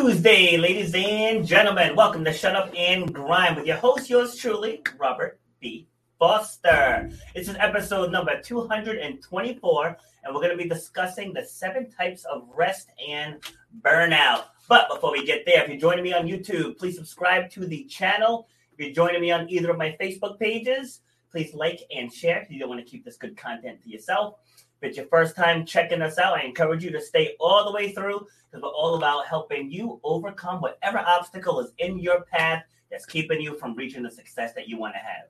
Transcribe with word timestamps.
Tuesday, 0.00 0.56
ladies 0.56 0.94
and 0.94 1.46
gentlemen. 1.46 1.94
Welcome 1.94 2.24
to 2.24 2.32
Shut 2.32 2.56
Up 2.56 2.72
and 2.74 3.12
Grind 3.12 3.54
with 3.54 3.66
your 3.66 3.76
host, 3.76 4.08
yours 4.08 4.34
truly, 4.34 4.82
Robert 4.98 5.38
B. 5.60 5.88
Foster. 6.18 7.10
This 7.34 7.50
is 7.50 7.56
episode 7.58 8.10
number 8.10 8.40
224, 8.40 9.96
and 10.24 10.34
we're 10.34 10.40
going 10.40 10.56
to 10.56 10.62
be 10.62 10.66
discussing 10.66 11.34
the 11.34 11.44
seven 11.44 11.90
types 11.90 12.24
of 12.24 12.48
rest 12.56 12.88
and 13.06 13.44
burnout. 13.82 14.44
But 14.70 14.88
before 14.88 15.12
we 15.12 15.26
get 15.26 15.44
there, 15.44 15.64
if 15.64 15.68
you're 15.68 15.76
joining 15.76 16.04
me 16.04 16.14
on 16.14 16.26
YouTube, 16.26 16.78
please 16.78 16.96
subscribe 16.96 17.50
to 17.50 17.66
the 17.66 17.84
channel. 17.84 18.48
If 18.72 18.80
you're 18.82 18.94
joining 18.94 19.20
me 19.20 19.32
on 19.32 19.50
either 19.50 19.70
of 19.70 19.76
my 19.76 19.98
Facebook 20.00 20.38
pages, 20.38 21.00
please 21.30 21.52
like 21.52 21.80
and 21.94 22.10
share 22.10 22.40
if 22.40 22.50
you 22.50 22.58
don't 22.58 22.70
want 22.70 22.82
to 22.82 22.90
keep 22.90 23.04
this 23.04 23.18
good 23.18 23.36
content 23.36 23.82
to 23.82 23.90
yourself. 23.90 24.36
If 24.80 24.88
it's 24.88 24.96
your 24.96 25.06
first 25.08 25.36
time 25.36 25.66
checking 25.66 26.00
us 26.00 26.16
out, 26.16 26.38
I 26.38 26.42
encourage 26.42 26.82
you 26.82 26.90
to 26.92 27.02
stay 27.02 27.36
all 27.38 27.66
the 27.66 27.72
way 27.72 27.92
through 27.92 28.26
because 28.50 28.62
we're 28.62 28.70
all 28.70 28.94
about 28.94 29.26
helping 29.26 29.70
you 29.70 30.00
overcome 30.02 30.62
whatever 30.62 30.98
obstacle 31.00 31.60
is 31.60 31.72
in 31.78 31.98
your 31.98 32.22
path 32.22 32.64
that's 32.90 33.04
keeping 33.04 33.42
you 33.42 33.58
from 33.58 33.74
reaching 33.74 34.02
the 34.02 34.10
success 34.10 34.54
that 34.54 34.68
you 34.68 34.78
want 34.78 34.94
to 34.94 34.98
have. 34.98 35.24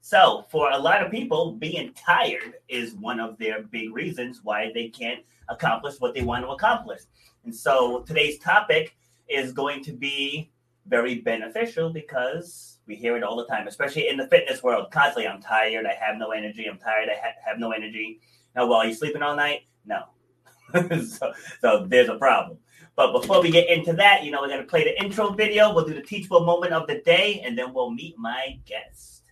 So, 0.00 0.44
for 0.50 0.70
a 0.70 0.78
lot 0.78 1.04
of 1.04 1.12
people, 1.12 1.52
being 1.52 1.92
tired 1.92 2.54
is 2.68 2.94
one 2.94 3.20
of 3.20 3.38
their 3.38 3.62
big 3.62 3.94
reasons 3.94 4.40
why 4.42 4.72
they 4.74 4.88
can't 4.88 5.20
accomplish 5.48 6.00
what 6.00 6.12
they 6.12 6.22
want 6.22 6.44
to 6.44 6.50
accomplish. 6.50 7.02
And 7.44 7.54
so, 7.54 8.00
today's 8.02 8.38
topic 8.40 8.96
is 9.28 9.52
going 9.52 9.84
to 9.84 9.92
be 9.92 10.50
very 10.86 11.20
beneficial 11.20 11.90
because 11.90 12.78
we 12.86 12.96
hear 12.96 13.16
it 13.16 13.22
all 13.22 13.36
the 13.36 13.46
time, 13.46 13.68
especially 13.68 14.08
in 14.08 14.16
the 14.16 14.28
fitness 14.28 14.62
world. 14.64 14.90
Constantly, 14.90 15.28
I'm 15.28 15.40
tired, 15.40 15.86
I 15.86 15.94
have 15.94 16.16
no 16.16 16.30
energy, 16.30 16.66
I'm 16.66 16.78
tired, 16.78 17.08
I 17.08 17.14
ha- 17.14 17.34
have 17.44 17.58
no 17.58 17.72
energy. 17.72 18.20
Now, 18.56 18.66
well, 18.66 18.78
are 18.78 18.86
you 18.86 18.94
sleeping 18.94 19.22
all 19.22 19.36
night? 19.36 19.66
No. 19.84 20.04
so, 21.06 21.32
so 21.60 21.86
there's 21.86 22.08
a 22.08 22.16
problem. 22.16 22.58
But 22.96 23.12
before 23.12 23.42
we 23.42 23.50
get 23.50 23.68
into 23.68 23.92
that, 23.92 24.24
you 24.24 24.30
know, 24.30 24.40
we're 24.40 24.48
going 24.48 24.62
to 24.62 24.66
play 24.66 24.84
the 24.84 24.98
intro 24.98 25.30
video. 25.30 25.74
We'll 25.74 25.84
do 25.84 25.92
the 25.92 26.00
teachable 26.00 26.40
moment 26.40 26.72
of 26.72 26.86
the 26.86 27.02
day, 27.02 27.42
and 27.44 27.58
then 27.58 27.74
we'll 27.74 27.90
meet 27.90 28.16
my 28.18 28.58
guest. 28.64 29.22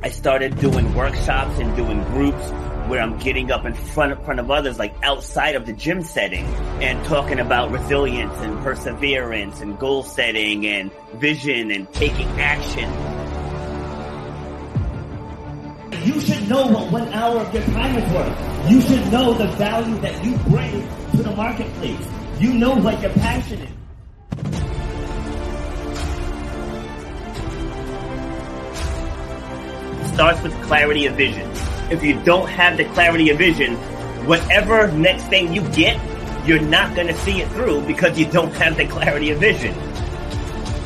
I 0.00 0.10
started 0.10 0.56
doing 0.60 0.94
workshops 0.94 1.58
and 1.58 1.74
doing 1.74 2.04
groups 2.04 2.50
where 2.88 3.00
I'm 3.00 3.18
getting 3.18 3.50
up 3.50 3.64
in 3.66 3.74
front 3.74 4.12
of, 4.12 4.24
front 4.24 4.38
of 4.38 4.48
others, 4.52 4.78
like 4.78 4.94
outside 5.02 5.56
of 5.56 5.66
the 5.66 5.72
gym 5.72 6.02
setting, 6.02 6.44
and 6.80 7.04
talking 7.06 7.40
about 7.40 7.72
resilience 7.72 8.38
and 8.38 8.56
perseverance 8.62 9.60
and 9.60 9.76
goal 9.76 10.04
setting 10.04 10.64
and 10.64 10.92
vision 11.14 11.72
and 11.72 11.92
taking 11.92 12.28
action. 12.40 13.17
You 16.04 16.20
should 16.20 16.48
know 16.48 16.66
what 16.66 16.92
one 16.92 17.08
hour 17.12 17.40
of 17.40 17.52
your 17.52 17.62
time 17.64 17.96
is 17.96 18.12
worth. 18.12 18.70
You 18.70 18.80
should 18.80 19.12
know 19.12 19.34
the 19.34 19.48
value 19.56 19.98
that 20.00 20.24
you 20.24 20.36
bring 20.48 20.82
to 21.12 21.22
the 21.22 21.34
marketplace. 21.34 22.06
You 22.38 22.54
know 22.54 22.74
what 22.74 23.00
your 23.00 23.12
passion 23.12 23.60
is. 23.60 23.78
starts 30.18 30.42
with 30.42 30.52
clarity 30.64 31.06
of 31.06 31.14
vision. 31.14 31.48
If 31.92 32.02
you 32.02 32.20
don't 32.24 32.48
have 32.48 32.76
the 32.76 32.84
clarity 32.86 33.30
of 33.30 33.38
vision, 33.38 33.76
whatever 34.26 34.90
next 34.90 35.22
thing 35.28 35.54
you 35.54 35.62
get, 35.70 35.96
you're 36.44 36.60
not 36.60 36.96
going 36.96 37.06
to 37.06 37.14
see 37.18 37.40
it 37.40 37.48
through 37.52 37.82
because 37.82 38.18
you 38.18 38.26
don't 38.26 38.52
have 38.54 38.76
the 38.76 38.84
clarity 38.88 39.30
of 39.30 39.38
vision. 39.38 39.72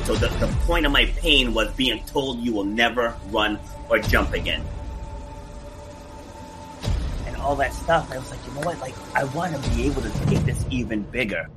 So 0.05 0.15
the, 0.17 0.29
the 0.37 0.49
point 0.67 0.85
of 0.85 0.93
my 0.93 1.07
pain 1.17 1.55
was 1.55 1.71
being 1.73 2.05
told 2.05 2.41
you 2.41 2.53
will 2.53 2.65
never 2.65 3.17
run 3.31 3.59
or 3.89 4.01
jump 4.01 4.35
again. 4.35 4.63
All 7.43 7.57
that 7.57 7.75
stuff, 7.75 8.11
I 8.13 8.19
was 8.19 8.31
like, 8.31 8.39
you 8.47 8.55
know 8.55 8.61
what? 8.61 8.79
Like, 8.79 8.95
I 9.17 9.25
want 9.25 9.53
to 9.55 9.71
be 9.71 9.87
able 9.87 10.01
to 10.01 10.11
take 10.27 10.45
this 10.45 10.65
even 10.71 11.03
bigger. 11.03 11.49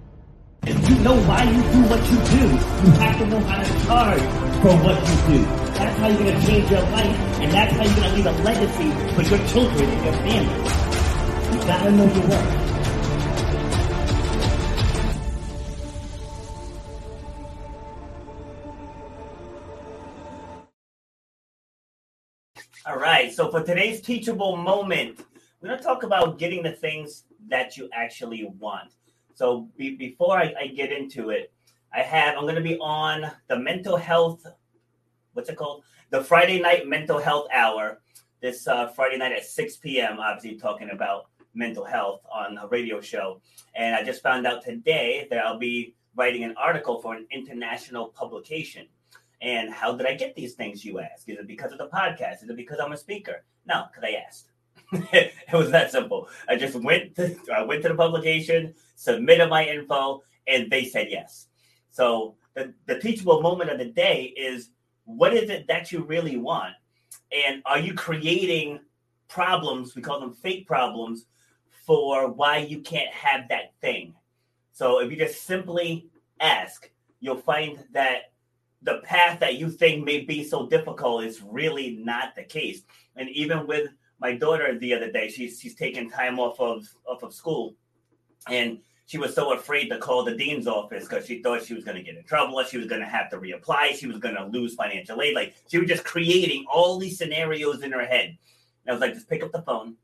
If 0.64 0.90
you 0.90 0.96
know 1.04 1.16
why 1.26 1.44
you 1.44 1.62
do 1.62 1.82
what 1.88 2.02
you 2.10 2.18
do, 2.18 2.50
you 2.50 2.92
have 2.98 3.20
to 3.20 3.26
know 3.28 3.40
how 3.42 3.62
to 3.62 3.86
charge 3.86 4.22
for 4.64 4.76
what 4.84 4.98
you 5.08 5.38
do. 5.38 5.46
That's 5.46 6.00
how 6.00 6.08
you're 6.08 6.24
going 6.24 6.42
to 6.42 6.48
change 6.48 6.72
your 6.72 6.82
life, 6.82 7.16
and 7.40 7.52
that's 7.52 7.72
how 7.74 7.84
you're 7.84 7.96
going 7.96 8.10
to 8.10 8.16
leave 8.16 8.26
a 8.26 8.32
legacy 8.44 8.90
for 9.14 9.22
your 9.22 9.48
children 9.48 9.90
and 9.90 10.06
your 10.06 10.14
family. 10.14 10.58
You 11.54 11.60
got 11.68 11.84
to 11.84 11.92
know 11.92 12.06
your 12.06 12.28
worth. 12.30 12.62
All 22.88 22.98
right, 22.98 23.32
so 23.32 23.52
for 23.52 23.64
today's 23.64 24.02
teachable 24.02 24.58
moment, 24.58 25.20
we're 25.66 25.72
going 25.72 25.82
to 25.82 25.84
talk 25.84 26.04
about 26.04 26.38
getting 26.38 26.62
the 26.62 26.74
things 26.74 27.24
that 27.48 27.76
you 27.76 27.90
actually 27.92 28.48
want. 28.60 28.92
So 29.34 29.68
be, 29.78 29.96
before 29.96 30.38
I, 30.38 30.54
I, 30.62 30.68
get 30.68 30.92
into 30.92 31.32
it, 31.32 31.52
I 31.92 32.02
have 32.02 32.38
I'm 32.38 32.44
going 32.44 32.54
to 32.54 32.62
be 32.62 32.78
on 32.78 33.32
the 33.48 33.58
mental 33.58 33.98
health. 33.98 34.46
What's 35.34 35.50
it 35.50 35.56
called? 35.56 35.84
The 36.12 36.24
Friday 36.24 36.62
night 36.62 36.88
mental 36.88 37.18
health 37.18 37.48
hour. 37.52 38.00
This 38.42 38.68
uh, 38.68 38.90
Friday 38.90 39.18
night 39.18 39.32
at 39.32 39.44
6 39.44 39.78
p.m. 39.78 40.20
Obviously 40.20 40.60
talking 40.60 40.92
about 40.92 41.30
mental 41.56 41.84
health 41.84 42.22
on 42.32 42.60
a 42.60 42.68
radio 42.68 43.02
show. 43.02 43.42
And 43.74 43.96
I 43.96 44.04
just 44.04 44.22
found 44.22 44.46
out 44.46 44.64
today 44.64 45.26
that 45.32 45.44
I'll 45.44 45.58
be 45.58 45.96
writing 46.16 46.44
an 46.44 46.54
article 46.58 47.02
for 47.02 47.16
an 47.16 47.26
international 47.32 48.10
publication. 48.10 48.86
And 49.42 49.74
how 49.74 49.96
did 49.96 50.06
I 50.06 50.14
get 50.14 50.36
these 50.36 50.54
things? 50.54 50.86
You 50.86 51.00
ask. 51.00 51.28
Is 51.28 51.40
it 51.40 51.48
because 51.48 51.72
of 51.72 51.80
the 51.80 51.88
podcast? 51.88 52.44
Is 52.44 52.50
it 52.52 52.56
because 52.56 52.78
I'm 52.80 52.92
a 52.92 52.98
speaker? 52.98 53.44
No, 53.66 53.86
because 53.92 54.08
I 54.08 54.24
asked. 54.28 54.52
it 55.12 55.34
was 55.54 55.72
that 55.72 55.92
simple. 55.92 56.30
I 56.48 56.56
just 56.56 56.76
went 56.76 57.16
to 57.16 57.36
I 57.56 57.64
went 57.64 57.82
to 57.84 57.90
the 57.90 57.96
publication, 57.96 58.74
submitted 58.96 59.50
my 59.50 59.66
info, 59.66 60.24
and 60.48 60.70
they 60.70 60.86
said 60.86 61.08
yes. 61.10 61.48
So 61.92 62.36
the, 62.54 62.74
the 62.86 63.00
teachable 63.00 63.42
moment 63.42 63.70
of 63.70 63.80
the 63.80 63.86
day 63.86 64.34
is 64.38 64.70
what 65.06 65.34
is 65.34 65.50
it 65.50 65.68
that 65.68 65.92
you 65.92 66.04
really 66.04 66.38
want? 66.38 66.74
And 67.32 67.62
are 67.66 67.80
you 67.80 67.94
creating 67.94 68.80
problems? 69.28 69.96
We 69.96 70.02
call 70.02 70.20
them 70.20 70.34
fake 70.34 70.68
problems 70.68 71.26
for 71.86 72.28
why 72.32 72.58
you 72.58 72.82
can't 72.82 73.10
have 73.10 73.48
that 73.50 73.74
thing. 73.82 74.14
So 74.72 75.00
if 75.00 75.12
you 75.12 75.18
just 75.18 75.44
simply 75.44 76.10
ask, 76.40 76.90
you'll 77.20 77.38
find 77.38 77.80
that 77.94 78.32
the 78.82 79.00
path 79.04 79.40
that 79.40 79.56
you 79.56 79.70
think 79.70 80.06
may 80.06 80.22
be 80.22 80.44
so 80.44 80.68
difficult 80.68 81.24
is 81.24 81.42
really 81.42 81.98
not 82.04 82.36
the 82.36 82.44
case. 82.44 82.82
And 83.16 83.30
even 83.30 83.68
with 83.68 83.90
my 84.20 84.36
daughter 84.36 84.78
the 84.78 84.94
other 84.94 85.12
day. 85.12 85.30
She's 85.30 85.60
she's 85.60 85.76
taking 85.76 86.10
time 86.10 86.40
off 86.40 86.60
of 86.60 86.88
off 87.08 87.24
of 87.24 87.34
school, 87.34 87.76
and 88.50 88.80
she 89.08 89.18
was 89.18 89.36
so 89.36 89.54
afraid 89.54 89.90
to 89.90 90.00
call 90.00 90.24
the 90.24 90.36
dean's 90.36 90.68
office 90.68 91.08
because 91.08 91.26
she 91.26 91.42
thought 91.42 91.64
she 91.64 91.76
was 91.76 91.84
going 91.84 91.98
to 91.98 92.04
get 92.04 92.18
in 92.18 92.24
trouble. 92.24 92.62
She 92.64 92.78
was 92.78 92.88
going 92.88 93.02
to 93.02 93.08
have 93.08 93.30
to 93.30 93.38
reapply. 93.38 93.94
She 93.96 94.08
was 94.08 94.18
going 94.18 94.36
to 94.36 94.46
lose 94.46 94.74
financial 94.74 95.22
aid. 95.22 95.36
Like 95.36 95.56
she 95.68 95.78
was 95.78 95.88
just 95.88 96.04
creating 96.04 96.66
all 96.72 96.98
these 96.98 97.18
scenarios 97.18 97.84
in 97.84 97.92
her 97.92 98.06
head. 98.06 98.30
And 98.30 98.90
I 98.90 98.92
was 98.94 99.02
like, 99.02 99.14
just 99.14 99.30
pick 99.30 99.44
up 99.44 99.52
the 99.52 99.62
phone 99.62 99.96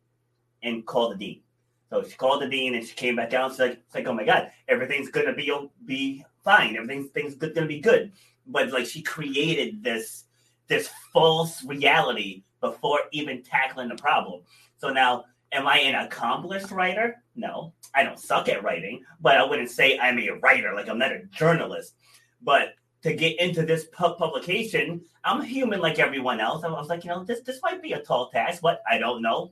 and 0.61 0.85
call 0.85 1.09
the 1.09 1.15
dean. 1.15 1.41
So 1.89 2.03
she 2.03 2.15
called 2.15 2.41
the 2.41 2.47
dean 2.47 2.75
and 2.75 2.85
she 2.85 2.93
came 2.93 3.15
back 3.15 3.33
out. 3.33 3.51
She's 3.51 3.59
like, 3.59 3.81
it's 3.85 3.95
like, 3.95 4.07
oh 4.07 4.13
my 4.13 4.23
god, 4.23 4.51
everything's 4.67 5.09
gonna 5.09 5.33
be 5.33 5.51
be 5.85 6.23
fine. 6.43 6.77
Everything's 6.77 7.11
things 7.11 7.35
gonna 7.35 7.67
be 7.67 7.81
good. 7.81 8.13
But 8.47 8.71
like 8.71 8.85
she 8.85 9.01
created 9.01 9.83
this 9.83 10.25
this 10.67 10.89
false 11.11 11.63
reality 11.65 12.43
before 12.61 12.99
even 13.11 13.43
tackling 13.43 13.89
the 13.89 13.95
problem. 13.95 14.41
So 14.77 14.89
now, 14.89 15.25
am 15.51 15.67
I 15.67 15.79
an 15.79 15.95
accomplished 15.95 16.71
writer? 16.71 17.15
No, 17.35 17.73
I 17.93 18.03
don't 18.03 18.19
suck 18.19 18.47
at 18.47 18.63
writing, 18.63 19.03
but 19.19 19.37
I 19.37 19.43
wouldn't 19.43 19.69
say 19.69 19.99
I'm 19.99 20.19
a 20.19 20.29
writer. 20.41 20.73
Like 20.73 20.87
I'm 20.87 20.99
not 20.99 21.11
a 21.11 21.23
journalist. 21.31 21.95
But 22.41 22.75
to 23.03 23.13
get 23.13 23.39
into 23.39 23.65
this 23.65 23.87
publication, 23.91 25.01
I'm 25.23 25.41
human 25.41 25.79
like 25.79 25.99
everyone 25.99 26.39
else. 26.39 26.63
I 26.63 26.69
was 26.69 26.89
like, 26.89 27.03
you 27.03 27.09
know, 27.09 27.23
this 27.23 27.41
this 27.41 27.59
might 27.63 27.81
be 27.81 27.93
a 27.93 28.01
tall 28.01 28.29
task, 28.29 28.61
but 28.61 28.81
I 28.89 28.97
don't 28.97 29.21
know 29.21 29.51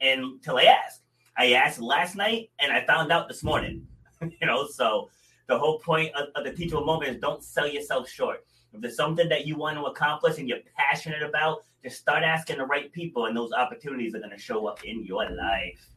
until 0.00 0.58
I 0.58 0.64
ask. 0.64 1.02
I 1.38 1.52
asked 1.52 1.80
last 1.80 2.16
night, 2.16 2.50
and 2.58 2.72
I 2.72 2.84
found 2.86 3.12
out 3.12 3.28
this 3.28 3.42
morning. 3.44 3.86
you 4.22 4.46
know, 4.46 4.66
so 4.66 5.10
the 5.48 5.58
whole 5.58 5.78
point 5.78 6.14
of, 6.14 6.28
of 6.34 6.44
the 6.44 6.52
teachable 6.52 6.84
moment 6.84 7.10
is 7.10 7.20
don't 7.20 7.42
sell 7.42 7.68
yourself 7.68 8.08
short. 8.08 8.44
If 8.72 8.80
there's 8.80 8.96
something 8.96 9.28
that 9.28 9.46
you 9.46 9.56
want 9.56 9.76
to 9.76 9.84
accomplish 9.84 10.38
and 10.38 10.48
you're 10.48 10.58
passionate 10.76 11.22
about, 11.22 11.64
just 11.82 11.98
start 11.98 12.22
asking 12.22 12.58
the 12.58 12.64
right 12.64 12.92
people, 12.92 13.26
and 13.26 13.36
those 13.36 13.52
opportunities 13.52 14.14
are 14.14 14.18
going 14.18 14.30
to 14.30 14.38
show 14.38 14.66
up 14.66 14.84
in 14.84 15.04
your 15.04 15.30
life. 15.30 15.88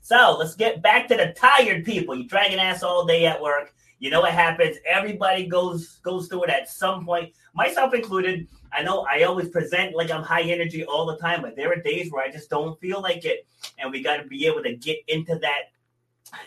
So 0.00 0.36
let's 0.38 0.54
get 0.54 0.82
back 0.82 1.08
to 1.08 1.16
the 1.16 1.34
tired 1.36 1.84
people. 1.84 2.14
You 2.14 2.28
drag 2.28 2.52
an 2.52 2.58
ass 2.58 2.82
all 2.82 3.04
day 3.04 3.26
at 3.26 3.42
work. 3.42 3.74
You 3.98 4.10
know 4.10 4.20
what 4.20 4.32
happens. 4.32 4.76
Everybody 4.86 5.46
goes 5.46 5.98
goes 6.02 6.28
through 6.28 6.44
it 6.44 6.50
at 6.50 6.68
some 6.68 7.04
point, 7.04 7.32
myself 7.54 7.94
included. 7.94 8.46
I 8.72 8.82
know 8.82 9.06
I 9.10 9.22
always 9.22 9.48
present 9.48 9.96
like 9.96 10.10
I'm 10.10 10.22
high 10.22 10.42
energy 10.42 10.84
all 10.84 11.06
the 11.06 11.16
time, 11.16 11.42
but 11.42 11.56
there 11.56 11.72
are 11.72 11.82
days 11.82 12.12
where 12.12 12.22
I 12.22 12.30
just 12.30 12.50
don't 12.50 12.78
feel 12.78 13.00
like 13.00 13.24
it, 13.24 13.46
and 13.78 13.90
we 13.90 14.02
got 14.02 14.18
to 14.18 14.28
be 14.28 14.46
able 14.46 14.62
to 14.62 14.76
get 14.76 14.98
into 15.08 15.38
that 15.38 15.72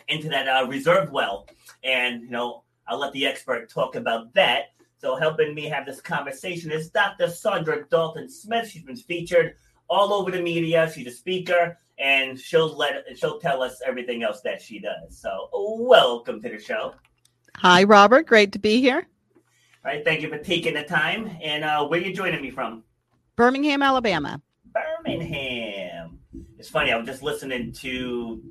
into 0.07 0.29
that 0.29 0.47
uh, 0.47 0.67
reserve 0.67 1.11
well. 1.11 1.47
And 1.83 2.21
you 2.21 2.29
know, 2.29 2.63
I'll 2.87 2.99
let 2.99 3.13
the 3.13 3.25
expert 3.25 3.69
talk 3.69 3.95
about 3.95 4.33
that. 4.35 4.73
So 4.99 5.15
helping 5.15 5.55
me 5.55 5.63
have 5.69 5.85
this 5.85 6.01
conversation 6.01 6.71
is 6.71 6.89
Dr. 6.89 7.27
Saundra 7.27 7.89
Dalton 7.89 8.29
Smith. 8.29 8.67
She's 8.67 8.83
been 8.83 8.97
featured 8.97 9.55
all 9.89 10.11
over 10.13 10.29
the 10.29 10.41
media. 10.41 10.91
She's 10.93 11.07
a 11.07 11.11
speaker, 11.11 11.77
and 11.97 12.37
she'll 12.37 12.75
let 12.75 13.05
she'll 13.17 13.39
tell 13.39 13.63
us 13.63 13.81
everything 13.85 14.23
else 14.23 14.41
that 14.41 14.61
she 14.61 14.77
does. 14.77 15.17
So, 15.17 15.49
welcome 15.53 16.41
to 16.41 16.49
the 16.49 16.59
show. 16.59 16.95
Hi, 17.55 17.85
Robert. 17.85 18.27
Great 18.27 18.51
to 18.51 18.59
be 18.59 18.81
here. 18.81 19.07
All 19.85 19.93
right, 19.93 20.03
thank 20.03 20.21
you 20.21 20.27
for 20.27 20.37
taking 20.37 20.73
the 20.73 20.83
time. 20.83 21.31
And 21.41 21.63
uh, 21.63 21.87
where 21.87 22.01
are 22.01 22.03
you 22.03 22.13
joining 22.13 22.41
me 22.41 22.51
from? 22.51 22.83
Birmingham, 23.37 23.81
Alabama. 23.81 24.41
Birmingham. 24.65 26.19
It's 26.57 26.67
funny. 26.67 26.91
I 26.91 26.97
was 26.97 27.07
just 27.07 27.23
listening 27.23 27.71
to 27.71 28.43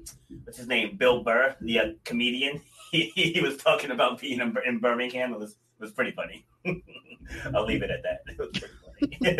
what's 0.45 0.57
his 0.57 0.67
name, 0.67 0.97
Bill 0.97 1.23
Burr, 1.23 1.55
the 1.61 1.79
uh, 1.79 1.85
comedian. 2.05 2.63
He, 2.91 3.11
he 3.15 3.41
was 3.41 3.57
talking 3.57 3.91
about 3.91 4.21
being 4.21 4.41
in, 4.41 4.57
in 4.67 4.79
Birmingham. 4.79 5.33
It 5.33 5.39
was 5.39 5.53
it 5.53 5.83
was 5.83 5.93
pretty 5.93 6.13
funny. 6.13 6.47
I'll 7.55 7.67
leave 7.67 7.83
it 7.83 7.91
at 7.91 8.03
that. 8.03 8.23
It 8.29 8.39
was 8.39 8.49
pretty 8.51 9.19
funny. 9.21 9.39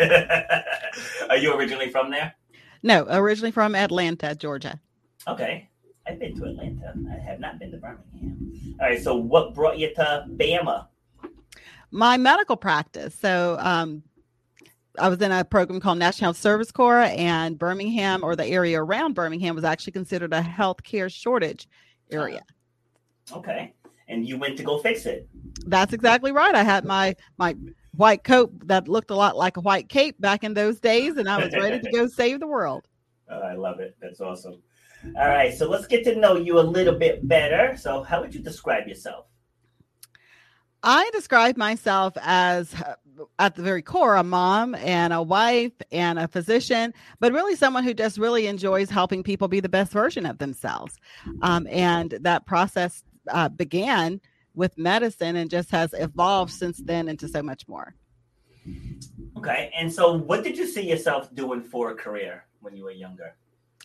Are 1.29 1.37
you 1.37 1.53
originally 1.53 1.89
from 1.89 2.11
there? 2.11 2.33
No, 2.81 3.05
originally 3.09 3.51
from 3.51 3.75
Atlanta, 3.75 4.35
Georgia. 4.35 4.79
Okay. 5.27 5.69
I've 6.07 6.19
been 6.19 6.35
to 6.37 6.45
Atlanta. 6.45 6.93
I 7.11 7.19
have 7.19 7.39
not 7.39 7.59
been 7.59 7.71
to 7.71 7.77
Birmingham. 7.77 8.77
All 8.79 8.87
right. 8.87 9.01
So, 9.01 9.15
what 9.15 9.53
brought 9.53 9.77
you 9.77 9.93
to 9.95 10.25
Bama? 10.29 10.87
My 11.91 12.17
medical 12.17 12.55
practice. 12.55 13.13
So, 13.15 13.57
um, 13.59 14.03
I 14.97 15.09
was 15.09 15.21
in 15.21 15.31
a 15.31 15.43
program 15.43 15.79
called 15.79 15.97
National 15.97 16.27
Health 16.27 16.37
Service 16.37 16.71
Corps, 16.71 16.99
and 16.99 17.59
Birmingham 17.59 18.23
or 18.23 18.35
the 18.35 18.45
area 18.45 18.81
around 18.81 19.13
Birmingham 19.13 19.55
was 19.55 19.63
actually 19.63 19.93
considered 19.93 20.33
a 20.33 20.41
healthcare 20.41 21.13
shortage 21.13 21.67
area. 22.11 22.43
Okay. 23.31 23.73
And 24.07 24.27
you 24.27 24.37
went 24.37 24.57
to 24.57 24.63
go 24.63 24.79
fix 24.79 25.05
it. 25.05 25.27
That's 25.65 25.93
exactly 25.93 26.31
right. 26.31 26.55
I 26.55 26.63
had 26.63 26.83
my 26.83 27.15
my 27.37 27.55
white 27.95 28.23
coat 28.23 28.51
that 28.67 28.87
looked 28.87 29.11
a 29.11 29.15
lot 29.15 29.37
like 29.37 29.57
a 29.57 29.61
white 29.61 29.89
cape 29.89 30.19
back 30.19 30.43
in 30.43 30.53
those 30.53 30.79
days, 30.79 31.17
and 31.17 31.29
I 31.29 31.37
was 31.37 31.53
ready 31.53 31.79
to 31.79 31.91
go 31.91 32.07
save 32.21 32.39
the 32.39 32.47
world. 32.47 32.87
Oh, 33.29 33.41
I 33.41 33.53
love 33.53 33.79
it. 33.79 33.95
That's 34.01 34.21
awesome. 34.21 34.61
All 35.17 35.27
right, 35.29 35.53
so 35.53 35.69
let's 35.69 35.87
get 35.87 36.03
to 36.05 36.15
know 36.15 36.35
you 36.35 36.59
a 36.59 36.61
little 36.61 36.97
bit 36.97 37.27
better. 37.27 37.77
So, 37.77 38.03
how 38.03 38.21
would 38.21 38.33
you 38.33 38.41
describe 38.41 38.87
yourself? 38.87 39.25
I 40.83 41.09
describe 41.13 41.57
myself 41.57 42.13
as, 42.21 42.73
at 43.37 43.55
the 43.55 43.61
very 43.61 43.81
core, 43.81 44.15
a 44.15 44.23
mom 44.23 44.75
and 44.75 45.11
a 45.11 45.21
wife 45.21 45.73
and 45.91 46.17
a 46.17 46.27
physician, 46.27 46.93
but 47.19 47.33
really 47.33 47.55
someone 47.55 47.83
who 47.83 47.93
just 47.93 48.17
really 48.17 48.47
enjoys 48.47 48.89
helping 48.89 49.23
people 49.23 49.47
be 49.47 49.59
the 49.59 49.69
best 49.69 49.91
version 49.91 50.25
of 50.25 50.37
themselves. 50.37 50.95
Um, 51.41 51.67
and 51.67 52.11
that 52.21 52.45
process 52.45 53.03
uh, 53.31 53.49
began 53.49 54.21
with 54.55 54.77
medicine 54.77 55.37
and 55.37 55.49
just 55.49 55.71
has 55.71 55.93
evolved 55.93 56.51
since 56.51 56.79
then 56.79 57.07
into 57.07 57.27
so 57.27 57.41
much 57.41 57.67
more. 57.67 57.95
Okay. 59.37 59.71
And 59.77 59.91
so, 59.91 60.13
what 60.13 60.43
did 60.43 60.57
you 60.57 60.67
see 60.67 60.89
yourself 60.89 61.33
doing 61.33 61.61
for 61.61 61.91
a 61.91 61.95
career 61.95 62.45
when 62.59 62.75
you 62.75 62.83
were 62.83 62.91
younger? 62.91 63.35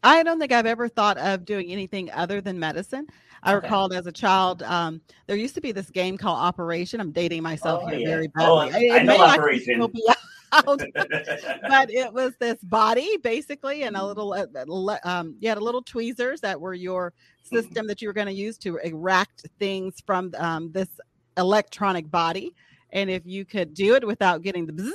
I 0.02 0.22
don't 0.22 0.38
think 0.38 0.52
I've 0.52 0.66
ever 0.66 0.88
thought 0.88 1.16
of 1.18 1.44
doing 1.44 1.70
anything 1.70 2.10
other 2.12 2.40
than 2.40 2.58
medicine. 2.58 3.06
I 3.42 3.54
okay. 3.54 3.66
recalled 3.66 3.92
as 3.92 4.06
a 4.06 4.12
child, 4.12 4.62
um, 4.62 5.00
there 5.26 5.36
used 5.36 5.54
to 5.54 5.60
be 5.60 5.72
this 5.72 5.90
game 5.90 6.18
called 6.18 6.38
Operation. 6.38 7.00
I'm 7.00 7.12
dating 7.12 7.42
myself 7.42 7.84
oh, 7.84 7.88
here 7.88 8.00
yeah. 8.00 8.08
very 8.08 8.28
oh, 8.38 8.68
badly. 8.68 8.90
I, 8.90 8.98
I 8.98 9.02
know 9.02 9.18
Operation. 9.18 9.80
Out, 10.54 10.82
but 10.94 11.90
it 11.90 12.12
was 12.12 12.32
this 12.38 12.58
body 12.62 13.16
basically 13.22 13.82
and 13.82 13.96
a 13.96 14.04
little 14.04 14.32
uh, 14.32 14.98
um, 15.04 15.36
you 15.40 15.48
had 15.48 15.58
a 15.58 15.64
little 15.64 15.82
tweezers 15.82 16.40
that 16.40 16.60
were 16.60 16.74
your 16.74 17.10
mm-hmm. 17.10 17.56
system 17.56 17.86
that 17.86 18.00
you 18.00 18.08
were 18.08 18.14
going 18.14 18.26
to 18.26 18.32
use 18.32 18.56
to 18.58 18.76
erect 18.78 19.46
things 19.58 20.02
from 20.06 20.32
um, 20.38 20.70
this 20.72 20.88
electronic 21.36 22.10
body 22.10 22.54
and 22.92 23.10
if 23.10 23.22
you 23.24 23.44
could 23.44 23.74
do 23.74 23.94
it 23.94 24.06
without 24.06 24.42
getting 24.42 24.66
the 24.66 24.72
bzz, 24.72 24.92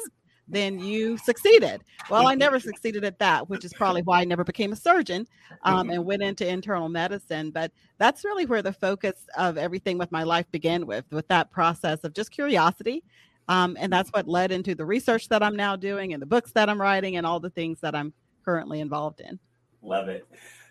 then 0.50 0.80
you 0.80 1.18
succeeded. 1.18 1.84
Well, 2.10 2.28
I 2.28 2.34
never 2.34 2.60
succeeded 2.60 3.06
at 3.06 3.20
that, 3.20 3.50
which 3.50 3.64
is 3.64 3.74
probably 3.74 4.02
why 4.02 4.22
I 4.22 4.26
never 4.26 4.44
became 4.44 4.74
a 4.74 4.76
surgeon 4.76 5.28
um, 5.64 5.90
and 5.92 6.04
went 6.04 6.24
into 6.24 6.48
internal 6.48 6.90
medicine. 6.90 7.52
But 7.52 7.72
that's 8.00 8.26
really 8.26 8.46
where 8.46 8.64
the 8.64 8.74
focus 8.74 9.28
of 9.38 9.58
everything 9.58 9.98
with 9.98 10.12
my 10.12 10.24
life 10.24 10.50
began 10.52 10.88
with, 10.88 11.06
with 11.12 11.28
that 11.28 11.52
process 11.52 12.00
of 12.04 12.14
just 12.14 12.32
curiosity. 12.32 13.04
Um, 13.50 13.76
and 13.80 13.92
that's 13.92 14.12
what 14.12 14.28
led 14.28 14.52
into 14.52 14.76
the 14.76 14.86
research 14.86 15.28
that 15.30 15.42
I'm 15.42 15.56
now 15.56 15.76
doing 15.76 16.14
and 16.14 16.22
the 16.22 16.28
books 16.28 16.52
that 16.52 16.70
I'm 16.70 16.80
writing 16.80 17.18
and 17.18 17.26
all 17.26 17.40
the 17.40 17.50
things 17.50 17.80
that 17.82 17.96
I'm 17.96 18.14
currently 18.46 18.80
involved 18.80 19.22
in. 19.22 19.40
Love 19.82 20.08
it. 20.08 20.26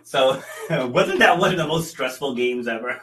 So, 0.05 0.41
wasn't 0.71 1.19
that 1.19 1.37
one 1.37 1.51
of 1.51 1.59
the 1.59 1.67
most 1.67 1.91
stressful 1.91 2.37
games 2.37 2.69
ever? 2.69 3.03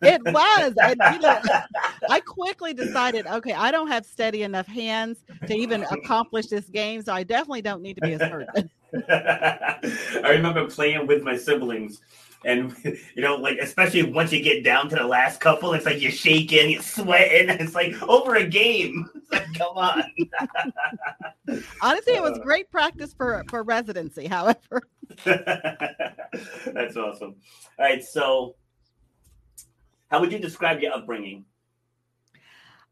It 0.00 0.22
was. 0.24 0.74
And, 0.80 0.96
you 1.12 1.20
know, 1.20 1.40
I 2.08 2.20
quickly 2.20 2.72
decided, 2.72 3.26
okay, 3.26 3.52
I 3.52 3.72
don't 3.72 3.88
have 3.88 4.06
steady 4.06 4.44
enough 4.44 4.68
hands 4.68 5.18
to 5.46 5.54
even 5.54 5.82
accomplish 5.90 6.46
this 6.46 6.68
game, 6.68 7.02
so 7.02 7.12
I 7.12 7.24
definitely 7.24 7.62
don't 7.62 7.82
need 7.82 7.94
to 7.94 8.00
be 8.00 8.12
a 8.12 8.18
surgeon. 8.20 8.70
I 9.10 10.30
remember 10.30 10.66
playing 10.68 11.08
with 11.08 11.24
my 11.24 11.36
siblings. 11.36 12.00
And 12.44 12.74
you 12.84 13.22
know, 13.22 13.36
like 13.36 13.58
especially 13.58 14.02
once 14.02 14.32
you 14.32 14.42
get 14.42 14.64
down 14.64 14.88
to 14.90 14.96
the 14.96 15.06
last 15.06 15.40
couple, 15.40 15.72
it's 15.72 15.86
like 15.86 16.00
you're 16.00 16.10
shaking, 16.12 16.70
you're 16.70 16.82
sweating. 16.82 17.50
It's 17.64 17.74
like 17.74 18.00
over 18.02 18.36
a 18.36 18.46
game. 18.46 19.08
Like, 19.32 19.54
come 19.54 19.76
on. 19.76 20.04
Honestly, 21.80 22.12
it 22.12 22.22
was 22.22 22.38
great 22.40 22.70
practice 22.70 23.12
for 23.14 23.42
for 23.48 23.64
residency. 23.64 24.26
However, 24.28 24.82
that's 25.24 26.96
awesome. 26.96 27.34
All 27.76 27.84
right, 27.84 28.04
so 28.04 28.54
how 30.10 30.20
would 30.20 30.30
you 30.30 30.38
describe 30.38 30.80
your 30.80 30.92
upbringing? 30.92 31.46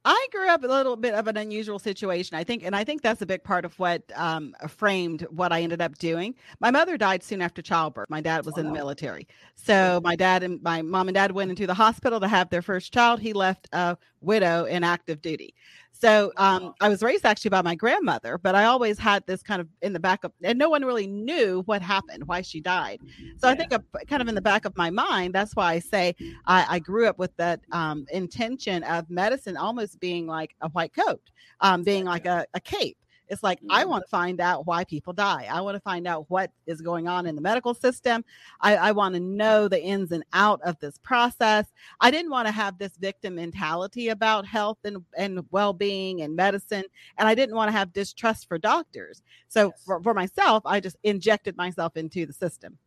I 0.05 0.27
grew 0.33 0.49
up 0.49 0.65
a 0.65 0.67
little 0.67 0.97
bit 0.97 1.15
of 1.15 1.29
an 1.29 1.37
unusual 1.37 1.79
situation, 1.79 2.37
I 2.37 2.43
think, 2.43 2.65
and 2.65 2.75
I 2.75 2.83
think 2.83 3.03
that's 3.03 3.23
a 3.23 3.27
big 3.27 3.45
part 3.45 3.65
of 3.65 3.79
what 3.79 4.03
um, 4.17 4.55
framed 4.69 5.23
what 5.31 5.53
I 5.53 5.63
ended 5.63 5.81
up 5.81 5.97
doing. 5.99 6.35
My 6.61 6.73
mother 6.73 6.97
died 6.99 7.23
soon 7.23 7.41
after 7.41 7.63
childbirth. 7.63 8.11
My 8.11 8.21
dad 8.21 8.45
was 8.45 8.59
in 8.59 8.67
the 8.67 8.73
military, 8.73 9.29
so 9.55 10.01
my 10.03 10.17
dad 10.17 10.43
and 10.43 10.61
my 10.63 10.83
mom 10.83 11.09
and 11.09 11.15
dad 11.15 11.33
went 11.33 11.51
into 11.51 11.67
the 11.69 11.75
hospital 11.75 12.19
to 12.21 12.29
have 12.29 12.51
their 12.51 12.63
first 12.63 12.93
child. 12.93 13.21
He 13.21 13.33
left 13.33 13.69
a 13.73 13.97
widow 14.23 14.65
in 14.65 14.85
active 14.85 15.21
duty. 15.21 15.55
So 15.93 16.33
um, 16.37 16.75
I 16.81 16.89
was 16.89 17.01
raised 17.01 17.25
actually 17.25 17.51
by 17.51 17.63
my 17.63 17.77
grandmother, 17.77 18.37
but 18.37 18.57
I 18.57 18.65
always 18.65 18.99
had 18.99 19.25
this 19.27 19.41
kind 19.41 19.61
of 19.61 19.69
in 19.83 19.93
the 19.93 20.01
back 20.01 20.25
of, 20.25 20.33
and 20.43 20.59
no 20.59 20.69
one 20.69 20.85
really 20.85 21.07
knew 21.07 21.63
what 21.67 21.81
happened, 21.81 22.27
why 22.27 22.43
she 22.43 22.61
died. 22.61 22.99
So 23.39 23.47
yeah. 23.47 23.53
I 23.53 23.55
think 23.55 23.73
a, 23.73 23.81
kind 24.07 24.21
of 24.21 24.27
in 24.27 24.35
the 24.35 24.41
back 24.41 24.65
of 24.65 24.77
my 24.77 24.91
mind, 24.91 25.33
that's 25.33 25.55
why 25.55 25.75
I 25.75 25.79
say 25.79 26.17
I, 26.47 26.67
I 26.69 26.79
grew 26.81 27.07
up 27.07 27.21
with 27.21 27.37
that 27.37 27.61
um, 27.71 28.07
intention 28.11 28.83
of 28.83 29.09
medicine 29.11 29.57
almost 29.57 30.01
being 30.01 30.27
like 30.27 30.57
a 30.61 30.69
white 30.71 30.93
coat, 30.93 31.23
um, 31.61 31.85
being 31.85 32.05
like 32.05 32.27
a, 32.27 32.47
a 32.55 32.61
cape. 32.61 32.97
It's 33.29 33.43
like. 33.43 33.61
I 33.71 33.85
mm. 33.85 33.89
want 33.89 34.05
to 34.05 34.09
find 34.09 34.41
out 34.41 34.67
why 34.67 34.85
people 34.85 35.13
die. 35.13 35.47
I 35.51 35.61
want 35.61 35.77
to 35.77 35.81
find 35.81 36.07
out 36.07 36.27
what 36.29 36.51
is 36.67 36.81
going 36.81 37.09
on 37.09 37.27
in 37.27 37.35
the 37.35 37.41
medical 37.41 37.75
system. 37.75 38.25
I, 38.61 38.77
I 38.77 38.93
want 38.93 39.15
to 39.15 39.21
know 39.21 39.69
the 39.69 39.83
ins 39.83 40.13
and 40.13 40.25
out 40.33 40.61
of 40.63 40.79
this 40.81 40.99
process. 40.99 41.67
I 42.01 42.11
didn't 42.11 42.31
want 42.31 42.47
to 42.49 42.53
have 42.53 42.79
this 42.79 42.97
victim 42.97 43.37
mentality 43.37 44.09
about 44.09 44.47
health 44.47 44.79
and, 44.85 44.99
and 45.17 45.45
well 45.51 45.73
being 45.73 46.23
and 46.23 46.37
medicine. 46.37 46.85
And 47.19 47.29
I 47.29 47.35
didn't 47.35 47.57
want 47.57 47.69
to 47.69 47.73
have 47.73 47.93
distrust 47.93 48.49
for 48.49 48.59
doctors. 48.59 49.23
So 49.49 49.69
yes. 49.69 49.83
for, 49.85 50.03
for 50.03 50.15
myself, 50.15 50.63
I 50.67 50.81
just 50.81 50.97
injected 51.03 51.57
myself 51.57 51.97
into 51.97 52.27
the 52.27 52.33
system. 52.33 52.79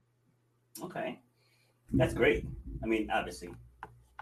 Okay. 0.84 1.20
That's 1.94 2.14
great. 2.14 2.46
I 2.84 2.88
mean, 2.88 3.10
obviously, 3.12 3.50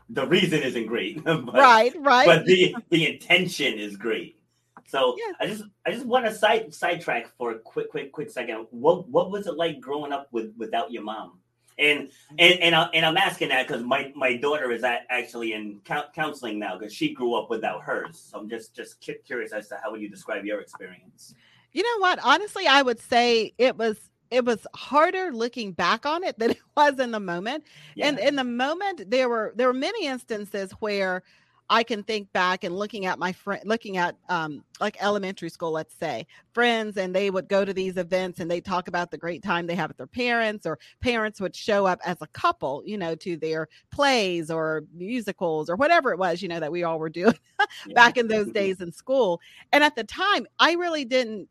the 0.10 0.28
reason 0.28 0.62
isn't 0.62 0.86
great. 0.86 1.24
but, 1.24 1.54
right, 1.54 1.94
right. 2.00 2.26
But 2.26 2.46
the 2.46 2.76
the 2.90 3.14
intention 3.14 3.80
is 3.80 3.98
great. 3.98 4.38
So 4.88 5.16
yeah. 5.18 5.34
I 5.40 5.48
just 5.48 5.64
I 5.86 5.92
just 5.92 6.06
want 6.06 6.26
to 6.26 6.34
side 6.34 6.74
sidetrack 6.74 7.36
for 7.38 7.52
a 7.52 7.60
quick 7.60 7.90
quick 7.90 8.12
quick 8.12 8.30
second. 8.30 8.68
What 8.72 9.08
what 9.10 9.32
was 9.32 9.48
it 9.48 9.56
like 9.56 9.80
growing 9.80 10.12
up 10.12 10.28
with 10.32 10.54
without 10.58 10.92
your 10.92 11.04
mom? 11.04 11.40
And 11.80 12.12
and 12.38 12.60
and, 12.60 12.76
I, 12.76 12.84
and 12.94 13.06
I'm 13.06 13.18
asking 13.18 13.50
that 13.50 13.68
because 13.68 13.84
my 13.84 14.12
my 14.16 14.38
daughter 14.38 14.72
is 14.72 14.84
actually 14.84 15.54
in 15.54 15.82
counseling 15.86 16.60
now 16.60 16.78
because 16.78 16.94
she 16.94 17.14
grew 17.14 17.36
up 17.36 17.50
without 17.50 17.82
hers. 17.82 18.20
So 18.32 18.40
I'm 18.40 18.50
just 18.50 18.76
just 18.76 19.02
curious 19.26 19.52
as 19.52 19.70
to 19.70 19.80
how 19.82 19.92
would 19.92 20.02
you 20.02 20.10
describe 20.10 20.46
your 20.46 20.60
experience? 20.60 21.34
You 21.72 21.82
know 21.82 22.00
what? 22.00 22.20
Honestly, 22.24 22.68
I 22.68 22.84
would 22.84 23.00
say 23.00 23.54
it 23.58 23.76
was 23.76 23.98
it 24.34 24.46
was 24.46 24.66
harder 24.76 25.32
looking 25.32 25.72
back 25.72 26.06
on 26.06 26.24
it 26.24 26.38
than 26.40 26.52
it 26.52 26.62
was 26.76 27.00
in 27.00 27.12
the 27.12 27.20
moment. 27.20 27.64
Yeah. 27.96 28.08
And 28.08 28.20
in 28.20 28.36
the 28.36 28.44
moment, 28.44 29.10
there 29.10 29.30
were 29.30 29.54
there 29.56 29.68
were 29.68 29.74
many 29.74 30.08
instances 30.08 30.72
where 30.74 31.24
I 31.70 31.84
can 31.84 32.04
think 32.04 32.32
back 32.34 32.64
and 32.64 32.76
looking 32.76 33.06
at 33.06 33.18
my 33.18 33.32
friend, 33.32 33.62
looking 33.66 33.98
at 33.98 34.16
um, 34.30 34.64
like 34.80 35.02
elementary 35.02 35.50
school, 35.50 35.72
let's 35.72 35.96
say, 35.96 36.28
friends, 36.54 36.98
and 36.98 37.16
they 37.16 37.30
would 37.30 37.48
go 37.48 37.64
to 37.64 37.74
these 37.74 37.98
events 37.98 38.40
and 38.40 38.52
they 38.52 38.62
talk 38.62 38.88
about 38.88 39.12
the 39.12 39.18
great 39.18 39.42
time 39.42 39.66
they 39.66 39.76
have 39.76 39.90
with 39.90 39.98
their 39.98 40.08
parents, 40.08 40.66
or 40.66 40.78
parents 41.02 41.40
would 41.40 41.56
show 41.56 41.86
up 41.86 42.00
as 42.06 42.18
a 42.22 42.28
couple, 42.28 42.84
you 42.86 42.98
know, 42.98 43.16
to 43.16 43.38
their 43.38 43.68
plays 43.92 44.52
or 44.52 44.84
musicals 44.94 45.70
or 45.70 45.76
whatever 45.76 46.12
it 46.12 46.20
was, 46.20 46.42
you 46.42 46.48
know, 46.48 46.60
that 46.60 46.72
we 46.72 46.84
all 46.84 47.00
were 47.00 47.10
doing 47.10 47.38
back 47.96 48.18
in 48.18 48.28
those 48.28 48.52
days 48.52 48.82
in 48.82 48.92
school. 48.92 49.40
And 49.72 49.84
at 49.84 49.96
the 49.96 50.04
time, 50.04 50.46
I 50.60 50.74
really 50.74 51.06
didn't 51.06 51.48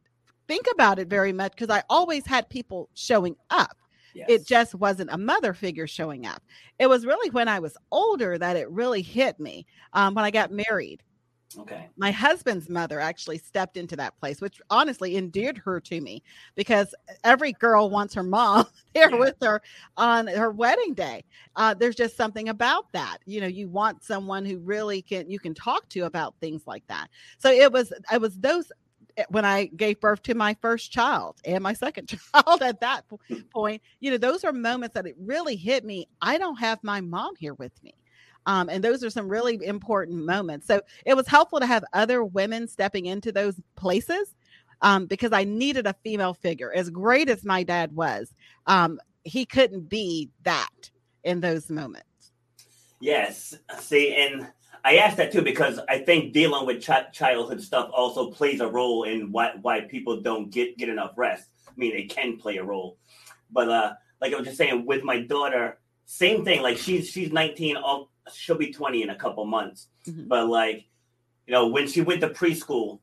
think 0.46 0.66
about 0.72 0.98
it 0.98 1.08
very 1.08 1.32
much 1.32 1.52
because 1.52 1.70
I 1.70 1.82
always 1.88 2.26
had 2.26 2.48
people 2.48 2.88
showing 2.94 3.36
up. 3.50 3.76
Yes. 4.14 4.26
It 4.28 4.46
just 4.46 4.74
wasn't 4.74 5.10
a 5.12 5.18
mother 5.18 5.54
figure 5.54 5.86
showing 5.86 6.26
up. 6.26 6.42
It 6.78 6.88
was 6.88 7.06
really 7.06 7.30
when 7.30 7.48
I 7.48 7.58
was 7.58 7.76
older 7.90 8.38
that 8.38 8.56
it 8.56 8.70
really 8.70 9.02
hit 9.02 9.40
me 9.40 9.66
um, 9.92 10.14
when 10.14 10.24
I 10.24 10.30
got 10.30 10.50
married. 10.50 11.02
Okay. 11.58 11.88
My 11.96 12.10
husband's 12.10 12.68
mother 12.68 13.00
actually 13.00 13.38
stepped 13.38 13.76
into 13.76 13.96
that 13.96 14.18
place, 14.18 14.40
which 14.40 14.60
honestly 14.70 15.16
endeared 15.16 15.58
her 15.58 15.80
to 15.80 16.00
me 16.00 16.22
because 16.54 16.94
every 17.24 17.52
girl 17.52 17.90
wants 17.90 18.14
her 18.14 18.22
mom 18.22 18.66
there 18.94 19.10
yeah. 19.10 19.18
with 19.18 19.36
her 19.42 19.60
on 19.96 20.26
her 20.28 20.50
wedding 20.50 20.94
day. 20.94 21.24
Uh, 21.56 21.74
there's 21.74 21.94
just 21.94 22.16
something 22.16 22.48
about 22.48 22.90
that. 22.92 23.18
You 23.26 23.40
know, 23.40 23.46
you 23.46 23.68
want 23.68 24.02
someone 24.02 24.44
who 24.44 24.58
really 24.58 25.02
can 25.02 25.30
you 25.30 25.38
can 25.38 25.54
talk 25.54 25.88
to 25.90 26.00
about 26.00 26.34
things 26.40 26.62
like 26.66 26.86
that. 26.88 27.08
So 27.38 27.50
it 27.50 27.72
was 27.72 27.92
it 28.12 28.20
was 28.20 28.38
those 28.38 28.72
when 29.28 29.44
I 29.44 29.66
gave 29.66 30.00
birth 30.00 30.22
to 30.22 30.34
my 30.34 30.54
first 30.60 30.90
child 30.90 31.36
and 31.44 31.62
my 31.62 31.72
second 31.72 32.08
child 32.34 32.62
at 32.62 32.80
that 32.80 33.04
point, 33.50 33.82
you 34.00 34.10
know, 34.10 34.16
those 34.16 34.44
are 34.44 34.52
moments 34.52 34.94
that 34.94 35.06
it 35.06 35.16
really 35.18 35.56
hit 35.56 35.84
me. 35.84 36.08
I 36.20 36.38
don't 36.38 36.58
have 36.58 36.78
my 36.82 37.00
mom 37.00 37.34
here 37.36 37.54
with 37.54 37.72
me. 37.82 37.94
Um, 38.46 38.68
and 38.68 38.82
those 38.82 39.04
are 39.04 39.10
some 39.10 39.28
really 39.28 39.64
important 39.64 40.24
moments. 40.24 40.66
So 40.66 40.80
it 41.06 41.14
was 41.14 41.28
helpful 41.28 41.60
to 41.60 41.66
have 41.66 41.84
other 41.92 42.24
women 42.24 42.66
stepping 42.66 43.06
into 43.06 43.30
those 43.30 43.60
places 43.76 44.34
um, 44.80 45.06
because 45.06 45.32
I 45.32 45.44
needed 45.44 45.86
a 45.86 45.94
female 46.02 46.34
figure. 46.34 46.72
As 46.72 46.90
great 46.90 47.28
as 47.28 47.44
my 47.44 47.62
dad 47.62 47.94
was, 47.94 48.34
um, 48.66 48.98
he 49.24 49.44
couldn't 49.44 49.88
be 49.88 50.28
that 50.42 50.90
in 51.22 51.40
those 51.40 51.70
moments. 51.70 52.32
Yes. 53.00 53.54
See, 53.78 54.14
and 54.14 54.48
I 54.84 54.96
asked 54.96 55.16
that 55.18 55.32
too 55.32 55.42
because 55.42 55.78
I 55.88 55.98
think 55.98 56.32
dealing 56.32 56.66
with 56.66 56.82
ch- 56.82 57.12
childhood 57.12 57.62
stuff 57.62 57.90
also 57.92 58.30
plays 58.30 58.60
a 58.60 58.66
role 58.66 59.04
in 59.04 59.30
why 59.30 59.52
why 59.60 59.82
people 59.82 60.20
don't 60.20 60.50
get 60.50 60.76
get 60.76 60.88
enough 60.88 61.12
rest. 61.16 61.48
I 61.68 61.72
mean, 61.76 61.94
it 61.94 62.10
can 62.10 62.36
play 62.36 62.56
a 62.56 62.64
role, 62.64 62.98
but 63.50 63.68
uh, 63.68 63.92
like 64.20 64.32
I 64.32 64.36
was 64.36 64.46
just 64.46 64.58
saying, 64.58 64.86
with 64.86 65.04
my 65.04 65.20
daughter, 65.20 65.78
same 66.04 66.44
thing. 66.44 66.62
Like 66.62 66.78
she's 66.78 67.08
she's 67.08 67.32
19, 67.32 67.76
all 67.76 68.10
she'll 68.32 68.56
be 68.56 68.72
20 68.72 69.02
in 69.02 69.10
a 69.10 69.16
couple 69.16 69.44
months. 69.44 69.88
Mm-hmm. 70.06 70.28
But 70.28 70.48
like, 70.48 70.86
you 71.46 71.52
know, 71.52 71.68
when 71.68 71.88
she 71.88 72.00
went 72.00 72.20
to 72.22 72.28
preschool, 72.28 73.00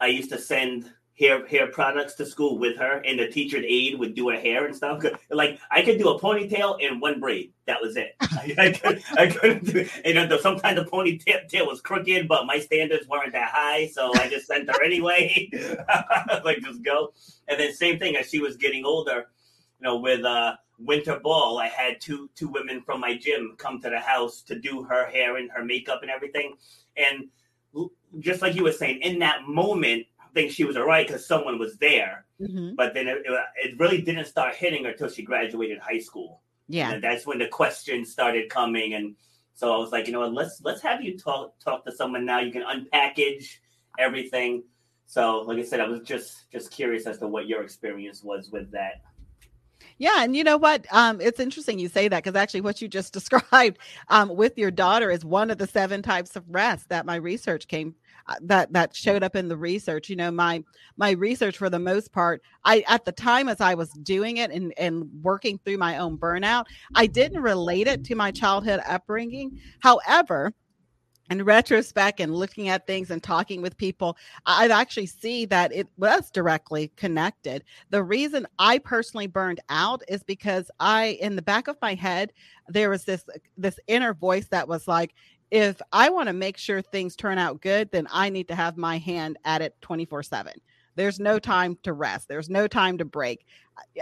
I 0.00 0.06
used 0.08 0.30
to 0.30 0.38
send 0.38 0.90
hair 1.22 1.46
hair 1.46 1.68
products 1.68 2.14
to 2.14 2.26
school 2.26 2.58
with 2.58 2.76
her, 2.76 3.00
and 3.06 3.18
the 3.18 3.28
teacher's 3.28 3.64
aide 3.66 3.98
would 3.98 4.14
do 4.14 4.28
her 4.28 4.38
hair 4.38 4.66
and 4.66 4.74
stuff. 4.74 5.02
Like 5.30 5.58
I 5.70 5.82
could 5.82 5.98
do 5.98 6.08
a 6.08 6.20
ponytail 6.20 6.84
and 6.84 7.00
one 7.00 7.20
braid. 7.20 7.52
That 7.66 7.80
was 7.80 7.96
it. 7.96 8.16
I, 8.20 8.54
I, 8.58 8.72
could, 8.72 9.02
I 9.16 9.26
couldn't 9.28 9.64
do. 9.64 9.88
Know, 10.12 10.38
sometimes 10.38 10.78
the 10.78 10.84
ponytail 10.84 11.66
was 11.66 11.80
crooked, 11.80 12.26
but 12.26 12.46
my 12.46 12.58
standards 12.58 13.06
weren't 13.08 13.32
that 13.32 13.50
high, 13.52 13.86
so 13.88 14.12
I 14.18 14.28
just 14.28 14.46
sent 14.46 14.68
her 14.68 14.82
anyway. 14.82 15.48
like 16.44 16.58
just 16.60 16.82
go. 16.82 17.12
And 17.48 17.58
then 17.60 17.72
same 17.72 17.98
thing 17.98 18.16
as 18.16 18.28
she 18.28 18.40
was 18.40 18.56
getting 18.56 18.84
older, 18.84 19.26
you 19.80 19.84
know, 19.84 19.96
with 19.96 20.24
uh 20.24 20.56
winter 20.78 21.20
ball, 21.20 21.58
I 21.58 21.68
had 21.68 22.00
two 22.00 22.28
two 22.34 22.48
women 22.48 22.82
from 22.82 23.00
my 23.00 23.16
gym 23.16 23.54
come 23.58 23.80
to 23.82 23.90
the 23.90 24.00
house 24.00 24.42
to 24.42 24.58
do 24.58 24.82
her 24.82 25.06
hair 25.06 25.36
and 25.36 25.50
her 25.52 25.64
makeup 25.64 26.00
and 26.02 26.10
everything. 26.10 26.56
And 26.96 27.28
just 28.18 28.42
like 28.42 28.54
you 28.54 28.64
were 28.64 28.72
saying, 28.72 29.00
in 29.00 29.18
that 29.20 29.46
moment, 29.46 30.06
think 30.34 30.50
she 30.50 30.64
was 30.64 30.76
all 30.76 30.86
right 30.86 31.06
because 31.06 31.26
someone 31.26 31.58
was 31.58 31.76
there. 31.76 32.24
Mm-hmm. 32.40 32.74
But 32.74 32.94
then 32.94 33.08
it, 33.08 33.22
it, 33.62 33.78
really 33.78 34.02
didn't 34.02 34.24
start 34.26 34.54
hitting 34.54 34.84
her 34.84 34.90
until 34.90 35.08
she 35.08 35.22
graduated 35.22 35.78
high 35.78 35.98
school. 35.98 36.42
Yeah, 36.68 36.90
and 36.90 37.02
that's 37.02 37.26
when 37.26 37.38
the 37.38 37.48
questions 37.48 38.10
started 38.10 38.48
coming. 38.48 38.94
And 38.94 39.14
so 39.54 39.72
I 39.72 39.78
was 39.78 39.92
like, 39.92 40.06
you 40.06 40.12
know 40.12 40.20
what, 40.20 40.32
let's 40.32 40.60
let's 40.62 40.80
have 40.82 41.02
you 41.02 41.18
talk 41.18 41.58
talk 41.60 41.84
to 41.84 41.92
someone 41.92 42.24
now. 42.24 42.40
You 42.40 42.52
can 42.52 42.62
unpackage 42.62 43.58
everything. 43.98 44.64
So, 45.06 45.40
like 45.40 45.58
I 45.58 45.62
said, 45.62 45.80
I 45.80 45.86
was 45.86 46.00
just 46.00 46.50
just 46.50 46.70
curious 46.70 47.06
as 47.06 47.18
to 47.18 47.28
what 47.28 47.46
your 47.46 47.62
experience 47.62 48.22
was 48.22 48.50
with 48.50 48.70
that. 48.72 49.02
Yeah, 49.98 50.24
and 50.24 50.34
you 50.34 50.42
know 50.42 50.56
what? 50.56 50.86
Um, 50.90 51.20
it's 51.20 51.38
interesting 51.38 51.78
you 51.78 51.88
say 51.88 52.08
that 52.08 52.24
because 52.24 52.36
actually, 52.36 52.62
what 52.62 52.80
you 52.80 52.88
just 52.88 53.12
described 53.18 53.78
um, 54.08 54.34
with 54.34 54.58
your 54.58 54.70
daughter 54.70 55.10
is 55.10 55.24
one 55.24 55.50
of 55.50 55.58
the 55.58 55.66
seven 55.66 56.02
types 56.02 56.34
of 56.36 56.44
rest 56.48 56.88
that 56.88 57.06
my 57.06 57.16
research 57.16 57.68
came 57.68 57.94
that 58.42 58.72
that 58.72 58.94
showed 58.94 59.22
up 59.22 59.36
in 59.36 59.48
the 59.48 59.56
research. 59.56 60.08
You 60.08 60.16
know, 60.16 60.30
my 60.30 60.62
my 60.96 61.12
research 61.12 61.58
for 61.58 61.70
the 61.70 61.78
most 61.78 62.12
part, 62.12 62.42
I 62.64 62.84
at 62.88 63.04
the 63.04 63.12
time 63.12 63.48
as 63.48 63.60
I 63.60 63.74
was 63.74 63.90
doing 63.90 64.38
it 64.38 64.50
and 64.50 64.72
and 64.76 65.08
working 65.22 65.58
through 65.64 65.78
my 65.78 65.98
own 65.98 66.18
burnout, 66.18 66.66
I 66.94 67.06
didn't 67.06 67.42
relate 67.42 67.86
it 67.86 68.04
to 68.04 68.14
my 68.14 68.30
childhood 68.30 68.80
upbringing. 68.86 69.60
However, 69.80 70.52
in 71.30 71.44
retrospect 71.44 72.20
and 72.20 72.34
looking 72.34 72.68
at 72.68 72.86
things 72.86 73.10
and 73.10 73.22
talking 73.22 73.62
with 73.62 73.76
people, 73.76 74.16
I 74.44 74.68
actually 74.68 75.06
see 75.06 75.46
that 75.46 75.72
it 75.72 75.88
was 75.96 76.30
directly 76.30 76.92
connected. 76.96 77.64
The 77.90 78.02
reason 78.02 78.46
I 78.58 78.78
personally 78.78 79.28
burned 79.28 79.60
out 79.68 80.02
is 80.08 80.22
because 80.22 80.70
I, 80.78 81.18
in 81.20 81.36
the 81.36 81.42
back 81.42 81.68
of 81.68 81.78
my 81.80 81.94
head, 81.94 82.32
there 82.68 82.90
was 82.90 83.04
this 83.04 83.24
this 83.56 83.78
inner 83.86 84.14
voice 84.14 84.48
that 84.48 84.68
was 84.68 84.86
like, 84.86 85.14
if 85.52 85.82
I 85.92 86.08
want 86.08 86.28
to 86.28 86.32
make 86.32 86.56
sure 86.56 86.80
things 86.80 87.14
turn 87.14 87.36
out 87.36 87.60
good, 87.60 87.90
then 87.90 88.08
I 88.10 88.30
need 88.30 88.48
to 88.48 88.54
have 88.54 88.78
my 88.78 88.96
hand 88.96 89.36
at 89.44 89.60
it 89.60 89.76
24 89.82 90.22
7. 90.22 90.54
There's 90.96 91.20
no 91.20 91.38
time 91.38 91.76
to 91.82 91.92
rest. 91.92 92.26
There's 92.26 92.48
no 92.48 92.66
time 92.66 92.96
to 92.98 93.04
break. 93.04 93.44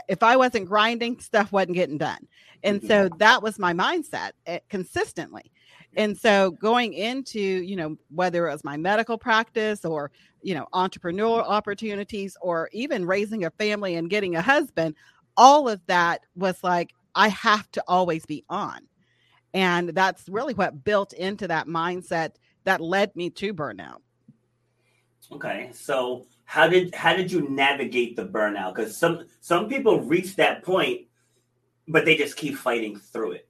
If 0.09 0.23
I 0.23 0.37
wasn't 0.37 0.69
grinding, 0.69 1.19
stuff 1.19 1.51
wasn't 1.51 1.75
getting 1.75 1.99
done. 1.99 2.29
And 2.63 2.79
mm-hmm. 2.79 2.87
so 2.87 3.09
that 3.19 3.43
was 3.43 3.59
my 3.59 3.73
mindset 3.73 4.31
eh, 4.47 4.61
consistently. 4.69 5.51
And 5.97 6.17
so 6.17 6.53
going 6.53 6.95
into, 6.95 7.41
you 7.41 7.75
know, 7.75 7.97
whether 8.11 8.49
it 8.49 8.53
was 8.53 8.63
my 8.63 8.77
medical 8.77 9.19
practice 9.19 9.85
or, 9.85 10.13
you 10.43 10.55
know, 10.55 10.69
entrepreneurial 10.73 11.43
opportunities 11.43 12.37
or 12.41 12.71
even 12.73 13.05
raising 13.05 13.45
a 13.45 13.51
family 13.51 13.97
and 13.97 14.09
getting 14.09 14.37
a 14.37 14.43
husband, 14.43 14.95
all 15.37 15.69
of 15.69 15.85
that 15.87 16.21
was 16.37 16.63
like, 16.63 16.93
I 17.17 17.27
have 17.29 17.69
to 17.73 17.83
always 17.89 18.25
be 18.25 18.45
on. 18.49 18.83
And 19.53 19.91
that's 19.91 20.29
really 20.29 20.55
what 20.55 20.85
built 20.85 21.13
into 21.13 21.49
that 21.49 21.67
mindset 21.67 22.35
that 22.65 22.81
led 22.81 23.15
me 23.17 23.31
to 23.31 23.53
burnout. 23.53 23.99
Okay. 25.33 25.71
So 25.73 26.27
how 26.45 26.69
did 26.69 26.95
how 26.95 27.15
did 27.15 27.31
you 27.31 27.49
navigate 27.49 28.17
the 28.17 28.25
burnout? 28.25 28.75
Because 28.75 28.97
some 28.97 29.27
some 29.41 29.69
people 29.69 30.01
reach 30.01 30.37
that 30.37 30.63
point, 30.63 31.03
but 31.87 32.05
they 32.05 32.17
just 32.17 32.37
keep 32.37 32.57
fighting 32.57 32.97
through 32.97 33.33
it. 33.33 33.49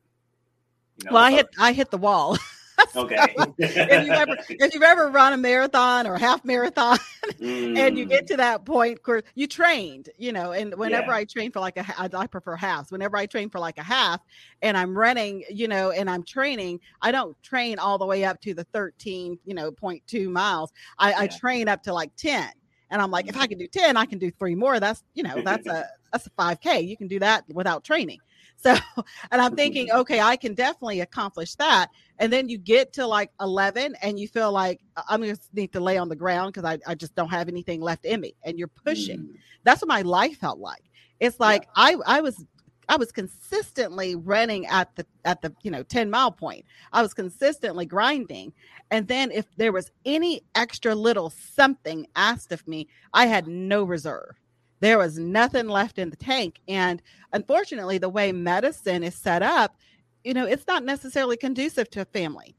You 0.98 1.06
know, 1.06 1.14
well, 1.14 1.24
I 1.24 1.30
hit 1.30 1.48
I 1.58 1.72
hit 1.72 1.90
the 1.90 1.98
wall. 1.98 2.36
okay. 2.96 3.34
if 3.58 4.06
you 4.06 4.12
ever 4.12 4.36
if 4.48 4.74
you've 4.74 4.82
ever 4.82 5.08
run 5.08 5.32
a 5.32 5.36
marathon 5.36 6.06
or 6.06 6.14
a 6.14 6.18
half 6.18 6.44
marathon, 6.44 6.98
mm. 7.40 7.78
and 7.78 7.98
you 7.98 8.04
get 8.04 8.24
mm. 8.24 8.28
to 8.28 8.36
that 8.36 8.64
point, 8.64 8.98
of 8.98 9.02
course, 9.02 9.22
you 9.34 9.46
trained, 9.46 10.08
you 10.18 10.32
know. 10.32 10.52
And 10.52 10.74
whenever 10.74 11.08
yeah. 11.08 11.16
I 11.16 11.24
train 11.24 11.52
for 11.52 11.60
like 11.60 11.76
a, 11.76 11.84
I, 11.98 12.08
I 12.12 12.26
prefer 12.26 12.56
halves. 12.56 12.90
Whenever 12.90 13.16
I 13.16 13.26
train 13.26 13.50
for 13.50 13.58
like 13.58 13.78
a 13.78 13.82
half, 13.82 14.20
and 14.62 14.76
I'm 14.76 14.96
running, 14.96 15.44
you 15.50 15.68
know, 15.68 15.90
and 15.90 16.08
I'm 16.08 16.22
training, 16.22 16.80
I 17.02 17.12
don't 17.12 17.40
train 17.42 17.78
all 17.78 17.98
the 17.98 18.06
way 18.06 18.24
up 18.24 18.40
to 18.42 18.54
the 18.54 18.64
13, 18.64 19.38
you 19.44 19.54
know, 19.54 19.70
0.2 19.70 20.30
miles. 20.30 20.72
I, 20.98 21.10
yeah. 21.10 21.20
I 21.20 21.26
train 21.26 21.68
up 21.68 21.82
to 21.84 21.92
like 21.92 22.14
10. 22.16 22.48
And 22.90 23.00
I'm 23.00 23.10
like, 23.10 23.28
if 23.28 23.36
I 23.36 23.46
mm. 23.46 23.50
can 23.50 23.58
do 23.58 23.66
10, 23.68 23.96
I 23.96 24.04
can 24.04 24.18
do 24.18 24.30
three 24.32 24.54
more. 24.54 24.80
That's, 24.80 25.04
you 25.14 25.22
know, 25.22 25.42
that's 25.42 25.66
a 25.66 25.88
that's 26.12 26.26
a 26.26 26.30
5K. 26.30 26.86
You 26.86 26.96
can 26.96 27.08
do 27.08 27.20
that 27.20 27.44
without 27.48 27.84
training. 27.84 28.18
So, 28.62 28.74
and 29.30 29.40
I'm 29.40 29.56
thinking, 29.56 29.90
okay, 29.90 30.20
I 30.20 30.36
can 30.36 30.54
definitely 30.54 31.00
accomplish 31.00 31.54
that. 31.56 31.88
And 32.18 32.32
then 32.32 32.48
you 32.48 32.58
get 32.58 32.92
to 32.94 33.06
like 33.06 33.30
11 33.40 33.96
and 34.02 34.18
you 34.18 34.28
feel 34.28 34.52
like 34.52 34.80
I'm 35.08 35.22
going 35.22 35.34
to 35.34 35.40
need 35.52 35.72
to 35.72 35.80
lay 35.80 35.96
on 35.96 36.08
the 36.08 36.16
ground 36.16 36.52
because 36.52 36.64
I, 36.64 36.78
I 36.86 36.94
just 36.94 37.14
don't 37.14 37.30
have 37.30 37.48
anything 37.48 37.80
left 37.80 38.04
in 38.04 38.20
me. 38.20 38.34
And 38.44 38.58
you're 38.58 38.68
pushing. 38.68 39.20
Mm. 39.20 39.34
That's 39.64 39.82
what 39.82 39.88
my 39.88 40.02
life 40.02 40.38
felt 40.38 40.58
like. 40.58 40.84
It's 41.20 41.40
like 41.40 41.62
yeah. 41.62 41.70
I, 41.76 41.96
I 42.06 42.20
was 42.20 42.44
I 42.88 42.96
was 42.96 43.12
consistently 43.12 44.16
running 44.16 44.66
at 44.66 44.96
the 44.96 45.06
at 45.24 45.42
the 45.42 45.54
you 45.62 45.70
know 45.70 45.82
10 45.84 46.10
mile 46.10 46.32
point. 46.32 46.64
I 46.92 47.02
was 47.02 47.14
consistently 47.14 47.86
grinding. 47.86 48.52
And 48.90 49.06
then 49.06 49.30
if 49.30 49.46
there 49.56 49.70
was 49.70 49.90
any 50.04 50.42
extra 50.54 50.94
little 50.94 51.30
something 51.30 52.06
asked 52.16 52.52
of 52.52 52.66
me, 52.66 52.88
I 53.14 53.26
had 53.26 53.46
no 53.46 53.84
reserve 53.84 54.40
there 54.80 54.98
was 54.98 55.18
nothing 55.18 55.68
left 55.68 55.98
in 55.98 56.10
the 56.10 56.16
tank. 56.16 56.60
And 56.66 57.02
unfortunately, 57.32 57.98
the 57.98 58.08
way 58.08 58.32
medicine 58.32 59.02
is 59.02 59.14
set 59.14 59.42
up, 59.42 59.76
you 60.24 60.34
know, 60.34 60.46
it's 60.46 60.66
not 60.66 60.84
necessarily 60.84 61.36
conducive 61.36 61.90
to 61.90 62.02
a 62.02 62.06
family. 62.06 62.56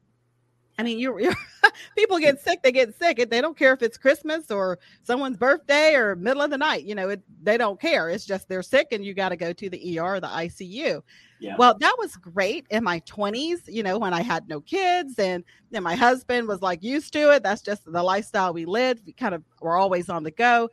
I 0.78 0.84
mean, 0.84 0.98
you're 0.98 1.20
people 1.98 2.18
get 2.18 2.40
sick, 2.40 2.64
they 2.64 2.72
get 2.72 2.98
sick. 2.98 3.30
They 3.30 3.42
don't 3.42 3.58
care 3.58 3.74
if 3.74 3.84
it's 3.84 3.98
Christmas 3.98 4.50
or 4.50 4.80
someone's 5.04 5.38
birthday 5.38 5.94
or 5.96 6.16
middle 6.16 6.42
of 6.42 6.50
the 6.50 6.58
night. 6.58 6.86
You 6.86 6.96
know, 6.96 7.10
it, 7.10 7.22
they 7.44 7.58
don't 7.58 7.80
care. 7.80 8.10
It's 8.10 8.26
just 8.26 8.48
they're 8.48 8.64
sick 8.64 8.88
and 8.92 9.06
you 9.06 9.14
got 9.14 9.30
to 9.30 9.36
go 9.36 9.54
to 9.54 9.70
the 9.70 10.00
ER, 10.00 10.16
or 10.16 10.20
the 10.20 10.28
ICU. 10.28 11.04
Yeah. 11.40 11.56
Well, 11.58 11.78
that 11.80 11.96
was 12.00 12.16
great 12.16 12.66
in 12.72 12.84
my 12.84 13.00
20s, 13.02 13.62
you 13.68 13.84
know, 13.84 14.00
when 14.00 14.14
I 14.14 14.22
had 14.22 14.48
no 14.48 14.62
kids 14.62 15.20
and 15.20 15.44
then 15.72 15.84
my 15.84 15.96
husband 15.96 16.48
was 16.48 16.62
like 16.62 16.84
used 16.84 17.14
to 17.14 17.32
it. 17.32 17.44
That's 17.44 17.62
just 17.62 17.84
the 17.86 18.04
lifestyle 18.04 18.54
we 18.54 18.66
lived. 18.66 19.06
We 19.06 19.14
kind 19.14 19.36
of 19.36 19.44
were 19.60 19.78
always 19.78 20.10
on 20.10 20.24
the 20.24 20.32
go 20.32 20.70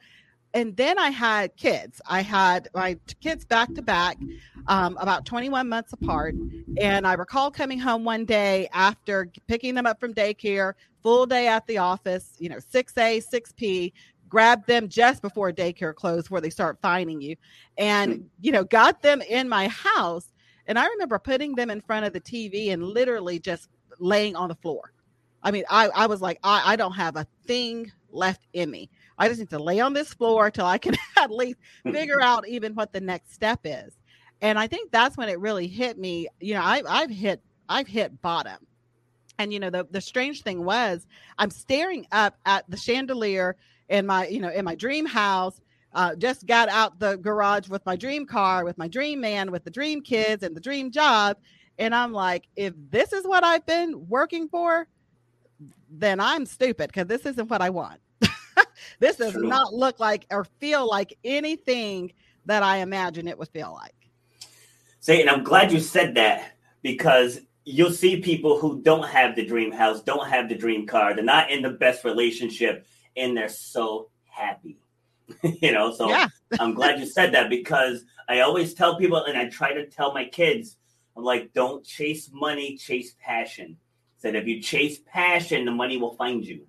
and 0.54 0.76
then 0.76 0.98
I 0.98 1.10
had 1.10 1.56
kids. 1.56 2.00
I 2.08 2.22
had 2.22 2.68
my 2.74 2.96
kids 3.20 3.44
back 3.44 3.74
to 3.74 3.82
back, 3.82 4.18
um, 4.66 4.96
about 5.00 5.24
21 5.24 5.68
months 5.68 5.92
apart. 5.92 6.34
And 6.78 7.06
I 7.06 7.14
recall 7.14 7.50
coming 7.50 7.78
home 7.78 8.04
one 8.04 8.24
day 8.24 8.68
after 8.72 9.30
picking 9.46 9.74
them 9.74 9.86
up 9.86 10.00
from 10.00 10.14
daycare, 10.14 10.74
full 11.02 11.26
day 11.26 11.48
at 11.48 11.66
the 11.66 11.78
office, 11.78 12.34
you 12.38 12.48
know, 12.48 12.56
6A, 12.56 13.22
6P, 13.28 13.92
grabbed 14.28 14.66
them 14.66 14.88
just 14.88 15.22
before 15.22 15.52
daycare 15.52 15.94
closed 15.94 16.30
where 16.30 16.40
they 16.40 16.50
start 16.50 16.78
finding 16.82 17.20
you, 17.20 17.34
and, 17.78 18.14
hmm. 18.14 18.22
you 18.40 18.52
know, 18.52 18.64
got 18.64 19.00
them 19.02 19.22
in 19.22 19.48
my 19.48 19.68
house. 19.68 20.32
And 20.66 20.78
I 20.78 20.86
remember 20.86 21.18
putting 21.18 21.54
them 21.54 21.70
in 21.70 21.80
front 21.80 22.04
of 22.04 22.12
the 22.12 22.20
TV 22.20 22.72
and 22.72 22.82
literally 22.82 23.38
just 23.38 23.68
laying 23.98 24.36
on 24.36 24.48
the 24.48 24.54
floor 24.56 24.92
I 25.42 25.50
mean, 25.50 25.64
I, 25.70 25.88
I 25.88 26.06
was 26.06 26.20
like, 26.20 26.38
I, 26.42 26.72
I 26.72 26.76
don't 26.76 26.92
have 26.92 27.16
a 27.16 27.26
thing 27.46 27.92
left 28.10 28.46
in 28.52 28.70
me. 28.70 28.90
I 29.18 29.28
just 29.28 29.40
need 29.40 29.50
to 29.50 29.58
lay 29.58 29.80
on 29.80 29.92
this 29.92 30.14
floor 30.14 30.50
till 30.50 30.66
I 30.66 30.78
can 30.78 30.94
at 31.16 31.30
least 31.30 31.58
figure 31.84 32.20
out 32.20 32.46
even 32.48 32.74
what 32.74 32.92
the 32.92 33.00
next 33.00 33.32
step 33.34 33.60
is. 33.64 33.98
And 34.40 34.58
I 34.58 34.66
think 34.66 34.92
that's 34.92 35.16
when 35.16 35.28
it 35.28 35.40
really 35.40 35.66
hit 35.66 35.98
me. 35.98 36.28
You 36.40 36.54
know, 36.54 36.62
I, 36.62 36.82
I've 36.88 37.10
hit 37.10 37.42
I've 37.68 37.88
hit 37.88 38.22
bottom. 38.22 38.66
And 39.38 39.52
you 39.52 39.60
know, 39.60 39.70
the 39.70 39.86
the 39.90 40.00
strange 40.00 40.42
thing 40.42 40.64
was 40.64 41.06
I'm 41.38 41.50
staring 41.50 42.06
up 42.12 42.36
at 42.46 42.68
the 42.70 42.76
chandelier 42.76 43.56
in 43.88 44.06
my, 44.06 44.28
you 44.28 44.40
know, 44.40 44.50
in 44.50 44.64
my 44.64 44.74
dream 44.74 45.06
house. 45.06 45.60
Uh, 45.94 46.14
just 46.14 46.46
got 46.46 46.68
out 46.68 46.98
the 46.98 47.16
garage 47.16 47.68
with 47.68 47.84
my 47.86 47.96
dream 47.96 48.26
car, 48.26 48.62
with 48.62 48.76
my 48.76 48.86
dream 48.86 49.20
man, 49.20 49.50
with 49.50 49.64
the 49.64 49.70
dream 49.70 50.02
kids 50.02 50.42
and 50.42 50.54
the 50.54 50.60
dream 50.60 50.90
job. 50.90 51.38
And 51.78 51.94
I'm 51.94 52.12
like, 52.12 52.46
if 52.56 52.74
this 52.90 53.12
is 53.12 53.26
what 53.26 53.42
I've 53.42 53.64
been 53.64 54.06
working 54.06 54.48
for, 54.48 54.86
then 55.90 56.20
I'm 56.20 56.44
stupid 56.44 56.88
because 56.88 57.06
this 57.06 57.24
isn't 57.24 57.48
what 57.48 57.62
I 57.62 57.70
want. 57.70 58.00
this 59.00 59.16
does 59.16 59.32
True. 59.32 59.48
not 59.48 59.72
look 59.72 60.00
like 60.00 60.26
or 60.30 60.44
feel 60.44 60.88
like 60.88 61.16
anything 61.24 62.12
that 62.46 62.62
I 62.62 62.78
imagine 62.78 63.28
it 63.28 63.38
would 63.38 63.48
feel 63.48 63.72
like. 63.72 63.94
Say, 65.00 65.20
and 65.20 65.30
I'm 65.30 65.44
glad 65.44 65.72
you 65.72 65.80
said 65.80 66.14
that 66.16 66.52
because 66.82 67.40
you'll 67.64 67.92
see 67.92 68.20
people 68.20 68.58
who 68.58 68.80
don't 68.82 69.06
have 69.06 69.36
the 69.36 69.44
dream 69.44 69.70
house, 69.70 70.02
don't 70.02 70.28
have 70.28 70.48
the 70.48 70.54
dream 70.54 70.86
car, 70.86 71.14
they're 71.14 71.24
not 71.24 71.50
in 71.50 71.62
the 71.62 71.70
best 71.70 72.04
relationship, 72.04 72.86
and 73.16 73.36
they're 73.36 73.48
so 73.48 74.10
happy. 74.24 74.78
you 75.42 75.72
know, 75.72 75.92
so 75.92 76.08
yeah. 76.08 76.28
I'm 76.60 76.74
glad 76.74 76.98
you 76.98 77.06
said 77.06 77.34
that 77.34 77.50
because 77.50 78.04
I 78.28 78.40
always 78.40 78.74
tell 78.74 78.96
people, 78.96 79.22
and 79.24 79.36
I 79.36 79.48
try 79.48 79.74
to 79.74 79.86
tell 79.86 80.14
my 80.14 80.24
kids, 80.24 80.76
I'm 81.16 81.24
like, 81.24 81.52
don't 81.52 81.84
chase 81.84 82.30
money, 82.32 82.76
chase 82.76 83.14
passion. 83.20 83.76
Said 84.18 84.34
if 84.34 84.46
you 84.46 84.60
chase 84.62 84.98
passion, 85.06 85.64
the 85.64 85.70
money 85.70 85.96
will 85.96 86.14
find 86.14 86.44
you. 86.44 86.66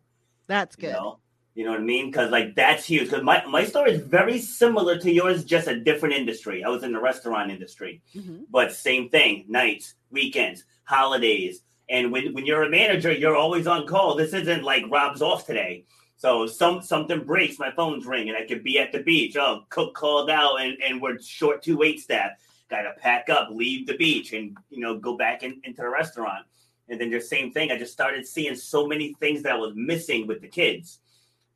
That's 0.47 0.75
good. 0.75 0.87
You 0.87 0.93
know, 0.93 1.19
you 1.55 1.65
know 1.65 1.71
what 1.71 1.81
I 1.81 1.83
mean? 1.83 2.07
Because 2.07 2.31
like 2.31 2.55
that's 2.55 2.85
huge. 2.85 3.09
Because 3.09 3.23
my, 3.23 3.43
my 3.45 3.65
story 3.65 3.91
is 3.91 4.01
very 4.01 4.39
similar 4.39 4.97
to 4.97 5.11
yours, 5.11 5.43
just 5.43 5.67
a 5.67 5.79
different 5.79 6.15
industry. 6.15 6.63
I 6.63 6.69
was 6.69 6.83
in 6.83 6.93
the 6.93 7.01
restaurant 7.01 7.51
industry, 7.51 8.01
mm-hmm. 8.15 8.43
but 8.49 8.71
same 8.73 9.09
thing: 9.09 9.45
nights, 9.47 9.95
weekends, 10.11 10.63
holidays. 10.83 11.61
And 11.89 12.11
when, 12.11 12.33
when 12.33 12.45
you're 12.45 12.63
a 12.63 12.69
manager, 12.69 13.11
you're 13.11 13.35
always 13.35 13.65
on 13.65 13.87
call. 13.87 14.15
This 14.15 14.33
isn't 14.33 14.63
like 14.63 14.83
Rob's 14.91 15.23
off 15.23 15.47
today. 15.47 15.85
So 16.17 16.45
some 16.45 16.81
something 16.81 17.23
breaks, 17.23 17.57
my 17.57 17.71
phone's 17.71 18.05
ringing. 18.05 18.35
I 18.35 18.45
could 18.45 18.63
be 18.63 18.77
at 18.77 18.91
the 18.91 19.01
beach. 19.01 19.35
Oh, 19.35 19.63
cook 19.69 19.95
called 19.95 20.29
out, 20.29 20.61
and, 20.61 20.77
and 20.83 21.01
we're 21.01 21.19
short 21.19 21.63
two 21.63 21.77
wait 21.77 21.99
staff. 21.99 22.31
Got 22.69 22.83
to 22.83 22.91
pack 22.99 23.29
up, 23.29 23.49
leave 23.51 23.87
the 23.87 23.97
beach, 23.97 24.33
and 24.33 24.55
you 24.69 24.81
know 24.81 24.97
go 24.99 25.17
back 25.17 25.43
in, 25.43 25.59
into 25.63 25.81
the 25.81 25.89
restaurant. 25.89 26.45
And 26.89 26.99
then 27.01 27.09
the 27.09 27.21
same 27.21 27.51
thing. 27.51 27.71
I 27.71 27.77
just 27.77 27.93
started 27.93 28.27
seeing 28.27 28.55
so 28.55 28.85
many 28.85 29.13
things 29.13 29.43
that 29.43 29.53
I 29.53 29.57
was 29.57 29.73
missing 29.75 30.27
with 30.27 30.41
the 30.41 30.47
kids 30.47 30.99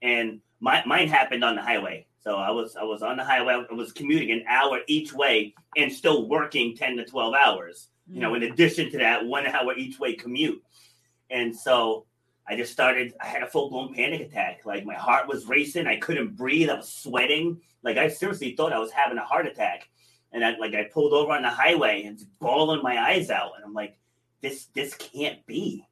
and 0.03 0.41
my, 0.59 0.83
mine 0.85 1.07
happened 1.07 1.43
on 1.43 1.55
the 1.55 1.61
highway. 1.61 2.05
So 2.23 2.37
I 2.37 2.51
was 2.51 2.75
I 2.75 2.83
was 2.83 3.01
on 3.01 3.17
the 3.17 3.23
highway. 3.23 3.65
I 3.69 3.73
was 3.73 3.91
commuting 3.91 4.31
an 4.31 4.45
hour 4.47 4.79
each 4.87 5.13
way 5.13 5.53
and 5.75 5.91
still 5.91 6.29
working 6.29 6.75
ten 6.75 6.95
to 6.97 7.05
twelve 7.05 7.33
hours. 7.33 7.89
You 8.07 8.19
know, 8.19 8.35
in 8.35 8.41
mm. 8.41 8.51
addition 8.51 8.91
to 8.91 8.97
that 8.99 9.25
one 9.25 9.47
hour 9.47 9.75
each 9.75 9.99
way 9.99 10.13
commute. 10.13 10.61
And 11.29 11.55
so 11.55 12.05
I 12.47 12.55
just 12.55 12.71
started. 12.71 13.13
I 13.19 13.25
had 13.25 13.43
a 13.43 13.47
full 13.47 13.69
blown 13.69 13.93
panic 13.93 14.21
attack. 14.21 14.61
Like 14.65 14.85
my 14.85 14.93
heart 14.93 15.27
was 15.27 15.47
racing. 15.47 15.87
I 15.87 15.97
couldn't 15.97 16.37
breathe. 16.37 16.69
I 16.69 16.75
was 16.75 16.93
sweating. 16.93 17.59
Like 17.81 17.97
I 17.97 18.07
seriously 18.07 18.55
thought 18.55 18.71
I 18.71 18.79
was 18.79 18.91
having 18.91 19.17
a 19.17 19.25
heart 19.25 19.47
attack. 19.47 19.89
And 20.31 20.45
I 20.45 20.57
like 20.57 20.73
I 20.75 20.85
pulled 20.85 21.13
over 21.13 21.33
on 21.33 21.41
the 21.41 21.49
highway 21.49 22.03
and 22.03 22.19
bawling 22.39 22.83
my 22.83 22.97
eyes 22.97 23.29
out. 23.29 23.51
And 23.57 23.65
I'm 23.65 23.73
like, 23.73 23.97
this 24.41 24.67
this 24.73 24.93
can't 24.95 25.45
be. 25.45 25.85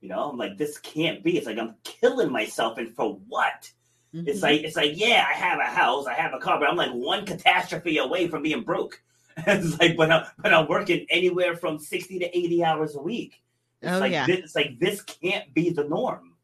You 0.00 0.08
know, 0.08 0.30
I'm 0.30 0.38
like, 0.38 0.56
this 0.56 0.78
can't 0.78 1.24
be. 1.24 1.36
It's 1.36 1.46
like 1.46 1.58
I'm 1.58 1.74
killing 1.82 2.30
myself, 2.30 2.78
and 2.78 2.94
for 2.94 3.18
what? 3.28 3.70
Mm-hmm. 4.14 4.28
It's 4.28 4.42
like 4.42 4.62
it's 4.62 4.76
like, 4.76 4.92
yeah, 4.94 5.26
I 5.28 5.34
have 5.34 5.58
a 5.58 5.64
house, 5.64 6.06
I 6.06 6.14
have 6.14 6.32
a 6.34 6.38
car, 6.38 6.58
but 6.58 6.68
I'm 6.68 6.76
like 6.76 6.92
one 6.92 7.26
catastrophe 7.26 7.98
away 7.98 8.28
from 8.28 8.42
being 8.42 8.62
broke. 8.62 9.02
it's 9.46 9.78
like, 9.78 9.96
but 9.96 10.10
I'm 10.10 10.26
but 10.38 10.54
I'm 10.54 10.68
working 10.68 11.06
anywhere 11.10 11.56
from 11.56 11.78
sixty 11.78 12.18
to 12.20 12.36
eighty 12.36 12.64
hours 12.64 12.94
a 12.94 13.00
week. 13.00 13.42
It's 13.82 13.92
oh, 13.92 13.98
like 13.98 14.12
yeah. 14.12 14.26
This, 14.26 14.38
it's 14.38 14.54
like 14.54 14.78
this 14.78 15.02
can't 15.02 15.52
be 15.52 15.70
the 15.70 15.84
norm. 15.84 16.34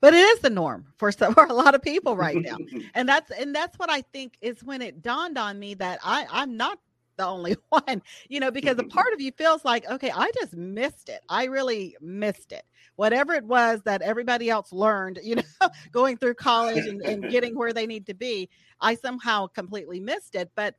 But 0.00 0.14
it 0.14 0.18
is 0.18 0.38
the 0.40 0.50
norm 0.50 0.86
for 0.96 1.10
some, 1.10 1.34
for 1.34 1.44
a 1.44 1.52
lot 1.52 1.74
of 1.74 1.82
people 1.82 2.16
right 2.16 2.36
now, 2.36 2.56
and 2.94 3.08
that's 3.08 3.30
and 3.30 3.54
that's 3.54 3.78
what 3.78 3.90
I 3.90 4.02
think 4.02 4.38
is 4.40 4.62
when 4.64 4.80
it 4.80 5.02
dawned 5.02 5.38
on 5.38 5.58
me 5.58 5.74
that 5.74 5.98
I 6.04 6.26
I'm 6.30 6.56
not 6.56 6.78
the 7.18 7.26
only 7.26 7.56
one, 7.68 8.02
you 8.28 8.40
know, 8.40 8.50
because 8.50 8.78
a 8.78 8.82
mm-hmm. 8.82 8.88
part 8.88 9.12
of 9.12 9.20
you 9.20 9.30
feels 9.32 9.64
like, 9.64 9.88
okay, 9.90 10.10
I 10.14 10.30
just 10.40 10.56
missed 10.56 11.10
it. 11.10 11.20
I 11.28 11.44
really 11.44 11.96
missed 12.00 12.52
it. 12.52 12.64
Whatever 12.96 13.34
it 13.34 13.44
was 13.44 13.82
that 13.82 14.00
everybody 14.00 14.48
else 14.48 14.72
learned, 14.72 15.20
you 15.22 15.36
know, 15.36 15.68
going 15.92 16.16
through 16.16 16.34
college 16.34 16.86
and, 16.86 17.02
and 17.02 17.28
getting 17.30 17.56
where 17.56 17.74
they 17.74 17.86
need 17.86 18.06
to 18.06 18.14
be, 18.14 18.48
I 18.80 18.94
somehow 18.94 19.48
completely 19.48 20.00
missed 20.00 20.34
it. 20.34 20.50
But 20.54 20.74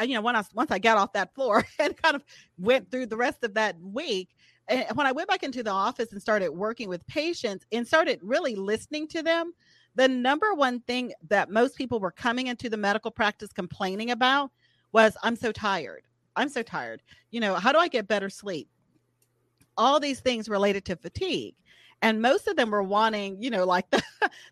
uh, 0.00 0.04
you 0.04 0.14
know, 0.14 0.20
when 0.20 0.36
I 0.36 0.44
once 0.54 0.70
I 0.70 0.78
got 0.78 0.98
off 0.98 1.12
that 1.14 1.34
floor 1.34 1.64
and 1.78 2.00
kind 2.00 2.14
of 2.14 2.24
went 2.58 2.90
through 2.90 3.06
the 3.06 3.16
rest 3.16 3.42
of 3.42 3.54
that 3.54 3.76
week, 3.80 4.28
and 4.68 4.84
when 4.94 5.06
I 5.06 5.12
went 5.12 5.28
back 5.28 5.42
into 5.42 5.62
the 5.62 5.70
office 5.70 6.12
and 6.12 6.20
started 6.20 6.50
working 6.50 6.88
with 6.88 7.06
patients 7.06 7.64
and 7.72 7.86
started 7.86 8.20
really 8.22 8.54
listening 8.54 9.08
to 9.08 9.22
them, 9.22 9.54
the 9.94 10.06
number 10.06 10.54
one 10.54 10.80
thing 10.80 11.12
that 11.28 11.50
most 11.50 11.76
people 11.76 11.98
were 12.00 12.12
coming 12.12 12.46
into 12.46 12.68
the 12.68 12.76
medical 12.76 13.10
practice 13.10 13.52
complaining 13.52 14.10
about 14.10 14.52
was 14.92 15.16
I'm 15.22 15.36
so 15.36 15.52
tired. 15.52 16.02
I'm 16.36 16.48
so 16.48 16.62
tired. 16.62 17.02
You 17.30 17.40
know, 17.40 17.54
how 17.54 17.72
do 17.72 17.78
I 17.78 17.88
get 17.88 18.08
better 18.08 18.30
sleep? 18.30 18.68
All 19.76 20.00
these 20.00 20.20
things 20.20 20.48
related 20.48 20.84
to 20.86 20.96
fatigue. 20.96 21.54
And 22.00 22.22
most 22.22 22.46
of 22.46 22.54
them 22.56 22.70
were 22.70 22.82
wanting, 22.82 23.42
you 23.42 23.50
know, 23.50 23.64
like 23.64 23.90
the, 23.90 24.02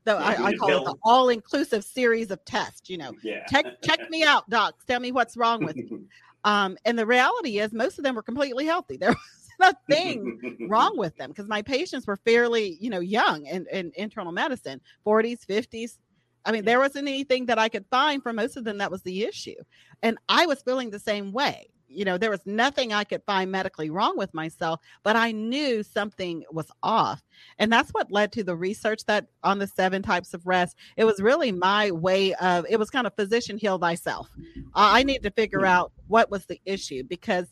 the 0.05 0.17
I, 0.17 0.47
I, 0.47 0.57
call 0.57 0.69
it 0.69 0.85
the 0.85 0.97
all 1.05 1.29
inclusive 1.29 1.85
series 1.85 2.31
of 2.31 2.45
tests, 2.45 2.91
you 2.91 2.99
know, 2.99 3.13
yeah. 3.23 3.45
check, 3.47 3.67
check 3.83 4.11
me 4.11 4.25
out, 4.25 4.49
docs, 4.51 4.85
tell 4.85 4.99
me 4.99 5.13
what's 5.13 5.37
wrong 5.37 5.65
with 5.65 5.77
me. 5.77 5.89
Um, 6.45 6.79
and 6.85 6.97
the 6.97 7.05
reality 7.05 7.59
is 7.59 7.73
most 7.73 7.99
of 7.99 8.05
them 8.05 8.15
were 8.15 8.23
completely 8.23 8.67
healthy. 8.67 8.97
There 9.01 9.11
was 9.11 9.77
nothing 9.89 10.69
wrong 10.69 10.97
with 10.97 11.17
them 11.17 11.31
because 11.31 11.49
my 11.49 11.61
patients 11.61 12.07
were 12.07 12.19
fairly, 12.19 12.77
you 12.81 12.89
know, 12.89 13.01
young 13.01 13.47
in, 13.47 13.67
in 13.73 13.91
internal 13.97 14.31
medicine, 14.31 14.81
40s, 15.05 15.45
50s, 15.45 15.99
I 16.47 16.53
mean, 16.53 16.65
there 16.65 16.79
wasn't 16.79 17.09
anything 17.09 17.47
that 17.47 17.59
I 17.59 17.69
could 17.69 17.85
find 17.91 18.23
for 18.23 18.33
most 18.33 18.57
of 18.57 18.65
them 18.65 18.79
that 18.79 18.91
was 18.91 19.03
the 19.03 19.25
issue. 19.25 19.57
And 20.03 20.17
I 20.29 20.47
was 20.47 20.63
feeling 20.63 20.91
the 20.91 20.99
same 20.99 21.33
way. 21.33 21.69
You 21.89 22.05
know, 22.05 22.19
there 22.19 22.31
was 22.31 22.47
nothing 22.47 22.93
I 22.93 23.05
could 23.05 23.23
find 23.25 23.51
medically 23.51 23.91
wrong 23.91 24.17
with 24.17 24.33
myself, 24.35 24.81
but 25.03 25.17
I 25.17 25.33
knew 25.33 25.83
something 25.83 26.45
was 26.51 26.71
off. 26.83 27.23
And 27.59 27.73
that's 27.73 27.91
what 27.91 28.11
led 28.11 28.33
to 28.33 28.45
the 28.45 28.57
research 28.57 29.05
that 29.07 29.27
on 29.43 29.59
the 29.59 29.67
seven 29.67 30.03
types 30.03 30.35
of 30.35 30.47
rest. 30.47 30.77
It 30.97 31.05
was 31.05 31.21
really 31.21 31.53
my 31.53 31.91
way 31.91 32.35
of, 32.35 32.67
it 32.69 32.79
was 32.79 32.91
kind 32.91 33.07
of 33.07 33.15
physician 33.15 33.59
heal 33.59 33.79
thyself. 33.79 34.29
I 34.75 35.03
need 35.03 35.23
to 35.25 35.31
figure 35.31 35.61
mm-hmm. 35.61 35.69
out 35.69 35.93
what 36.07 36.31
was 36.31 36.47
the 36.47 36.61
issue 36.65 37.03
because 37.05 37.47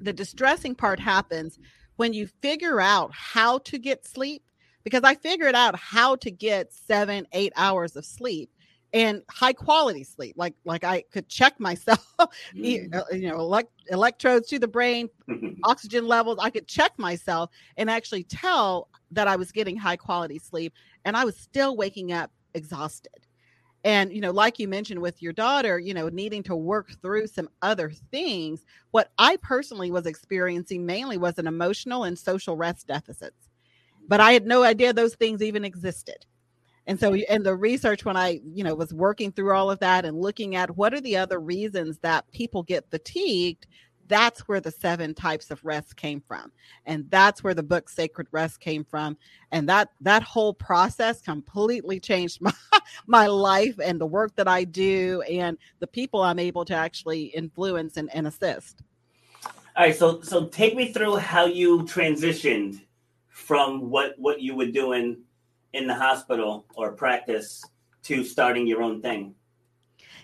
the 0.00 0.12
distressing 0.12 0.74
part 0.74 1.00
happens 1.00 1.58
when 1.96 2.12
you 2.12 2.28
figure 2.40 2.80
out 2.80 3.10
how 3.12 3.58
to 3.58 3.78
get 3.78 4.06
sleep 4.06 4.42
because 4.88 5.04
I 5.04 5.14
figured 5.16 5.54
out 5.54 5.78
how 5.78 6.16
to 6.16 6.30
get 6.30 6.72
seven, 6.72 7.26
eight 7.32 7.52
hours 7.56 7.94
of 7.94 8.06
sleep 8.06 8.50
and 8.94 9.22
high 9.28 9.52
quality 9.52 10.02
sleep. 10.02 10.34
Like 10.38 10.54
like 10.64 10.82
I 10.82 11.04
could 11.12 11.28
check 11.28 11.60
myself, 11.60 12.06
mm. 12.18 12.94
Uh, 12.94 13.02
you 13.12 13.28
know, 13.28 13.38
elect, 13.38 13.70
electrodes 13.90 14.48
to 14.48 14.58
the 14.58 14.66
brain, 14.66 15.10
oxygen 15.64 16.06
levels. 16.06 16.38
I 16.40 16.48
could 16.48 16.66
check 16.66 16.98
myself 16.98 17.50
and 17.76 17.90
actually 17.90 18.24
tell 18.24 18.88
that 19.10 19.28
I 19.28 19.36
was 19.36 19.52
getting 19.52 19.76
high 19.76 19.96
quality 19.96 20.38
sleep, 20.38 20.72
and 21.04 21.18
I 21.18 21.24
was 21.26 21.36
still 21.36 21.76
waking 21.76 22.12
up 22.12 22.30
exhausted. 22.54 23.12
And 23.84 24.10
you 24.10 24.22
know, 24.22 24.30
like 24.30 24.58
you 24.58 24.68
mentioned 24.68 25.02
with 25.02 25.20
your 25.20 25.34
daughter, 25.34 25.78
you 25.78 25.92
know, 25.92 26.08
needing 26.08 26.42
to 26.44 26.56
work 26.56 26.92
through 27.02 27.26
some 27.26 27.50
other 27.60 27.90
things. 28.10 28.64
What 28.92 29.12
I 29.18 29.36
personally 29.36 29.90
was 29.90 30.06
experiencing 30.06 30.86
mainly 30.86 31.18
was 31.18 31.38
an 31.38 31.46
emotional 31.46 32.04
and 32.04 32.18
social 32.18 32.56
rest 32.56 32.86
deficits 32.86 33.47
but 34.08 34.20
I 34.20 34.32
had 34.32 34.46
no 34.46 34.64
idea 34.64 34.92
those 34.92 35.14
things 35.14 35.42
even 35.42 35.64
existed. 35.64 36.26
And 36.86 36.98
so, 36.98 37.14
in 37.14 37.42
the 37.42 37.54
research, 37.54 38.06
when 38.06 38.16
I, 38.16 38.40
you 38.42 38.64
know, 38.64 38.74
was 38.74 38.94
working 38.94 39.30
through 39.30 39.54
all 39.54 39.70
of 39.70 39.78
that 39.80 40.06
and 40.06 40.18
looking 40.18 40.56
at 40.56 40.74
what 40.74 40.94
are 40.94 41.02
the 41.02 41.18
other 41.18 41.38
reasons 41.38 41.98
that 41.98 42.24
people 42.32 42.62
get 42.62 42.90
fatigued, 42.90 43.66
that's 44.08 44.48
where 44.48 44.60
the 44.60 44.70
seven 44.70 45.12
types 45.12 45.50
of 45.50 45.62
rest 45.62 45.96
came 45.96 46.22
from, 46.26 46.50
and 46.86 47.04
that's 47.10 47.44
where 47.44 47.52
the 47.52 47.62
book 47.62 47.90
Sacred 47.90 48.26
Rest 48.32 48.58
came 48.60 48.84
from, 48.84 49.18
and 49.52 49.68
that 49.68 49.90
that 50.00 50.22
whole 50.22 50.54
process 50.54 51.20
completely 51.20 52.00
changed 52.00 52.40
my 52.40 52.52
my 53.06 53.26
life 53.26 53.78
and 53.78 54.00
the 54.00 54.06
work 54.06 54.34
that 54.36 54.48
I 54.48 54.64
do 54.64 55.20
and 55.30 55.58
the 55.80 55.86
people 55.86 56.22
I'm 56.22 56.38
able 56.38 56.64
to 56.64 56.74
actually 56.74 57.24
influence 57.24 57.98
and, 57.98 58.08
and 58.14 58.26
assist. 58.26 58.82
All 59.44 59.84
right, 59.84 59.94
so 59.94 60.22
so 60.22 60.46
take 60.46 60.74
me 60.74 60.90
through 60.90 61.16
how 61.16 61.44
you 61.44 61.82
transitioned 61.82 62.80
from 63.38 63.88
what 63.88 64.14
what 64.18 64.42
you 64.42 64.54
were 64.56 64.66
doing 64.66 65.16
in 65.72 65.86
the 65.86 65.94
hospital 65.94 66.66
or 66.74 66.92
practice 66.92 67.64
to 68.02 68.24
starting 68.24 68.66
your 68.66 68.82
own 68.82 69.00
thing? 69.00 69.34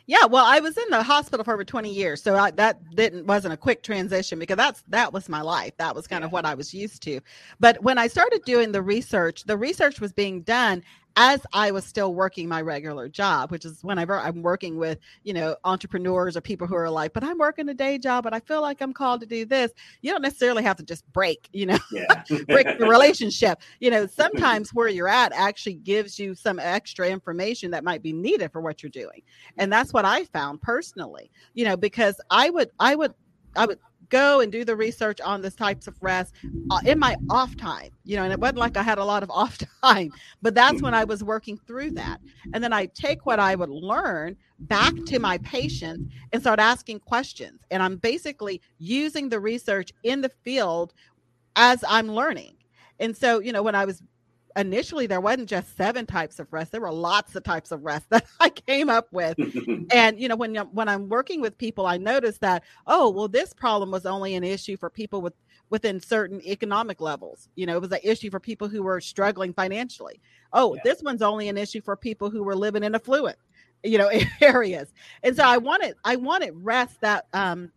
Yeah, 0.06 0.26
well, 0.26 0.44
I 0.44 0.60
was 0.60 0.76
in 0.76 0.90
the 0.90 1.02
hospital 1.02 1.44
for 1.44 1.54
over 1.54 1.64
20 1.64 1.90
years, 1.90 2.22
so 2.22 2.36
I, 2.36 2.50
that 2.52 2.78
didn't 2.94 3.26
wasn't 3.26 3.54
a 3.54 3.56
quick 3.56 3.82
transition 3.82 4.38
because 4.38 4.56
that's 4.56 4.82
that 4.88 5.12
was 5.14 5.30
my 5.30 5.40
life. 5.40 5.74
That 5.78 5.94
was 5.94 6.06
kind 6.06 6.22
yeah. 6.22 6.26
of 6.26 6.32
what 6.32 6.44
I 6.44 6.54
was 6.54 6.74
used 6.74 7.02
to. 7.04 7.20
But 7.60 7.82
when 7.82 7.96
I 7.96 8.08
started 8.08 8.42
doing 8.44 8.72
the 8.72 8.82
research, 8.82 9.44
the 9.44 9.56
research 9.56 10.00
was 10.00 10.12
being 10.12 10.42
done 10.42 10.82
as 11.16 11.40
I 11.52 11.70
was 11.70 11.84
still 11.84 12.14
working 12.14 12.48
my 12.48 12.60
regular 12.60 13.08
job, 13.08 13.50
which 13.50 13.64
is 13.64 13.82
whenever 13.82 14.18
I'm 14.18 14.42
working 14.42 14.76
with, 14.76 14.98
you 15.22 15.32
know, 15.32 15.56
entrepreneurs 15.64 16.36
or 16.36 16.40
people 16.40 16.66
who 16.66 16.74
are 16.74 16.90
like, 16.90 17.12
but 17.12 17.22
I'm 17.22 17.38
working 17.38 17.68
a 17.68 17.74
day 17.74 17.98
job, 17.98 18.24
but 18.24 18.34
I 18.34 18.40
feel 18.40 18.60
like 18.60 18.80
I'm 18.80 18.92
called 18.92 19.20
to 19.20 19.26
do 19.26 19.44
this. 19.44 19.70
You 20.02 20.10
don't 20.10 20.22
necessarily 20.22 20.64
have 20.64 20.76
to 20.78 20.82
just 20.82 21.10
break, 21.12 21.48
you 21.52 21.66
know, 21.66 21.78
yeah. 21.92 22.24
break 22.48 22.78
the 22.78 22.86
relationship. 22.86 23.60
You 23.80 23.90
know, 23.90 24.06
sometimes 24.06 24.70
where 24.74 24.88
you're 24.88 25.08
at 25.08 25.32
actually 25.32 25.74
gives 25.74 26.18
you 26.18 26.34
some 26.34 26.58
extra 26.58 27.08
information 27.08 27.70
that 27.70 27.84
might 27.84 28.02
be 28.02 28.12
needed 28.12 28.50
for 28.50 28.60
what 28.60 28.82
you're 28.82 28.90
doing. 28.90 29.22
And 29.56 29.72
that's 29.72 29.92
what 29.92 30.04
I 30.04 30.24
found 30.24 30.62
personally, 30.62 31.30
you 31.54 31.64
know, 31.64 31.76
because 31.76 32.20
I 32.30 32.50
would, 32.50 32.70
I 32.80 32.96
would, 32.96 33.14
I 33.56 33.66
would 33.66 33.78
go 34.08 34.40
and 34.40 34.50
do 34.50 34.64
the 34.64 34.76
research 34.76 35.20
on 35.20 35.42
the 35.42 35.50
types 35.50 35.86
of 35.86 35.96
rest 36.00 36.34
uh, 36.70 36.80
in 36.84 36.98
my 36.98 37.16
off 37.30 37.56
time, 37.56 37.90
you 38.04 38.16
know, 38.16 38.24
and 38.24 38.32
it 38.32 38.38
wasn't 38.38 38.58
like 38.58 38.76
I 38.76 38.82
had 38.82 38.98
a 38.98 39.04
lot 39.04 39.22
of 39.22 39.30
off 39.34 39.58
time, 39.82 40.12
but 40.42 40.54
that's 40.54 40.82
when 40.82 40.94
I 40.94 41.04
was 41.04 41.22
working 41.22 41.58
through 41.66 41.92
that. 41.92 42.20
And 42.52 42.62
then 42.62 42.72
I 42.72 42.86
take 42.86 43.26
what 43.26 43.40
I 43.40 43.54
would 43.54 43.70
learn 43.70 44.36
back 44.60 44.94
to 45.06 45.18
my 45.18 45.38
patients 45.38 46.12
and 46.32 46.40
start 46.42 46.60
asking 46.60 47.00
questions. 47.00 47.60
And 47.70 47.82
I'm 47.82 47.96
basically 47.96 48.60
using 48.78 49.28
the 49.28 49.40
research 49.40 49.92
in 50.02 50.20
the 50.20 50.30
field 50.42 50.94
as 51.56 51.84
I'm 51.88 52.08
learning. 52.08 52.56
And 53.00 53.16
so, 53.16 53.40
you 53.40 53.52
know, 53.52 53.62
when 53.62 53.74
I 53.74 53.84
was 53.84 54.02
initially 54.56 55.06
there 55.06 55.20
wasn't 55.20 55.48
just 55.48 55.76
seven 55.76 56.06
types 56.06 56.38
of 56.38 56.52
rest. 56.52 56.72
There 56.72 56.80
were 56.80 56.92
lots 56.92 57.34
of 57.34 57.42
types 57.42 57.72
of 57.72 57.84
rest 57.84 58.08
that 58.10 58.26
i 58.40 58.50
came 58.50 58.88
up 58.88 59.08
with. 59.12 59.36
And 59.90 60.18
you 60.18 60.28
know 60.28 60.36
when 60.36 60.54
when 60.56 60.88
i'm 60.88 61.08
working 61.08 61.40
with 61.40 61.58
people 61.58 61.86
i 61.86 61.96
noticed 61.98 62.40
that 62.40 62.64
oh 62.86 63.10
well 63.10 63.28
this 63.28 63.52
problem 63.52 63.90
was 63.90 64.06
only 64.06 64.34
an 64.34 64.42
issue 64.44 64.76
for 64.76 64.88
people 64.88 65.20
with 65.20 65.34
within 65.70 66.00
certain 66.00 66.40
economic 66.42 67.00
levels. 67.00 67.48
You 67.54 67.66
know 67.66 67.76
it 67.76 67.82
was 67.82 67.92
an 67.92 68.00
issue 68.02 68.30
for 68.30 68.40
people 68.40 68.68
who 68.68 68.82
were 68.82 69.00
struggling 69.00 69.52
financially. 69.52 70.20
Oh 70.52 70.74
yeah. 70.74 70.80
this 70.84 71.02
one's 71.02 71.22
only 71.22 71.48
an 71.48 71.58
issue 71.58 71.80
for 71.80 71.96
people 71.96 72.30
who 72.30 72.42
were 72.42 72.56
living 72.56 72.82
in 72.84 72.94
affluent 72.94 73.36
you 73.82 73.98
know 73.98 74.10
areas. 74.40 74.92
And 75.22 75.36
so 75.36 75.42
i 75.44 75.58
wanted 75.58 75.94
i 76.04 76.16
wanted 76.16 76.54
rest 76.56 77.00
that 77.02 77.26
um 77.32 77.70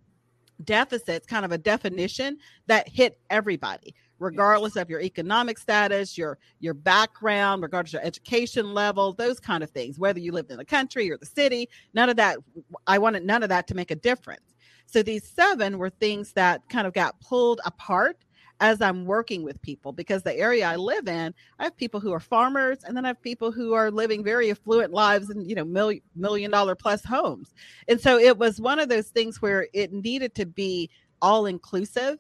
deficits 0.64 1.28
kind 1.28 1.46
of 1.46 1.52
a 1.52 1.58
definition 1.58 2.38
that 2.68 2.90
hit 2.90 3.20
everybody 3.30 3.94
regardless 4.20 4.76
of 4.76 4.90
your 4.90 5.02
economic 5.02 5.58
status, 5.58 6.18
your 6.18 6.38
your 6.60 6.74
background, 6.74 7.62
regardless 7.62 7.94
of 7.94 8.02
your 8.02 8.08
education 8.08 8.74
level, 8.74 9.14
those 9.14 9.40
kind 9.40 9.64
of 9.64 9.70
things, 9.70 10.00
whether 10.00 10.20
you 10.20 10.32
lived 10.32 10.52
in 10.52 10.58
the 10.58 10.66
country 10.66 11.12
or 11.12 11.18
the 11.18 11.26
city, 11.26 11.70
none 11.94 12.10
of 12.10 12.16
that 12.18 12.38
I 12.86 12.98
wanted 12.98 13.26
none 13.26 13.44
of 13.44 13.50
that 13.50 13.68
to 13.68 13.76
make 13.76 13.92
a 13.92 13.96
difference. 13.96 14.56
So 14.86 15.04
these 15.04 15.28
seven 15.28 15.78
were 15.78 15.90
things 15.90 16.34
that 16.34 16.62
kind 16.70 16.88
of 16.88 16.94
got 16.94 17.20
pulled 17.20 17.60
apart 17.66 18.24
as 18.60 18.82
I'm 18.82 19.06
working 19.06 19.44
with 19.44 19.62
people 19.62 19.92
because 19.92 20.24
the 20.24 20.36
area 20.36 20.66
I 20.66 20.76
live 20.76 21.08
in, 21.08 21.34
I 21.60 21.66
have 21.66 21.78
people 21.78 22.00
who 22.00 22.14
are 22.14 22.20
farmers 22.20 22.80
and 22.84 22.96
then 22.96 23.06
I 23.06 23.10
have 23.10 23.22
people 23.22 23.52
who 23.52 23.74
are 23.74 23.92
living 23.92 24.24
very 24.24 24.50
affluent 24.50 24.94
lives 24.94 25.30
and, 25.30 25.48
you 25.48 25.56
know, 25.56 25.66
million, 25.66 26.02
million 26.16 26.52
dollar 26.52 26.76
plus 26.76 27.04
homes. 27.04 27.54
And 27.88 28.02
so 28.02 28.18
it 28.18 28.38
was 28.38 28.60
one 28.60 28.80
of 28.80 28.90
those 28.90 29.10
things 29.10 29.42
where 29.42 29.68
it 29.74 29.94
needed 29.94 30.34
to 30.36 30.46
be 30.46 30.90
all 31.22 31.46
inclusive 31.46 32.18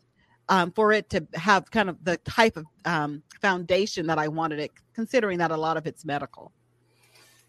um, 0.49 0.71
for 0.71 0.91
it 0.91 1.09
to 1.11 1.27
have 1.35 1.69
kind 1.71 1.89
of 1.89 2.03
the 2.03 2.17
type 2.17 2.57
of 2.57 2.65
um, 2.85 3.23
foundation 3.41 4.07
that 4.07 4.17
I 4.17 4.27
wanted 4.27 4.59
it, 4.59 4.71
considering 4.93 5.37
that 5.39 5.51
a 5.51 5.57
lot 5.57 5.77
of 5.77 5.85
it's 5.87 6.05
medical. 6.05 6.51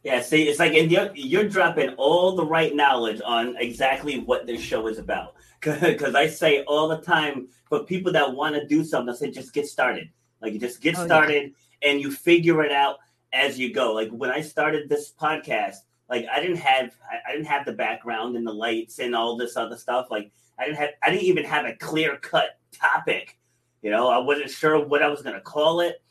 Yeah, 0.05 0.21
see, 0.21 0.49
it's 0.49 0.59
like 0.59 0.73
you're, 0.75 1.11
you're 1.15 1.49
dropping 1.49 1.91
all 1.97 2.37
the 2.37 2.45
right 2.45 2.75
knowledge 2.75 3.21
on 3.25 3.57
exactly 3.59 4.21
what 4.21 4.47
this 4.47 4.61
show 4.61 4.87
is 4.87 4.99
about. 4.99 5.35
Because 5.61 6.15
I 6.15 6.29
say 6.29 6.63
all 6.65 6.87
the 6.87 6.99
time 6.99 7.49
for 7.69 7.83
people 7.83 8.13
that 8.13 8.33
want 8.33 8.55
to 8.55 8.65
do 8.65 8.85
something, 8.85 9.13
I 9.13 9.17
say 9.17 9.33
just 9.33 9.53
get 9.53 9.67
started. 9.67 10.09
Like 10.41 10.53
you 10.53 10.61
just 10.61 10.81
get 10.81 10.97
oh, 10.97 11.05
started 11.05 11.53
yeah. 11.83 11.91
and 11.91 12.01
you 12.01 12.13
figure 12.13 12.63
it 12.63 12.71
out 12.71 12.99
as 13.33 13.59
you 13.59 13.73
go. 13.73 13.93
Like 13.93 14.11
when 14.11 14.31
I 14.31 14.41
started 14.41 14.89
this 14.89 15.13
podcast, 15.13 15.79
like 16.09 16.27
I 16.33 16.41
didn't 16.41 16.59
have 16.59 16.95
I, 17.11 17.29
I 17.29 17.33
didn't 17.33 17.49
have 17.49 17.67
the 17.67 17.73
background 17.73 18.37
and 18.37 18.47
the 18.47 18.53
lights 18.53 19.01
and 19.01 19.17
all 19.17 19.37
this 19.37 19.57
other 19.57 19.77
stuff. 19.77 20.07
Like 20.13 20.31
I 20.59 20.67
didn't 20.67 20.79
have 20.79 20.91
I 21.03 21.11
didn't 21.11 21.25
even 21.25 21.45
have 21.45 21.67
a 21.67 21.75
clear 21.75 22.17
cut 22.17 22.58
topic. 22.73 23.39
You 23.83 23.91
know, 23.91 24.09
I 24.09 24.19
wasn't 24.19 24.51
sure 24.51 24.85
what 24.85 25.03
I 25.03 25.09
was 25.09 25.23
going 25.23 25.35
to 25.35 25.41
call 25.41 25.81
it, 25.81 26.03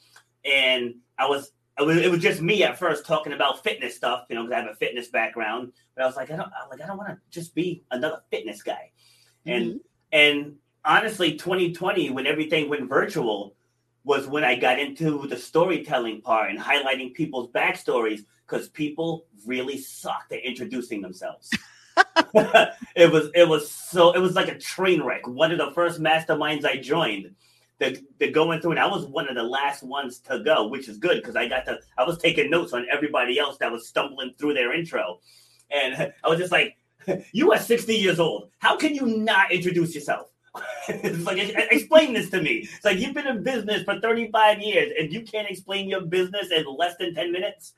and 0.45 0.95
I 1.17 1.27
was, 1.27 1.51
it 1.77 1.83
was 1.83 1.97
it 1.97 2.09
was 2.09 2.21
just 2.21 2.41
me 2.41 2.63
at 2.63 2.79
first 2.79 3.05
talking 3.05 3.33
about 3.33 3.63
fitness 3.63 3.95
stuff. 3.95 4.25
You 4.29 4.35
know, 4.35 4.43
because 4.43 4.55
I 4.55 4.61
have 4.61 4.71
a 4.71 4.75
fitness 4.75 5.09
background, 5.09 5.73
but 5.95 6.03
I 6.03 6.07
was 6.07 6.15
like, 6.15 6.31
I 6.31 6.37
don't 6.37 6.49
I 6.49 6.67
like 6.69 6.81
I 6.81 6.87
don't 6.87 6.97
want 6.97 7.09
to 7.09 7.17
just 7.29 7.53
be 7.53 7.83
another 7.91 8.21
fitness 8.31 8.63
guy, 8.63 8.91
and 9.45 9.65
mm-hmm. 9.65 9.77
and 10.11 10.55
honestly, 10.85 11.33
2020 11.33 12.09
when 12.11 12.25
everything 12.25 12.69
went 12.69 12.87
virtual 12.89 13.55
was 14.03 14.25
when 14.25 14.45
I 14.45 14.55
got 14.55 14.79
into 14.79 15.27
the 15.27 15.35
storytelling 15.35 16.21
part 16.21 16.49
and 16.49 16.57
highlighting 16.57 17.13
people's 17.13 17.49
backstories 17.49 18.21
because 18.47 18.69
people 18.69 19.25
really 19.45 19.77
sucked 19.77 20.31
at 20.31 20.45
introducing 20.45 21.01
themselves. 21.01 21.49
it 22.95 23.11
was 23.11 23.29
it 23.33 23.47
was 23.47 23.69
so 23.71 24.11
it 24.11 24.19
was 24.19 24.35
like 24.35 24.47
a 24.47 24.57
train 24.57 25.03
wreck. 25.03 25.27
One 25.27 25.51
of 25.51 25.57
the 25.57 25.71
first 25.71 26.01
masterminds 26.01 26.65
I 26.65 26.77
joined, 26.77 27.33
the 27.79 28.31
going 28.31 28.61
through, 28.61 28.71
and 28.71 28.79
I 28.79 28.87
was 28.87 29.05
one 29.05 29.27
of 29.29 29.35
the 29.35 29.43
last 29.43 29.83
ones 29.83 30.19
to 30.21 30.39
go, 30.39 30.67
which 30.67 30.87
is 30.87 30.97
good 30.97 31.21
because 31.21 31.35
I 31.35 31.47
got 31.47 31.65
to 31.65 31.79
I 31.97 32.03
was 32.03 32.17
taking 32.17 32.49
notes 32.49 32.73
on 32.73 32.85
everybody 32.91 33.39
else 33.39 33.57
that 33.57 33.71
was 33.71 33.87
stumbling 33.87 34.33
through 34.37 34.53
their 34.53 34.73
intro, 34.73 35.19
and 35.71 36.13
I 36.23 36.29
was 36.29 36.39
just 36.39 36.51
like, 36.51 36.75
"You 37.31 37.51
are 37.53 37.59
sixty 37.59 37.95
years 37.95 38.19
old. 38.19 38.49
How 38.59 38.77
can 38.77 38.93
you 38.93 39.05
not 39.05 39.51
introduce 39.51 39.95
yourself?" 39.95 40.29
it's 40.89 41.23
like 41.23 41.37
explain 41.71 42.13
this 42.13 42.31
to 42.31 42.41
me. 42.41 42.67
It's 42.73 42.83
like 42.83 42.97
you've 42.97 43.13
been 43.13 43.27
in 43.27 43.43
business 43.43 43.83
for 43.83 43.99
35 43.99 44.59
years 44.59 44.91
and 44.99 45.13
you 45.13 45.21
can't 45.21 45.47
explain 45.47 45.87
your 45.87 46.01
business 46.01 46.49
in 46.49 46.65
less 46.65 46.95
than 46.97 47.13
10 47.13 47.31
minutes. 47.31 47.73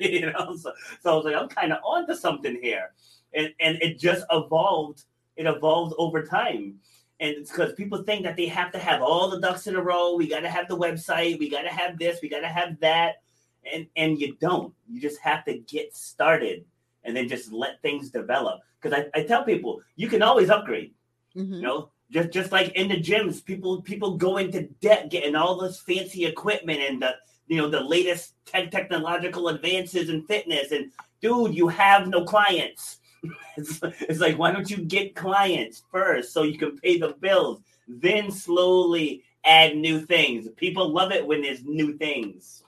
you 0.00 0.26
know, 0.26 0.56
so, 0.56 0.72
so 1.00 1.12
I 1.12 1.16
was 1.16 1.24
like, 1.24 1.34
I'm 1.34 1.48
kind 1.48 1.72
of 1.72 1.80
onto 1.82 2.14
something 2.14 2.56
here 2.62 2.92
and 3.34 3.52
and 3.60 3.78
it 3.82 3.98
just 3.98 4.24
evolved. 4.30 5.04
It 5.36 5.46
evolved 5.46 5.94
over 5.98 6.24
time, 6.24 6.80
and 7.20 7.36
it's 7.36 7.50
because 7.50 7.72
people 7.74 8.02
think 8.02 8.24
that 8.24 8.36
they 8.36 8.46
have 8.46 8.72
to 8.72 8.78
have 8.78 9.02
all 9.02 9.30
the 9.30 9.40
ducks 9.40 9.66
in 9.66 9.76
a 9.76 9.82
row. 9.82 10.14
We 10.14 10.28
got 10.28 10.40
to 10.40 10.50
have 10.50 10.68
the 10.68 10.76
website. 10.76 11.38
We 11.38 11.48
got 11.48 11.62
to 11.62 11.68
have 11.68 11.98
this. 11.98 12.20
We 12.22 12.28
got 12.28 12.40
to 12.40 12.48
have 12.48 12.78
that, 12.80 13.22
and 13.70 13.86
and 13.96 14.18
you 14.18 14.36
don't. 14.40 14.74
You 14.88 15.00
just 15.00 15.20
have 15.20 15.44
to 15.44 15.58
get 15.58 15.94
started, 15.94 16.64
and 17.04 17.16
then 17.16 17.28
just 17.28 17.52
let 17.52 17.80
things 17.82 18.10
develop. 18.10 18.60
Because 18.80 18.98
I, 18.98 19.18
I 19.18 19.24
tell 19.24 19.44
people 19.44 19.80
you 19.96 20.08
can 20.08 20.22
always 20.22 20.50
upgrade. 20.50 20.92
Mm-hmm. 21.36 21.54
You 21.54 21.62
know, 21.62 21.90
just 22.10 22.30
just 22.30 22.52
like 22.52 22.72
in 22.72 22.88
the 22.88 23.00
gyms, 23.00 23.44
people 23.44 23.82
people 23.82 24.16
go 24.16 24.38
into 24.38 24.68
debt 24.80 25.10
getting 25.10 25.36
all 25.36 25.58
this 25.58 25.80
fancy 25.80 26.26
equipment 26.26 26.80
and 26.80 27.02
the 27.02 27.14
you 27.46 27.56
know 27.56 27.68
the 27.68 27.80
latest 27.80 28.34
tech 28.46 28.70
technological 28.70 29.48
advances 29.48 30.08
in 30.08 30.26
fitness. 30.26 30.72
And 30.72 30.90
dude, 31.20 31.54
you 31.54 31.68
have 31.68 32.08
no 32.08 32.24
clients. 32.24 32.98
It's, 33.56 33.80
it's 33.82 34.20
like, 34.20 34.38
why 34.38 34.52
don't 34.52 34.70
you 34.70 34.78
get 34.78 35.14
clients 35.14 35.82
first 35.90 36.32
so 36.32 36.44
you 36.44 36.56
can 36.56 36.78
pay 36.78 36.98
the 36.98 37.14
bills, 37.20 37.60
then 37.86 38.30
slowly 38.30 39.24
add 39.44 39.76
new 39.76 40.00
things. 40.00 40.48
People 40.56 40.88
love 40.88 41.12
it 41.12 41.26
when 41.26 41.42
there's 41.42 41.64
new 41.64 41.96
things. 41.98 42.62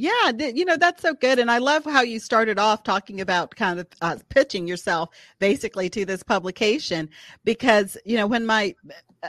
Yeah, 0.00 0.30
you 0.30 0.64
know 0.64 0.76
that's 0.76 1.02
so 1.02 1.12
good, 1.12 1.40
and 1.40 1.50
I 1.50 1.58
love 1.58 1.84
how 1.84 2.02
you 2.02 2.20
started 2.20 2.56
off 2.56 2.84
talking 2.84 3.20
about 3.20 3.56
kind 3.56 3.80
of 3.80 3.86
uh, 4.00 4.16
pitching 4.28 4.68
yourself 4.68 5.08
basically 5.40 5.90
to 5.90 6.04
this 6.04 6.22
publication 6.22 7.08
because 7.44 7.96
you 8.04 8.16
know 8.16 8.28
when 8.28 8.46
my 8.46 8.76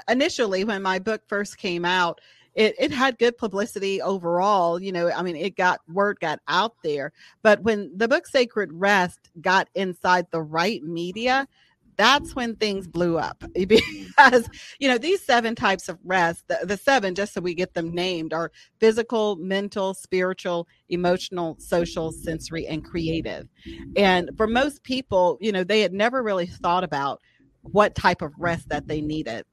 initially 0.07 0.63
when 0.63 0.83
my 0.83 0.99
book 0.99 1.23
first 1.27 1.57
came 1.57 1.85
out, 1.85 2.21
it, 2.59 2.75
it 2.77 2.91
had 2.91 3.17
good 3.17 3.37
publicity 3.37 4.01
overall. 4.01 4.81
You 4.81 4.91
know, 4.91 5.09
I 5.09 5.23
mean, 5.23 5.37
it 5.37 5.55
got 5.55 5.79
word 5.87 6.19
got 6.19 6.41
out 6.49 6.73
there. 6.83 7.13
But 7.41 7.63
when 7.63 7.89
the 7.95 8.09
book 8.09 8.27
Sacred 8.27 8.73
Rest 8.73 9.29
got 9.39 9.69
inside 9.75 10.27
the 10.29 10.41
right 10.41 10.83
media, 10.83 11.47
that's 11.95 12.35
when 12.35 12.57
things 12.57 12.85
blew 12.85 13.17
up 13.17 13.43
because 13.53 14.49
you 14.79 14.87
know 14.87 14.97
these 14.97 15.21
seven 15.21 15.53
types 15.53 15.89
of 15.89 15.97
rest 16.05 16.47
the, 16.47 16.57
the, 16.63 16.77
seven 16.77 17.13
just 17.13 17.33
so 17.33 17.41
we 17.41 17.53
get 17.53 17.73
them 17.73 17.93
named 17.93 18.31
are 18.31 18.53
physical 18.79 19.35
mental 19.35 19.93
spiritual 19.93 20.65
emotional 20.87 21.57
social 21.59 22.13
sensory 22.13 22.65
and 22.67 22.85
creative 22.85 23.49
and 23.97 24.29
for 24.37 24.47
most 24.47 24.81
people 24.83 25.37
you 25.41 25.51
know 25.51 25.65
they 25.65 25.81
had 25.81 25.91
never 25.91 26.23
really 26.23 26.45
thought 26.45 26.85
about 26.85 27.19
what 27.63 27.95
type 27.95 28.21
of 28.21 28.31
rest 28.37 28.69
that 28.69 28.87
they 28.87 29.01
needed 29.01 29.43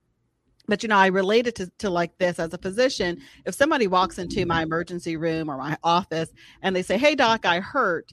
but 0.68 0.82
you 0.82 0.88
know 0.88 0.96
i 0.96 1.06
relate 1.06 1.46
it 1.46 1.54
to, 1.54 1.70
to 1.78 1.90
like 1.90 2.16
this 2.18 2.38
as 2.38 2.52
a 2.52 2.58
physician 2.58 3.20
if 3.44 3.54
somebody 3.54 3.86
walks 3.86 4.18
into 4.18 4.46
my 4.46 4.62
emergency 4.62 5.16
room 5.16 5.48
or 5.48 5.56
my 5.56 5.76
office 5.82 6.30
and 6.62 6.74
they 6.74 6.82
say 6.82 6.98
hey 6.98 7.14
doc 7.14 7.44
i 7.44 7.60
hurt 7.60 8.12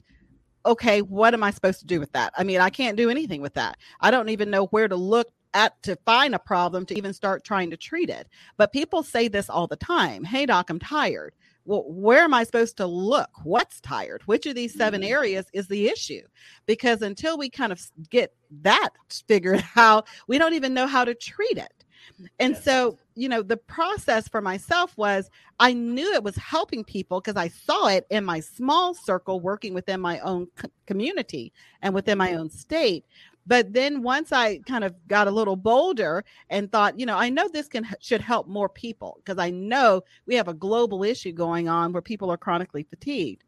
okay 0.66 1.02
what 1.02 1.34
am 1.34 1.42
i 1.42 1.50
supposed 1.50 1.80
to 1.80 1.86
do 1.86 2.00
with 2.00 2.12
that 2.12 2.32
i 2.36 2.44
mean 2.44 2.60
i 2.60 2.70
can't 2.70 2.96
do 2.96 3.10
anything 3.10 3.42
with 3.42 3.54
that 3.54 3.76
i 4.00 4.10
don't 4.10 4.28
even 4.28 4.50
know 4.50 4.66
where 4.66 4.88
to 4.88 4.96
look 4.96 5.28
at 5.54 5.80
to 5.84 5.96
find 6.04 6.34
a 6.34 6.38
problem 6.38 6.84
to 6.84 6.96
even 6.96 7.14
start 7.14 7.44
trying 7.44 7.70
to 7.70 7.76
treat 7.76 8.10
it. 8.10 8.28
But 8.56 8.72
people 8.72 9.02
say 9.02 9.28
this 9.28 9.48
all 9.48 9.66
the 9.66 9.76
time. 9.76 10.24
Hey 10.24 10.44
doc, 10.46 10.68
I'm 10.68 10.80
tired. 10.80 11.34
Well, 11.64 11.84
where 11.86 12.20
am 12.20 12.34
I 12.34 12.44
supposed 12.44 12.76
to 12.76 12.86
look? 12.86 13.30
What's 13.42 13.80
tired? 13.80 14.22
Which 14.26 14.44
of 14.44 14.54
these 14.54 14.74
7 14.74 15.00
mm-hmm. 15.00 15.10
areas 15.10 15.46
is 15.54 15.66
the 15.66 15.88
issue? 15.88 16.20
Because 16.66 17.00
until 17.00 17.38
we 17.38 17.48
kind 17.48 17.72
of 17.72 17.80
get 18.10 18.34
that 18.62 18.90
figured 19.26 19.64
out, 19.76 20.06
we 20.28 20.36
don't 20.36 20.52
even 20.52 20.74
know 20.74 20.86
how 20.86 21.06
to 21.06 21.14
treat 21.14 21.56
it. 21.56 21.83
And 22.38 22.54
yes. 22.54 22.64
so, 22.64 22.98
you 23.14 23.28
know, 23.28 23.42
the 23.42 23.56
process 23.56 24.28
for 24.28 24.40
myself 24.40 24.96
was 24.96 25.30
I 25.60 25.72
knew 25.72 26.12
it 26.12 26.22
was 26.22 26.36
helping 26.36 26.84
people 26.84 27.20
because 27.20 27.36
I 27.36 27.48
saw 27.48 27.88
it 27.88 28.06
in 28.10 28.24
my 28.24 28.40
small 28.40 28.94
circle 28.94 29.40
working 29.40 29.74
within 29.74 30.00
my 30.00 30.18
own 30.20 30.48
co- 30.56 30.68
community 30.86 31.52
and 31.82 31.94
within 31.94 32.18
my 32.18 32.34
own 32.34 32.50
state. 32.50 33.04
But 33.46 33.72
then 33.72 34.02
once 34.02 34.32
I 34.32 34.58
kind 34.58 34.84
of 34.84 34.94
got 35.06 35.28
a 35.28 35.30
little 35.30 35.56
bolder 35.56 36.24
and 36.48 36.72
thought, 36.72 36.98
you 36.98 37.04
know, 37.04 37.16
I 37.16 37.28
know 37.28 37.48
this 37.48 37.68
can 37.68 37.86
should 38.00 38.22
help 38.22 38.48
more 38.48 38.68
people 38.68 39.20
because 39.22 39.38
I 39.38 39.50
know 39.50 40.02
we 40.26 40.34
have 40.36 40.48
a 40.48 40.54
global 40.54 41.04
issue 41.04 41.32
going 41.32 41.68
on 41.68 41.92
where 41.92 42.02
people 42.02 42.30
are 42.30 42.38
chronically 42.38 42.84
fatigued. 42.84 43.44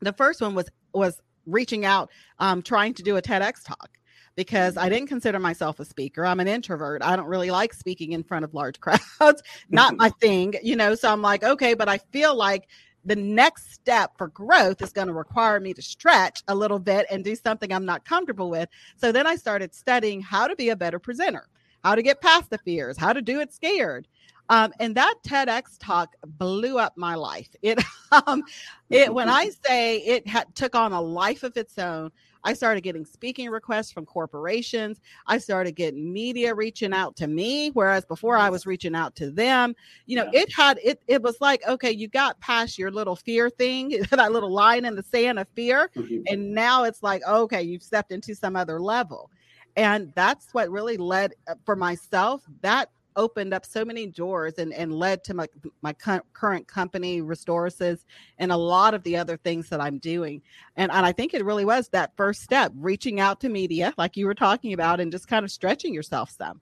The 0.00 0.12
first 0.12 0.42
one 0.42 0.54
was 0.54 0.68
was 0.92 1.20
reaching 1.46 1.84
out, 1.84 2.10
um, 2.38 2.62
trying 2.62 2.94
to 2.94 3.02
do 3.02 3.16
a 3.16 3.22
TEDx 3.22 3.64
talk 3.64 3.90
because 4.36 4.76
I 4.76 4.88
didn't 4.88 5.08
consider 5.08 5.38
myself 5.38 5.80
a 5.80 5.84
speaker. 5.84 6.24
I'm 6.24 6.40
an 6.40 6.48
introvert. 6.48 7.02
I 7.02 7.16
don't 7.16 7.26
really 7.26 7.50
like 7.50 7.72
speaking 7.72 8.12
in 8.12 8.22
front 8.22 8.44
of 8.44 8.54
large 8.54 8.80
crowds, 8.80 9.42
not 9.70 9.96
my 9.96 10.08
thing, 10.20 10.54
you 10.62 10.76
know. 10.76 10.94
So 10.94 11.10
I'm 11.10 11.22
like, 11.22 11.44
okay, 11.44 11.74
but 11.74 11.88
I 11.88 11.98
feel 11.98 12.34
like 12.34 12.68
the 13.04 13.16
next 13.16 13.72
step 13.72 14.12
for 14.16 14.28
growth 14.28 14.80
is 14.80 14.92
going 14.92 15.08
to 15.08 15.12
require 15.12 15.60
me 15.60 15.74
to 15.74 15.82
stretch 15.82 16.42
a 16.48 16.54
little 16.54 16.78
bit 16.78 17.06
and 17.10 17.22
do 17.22 17.36
something 17.36 17.72
I'm 17.72 17.84
not 17.84 18.04
comfortable 18.04 18.48
with. 18.48 18.68
So 18.96 19.12
then 19.12 19.26
I 19.26 19.36
started 19.36 19.74
studying 19.74 20.22
how 20.22 20.46
to 20.46 20.56
be 20.56 20.70
a 20.70 20.76
better 20.76 20.98
presenter, 20.98 21.48
how 21.82 21.94
to 21.94 22.02
get 22.02 22.20
past 22.22 22.50
the 22.50 22.58
fears, 22.58 22.96
how 22.96 23.12
to 23.12 23.20
do 23.20 23.40
it 23.40 23.52
scared. 23.52 24.08
Um, 24.48 24.72
and 24.78 24.94
that 24.94 25.14
TEDx 25.26 25.78
talk 25.78 26.14
blew 26.26 26.78
up 26.78 26.96
my 26.96 27.14
life. 27.14 27.48
It, 27.62 27.82
um, 28.26 28.42
it 28.90 29.12
when 29.12 29.28
I 29.28 29.50
say 29.66 29.98
it 29.98 30.26
had, 30.26 30.54
took 30.54 30.74
on 30.74 30.92
a 30.92 31.00
life 31.00 31.42
of 31.42 31.56
its 31.56 31.78
own, 31.78 32.10
I 32.44 32.52
started 32.52 32.82
getting 32.82 33.04
speaking 33.04 33.50
requests 33.50 33.90
from 33.90 34.06
corporations. 34.06 35.00
I 35.26 35.38
started 35.38 35.72
getting 35.72 36.12
media 36.12 36.54
reaching 36.54 36.92
out 36.92 37.16
to 37.16 37.26
me, 37.26 37.70
whereas 37.70 38.04
before 38.04 38.36
I 38.36 38.50
was 38.50 38.66
reaching 38.66 38.94
out 38.94 39.16
to 39.16 39.30
them. 39.30 39.74
You 40.06 40.16
know, 40.16 40.28
yeah. 40.32 40.42
it 40.42 40.52
had 40.54 40.78
it. 40.84 41.02
It 41.08 41.22
was 41.22 41.40
like, 41.40 41.66
okay, 41.66 41.90
you 41.90 42.08
got 42.08 42.38
past 42.40 42.78
your 42.78 42.90
little 42.90 43.16
fear 43.16 43.50
thing, 43.50 43.88
that 44.10 44.32
little 44.32 44.50
line 44.52 44.84
in 44.84 44.94
the 44.94 45.02
sand 45.02 45.38
of 45.38 45.48
fear, 45.54 45.90
mm-hmm. 45.96 46.22
and 46.28 46.52
now 46.52 46.84
it's 46.84 47.02
like, 47.02 47.22
okay, 47.26 47.62
you've 47.62 47.82
stepped 47.82 48.12
into 48.12 48.34
some 48.34 48.56
other 48.56 48.80
level 48.80 49.30
and 49.76 50.12
that's 50.14 50.52
what 50.52 50.70
really 50.70 50.96
led 50.96 51.34
uh, 51.48 51.54
for 51.64 51.76
myself 51.76 52.42
that 52.60 52.90
opened 53.16 53.54
up 53.54 53.64
so 53.64 53.84
many 53.84 54.06
doors 54.06 54.54
and, 54.58 54.72
and 54.72 54.92
led 54.92 55.24
to 55.24 55.34
my, 55.34 55.46
my 55.82 55.92
current 55.92 56.66
company, 56.66 57.20
Restorasis, 57.20 58.04
and 58.38 58.52
a 58.52 58.56
lot 58.56 58.94
of 58.94 59.02
the 59.02 59.16
other 59.16 59.36
things 59.36 59.68
that 59.68 59.80
I'm 59.80 59.98
doing. 59.98 60.42
And, 60.76 60.90
and 60.92 61.06
I 61.06 61.12
think 61.12 61.34
it 61.34 61.44
really 61.44 61.64
was 61.64 61.88
that 61.88 62.16
first 62.16 62.42
step, 62.42 62.72
reaching 62.76 63.20
out 63.20 63.40
to 63.40 63.48
media, 63.48 63.94
like 63.96 64.16
you 64.16 64.26
were 64.26 64.34
talking 64.34 64.72
about, 64.72 65.00
and 65.00 65.12
just 65.12 65.28
kind 65.28 65.44
of 65.44 65.50
stretching 65.50 65.94
yourself 65.94 66.30
some. 66.30 66.60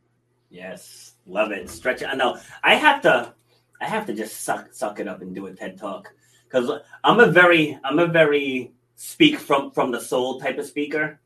Yes, 0.51 1.15
love 1.27 1.51
it. 1.51 1.71
Stretch. 1.71 2.03
I 2.03 2.15
know. 2.15 2.39
I 2.63 2.75
have 2.75 3.01
to, 3.03 3.35
I 3.81 3.87
have 3.87 4.07
to 4.07 4.15
just 4.15 4.43
suck, 4.43 4.73
suck 4.73 5.01
it 5.01 5.09
up 5.09 5.23
and 5.23 5.35
do 5.35 5.47
a 5.47 5.53
TED 5.53 5.79
talk 5.79 6.13
because 6.45 6.71
I'm 7.05 7.21
a 7.21 7.27
very, 7.27 7.79
I'm 7.85 7.99
a 7.99 8.07
very 8.07 8.73
speak 8.97 9.39
from 9.39 9.71
from 9.73 9.91
the 9.91 10.01
soul 10.01 10.39
type 10.39 10.59
of 10.59 10.67
speaker. 10.67 11.21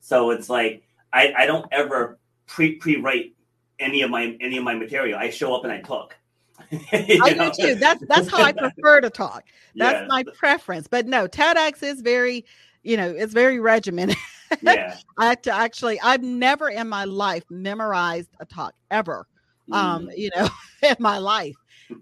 So 0.00 0.30
it's 0.30 0.48
like 0.48 0.84
I, 1.12 1.32
I 1.36 1.46
don't 1.46 1.66
ever 1.72 2.18
pre 2.46 2.76
pre 2.76 2.96
write 2.96 3.34
any 3.78 4.02
of 4.02 4.10
my 4.10 4.36
any 4.40 4.56
of 4.56 4.64
my 4.64 4.74
material. 4.74 5.18
I 5.18 5.30
show 5.30 5.54
up 5.54 5.64
and 5.64 5.72
I 5.72 5.80
talk. 5.80 6.16
I 6.92 7.34
know? 7.36 7.50
do 7.52 7.62
too. 7.62 7.74
That's 7.76 8.02
that's 8.08 8.28
how 8.30 8.42
I 8.42 8.52
prefer 8.56 9.00
to 9.00 9.10
talk. 9.10 9.44
That's 9.74 10.02
yeah. 10.02 10.06
my 10.08 10.24
preference. 10.34 10.88
But 10.88 11.06
no, 11.06 11.26
TEDx 11.28 11.82
is 11.82 12.00
very, 12.00 12.44
you 12.82 12.96
know, 12.96 13.08
it's 13.08 13.32
very 13.32 13.60
regimented. 13.60 14.16
Yeah. 14.62 14.96
I 15.18 15.34
to 15.34 15.52
actually 15.52 16.00
I've 16.00 16.22
never 16.22 16.68
in 16.68 16.88
my 16.88 17.04
life 17.04 17.44
memorized 17.50 18.30
a 18.40 18.46
talk 18.46 18.74
ever. 18.90 19.26
Um, 19.72 20.06
mm. 20.06 20.08
Um, 20.08 20.10
you 20.16 20.30
know, 20.36 20.48
in 20.82 20.96
my 20.98 21.18
life. 21.18 21.56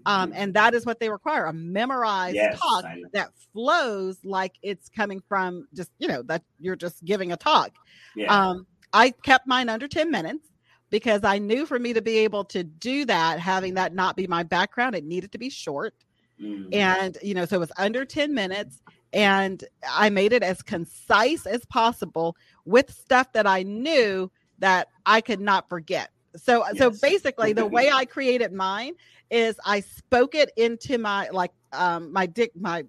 Um, 0.07 0.33
and 0.35 0.53
that 0.55 0.73
is 0.73 0.85
what 0.85 0.99
they 0.99 1.09
require 1.09 1.45
a 1.45 1.53
memorized 1.53 2.35
yes, 2.35 2.59
talk 2.59 2.85
that 3.13 3.29
flows 3.53 4.17
like 4.23 4.53
it's 4.63 4.89
coming 4.89 5.21
from 5.27 5.67
just, 5.75 5.91
you 5.99 6.07
know, 6.07 6.23
that 6.23 6.41
you're 6.59 6.75
just 6.75 7.05
giving 7.05 7.31
a 7.31 7.37
talk. 7.37 7.71
Yeah. 8.15 8.33
Um, 8.33 8.65
I 8.93 9.11
kept 9.11 9.45
mine 9.45 9.69
under 9.69 9.87
10 9.87 10.09
minutes 10.09 10.47
because 10.95 11.25
I 11.25 11.39
knew 11.39 11.65
for 11.65 11.77
me 11.77 11.91
to 11.91 12.01
be 12.01 12.19
able 12.19 12.45
to 12.45 12.63
do 12.63 13.03
that, 13.03 13.37
having 13.37 13.73
that 13.73 13.93
not 13.93 14.15
be 14.15 14.27
my 14.27 14.43
background, 14.43 14.95
it 14.95 15.03
needed 15.03 15.33
to 15.33 15.37
be 15.37 15.49
short. 15.49 15.93
Mm-hmm. 16.41 16.73
And, 16.73 17.17
you 17.21 17.33
know, 17.33 17.43
so 17.43 17.57
it 17.57 17.59
was 17.59 17.71
under 17.77 18.05
10 18.05 18.33
minutes. 18.33 18.81
And 19.11 19.61
I 19.85 20.09
made 20.09 20.31
it 20.31 20.41
as 20.41 20.61
concise 20.61 21.45
as 21.45 21.65
possible 21.65 22.37
with 22.63 22.89
stuff 22.93 23.33
that 23.33 23.45
I 23.45 23.63
knew 23.63 24.31
that 24.59 24.87
I 25.05 25.19
could 25.19 25.41
not 25.41 25.67
forget. 25.67 26.11
So, 26.37 26.63
yes. 26.65 26.77
so 26.77 26.91
basically, 27.01 27.51
the 27.51 27.65
way 27.65 27.91
I 27.91 28.05
created 28.05 28.53
mine 28.53 28.93
is 29.29 29.57
I 29.65 29.81
spoke 29.81 30.33
it 30.33 30.49
into 30.55 30.97
my 30.97 31.27
like 31.29 31.51
um 31.73 32.13
my 32.13 32.25
dick 32.25 32.51
my 32.55 32.85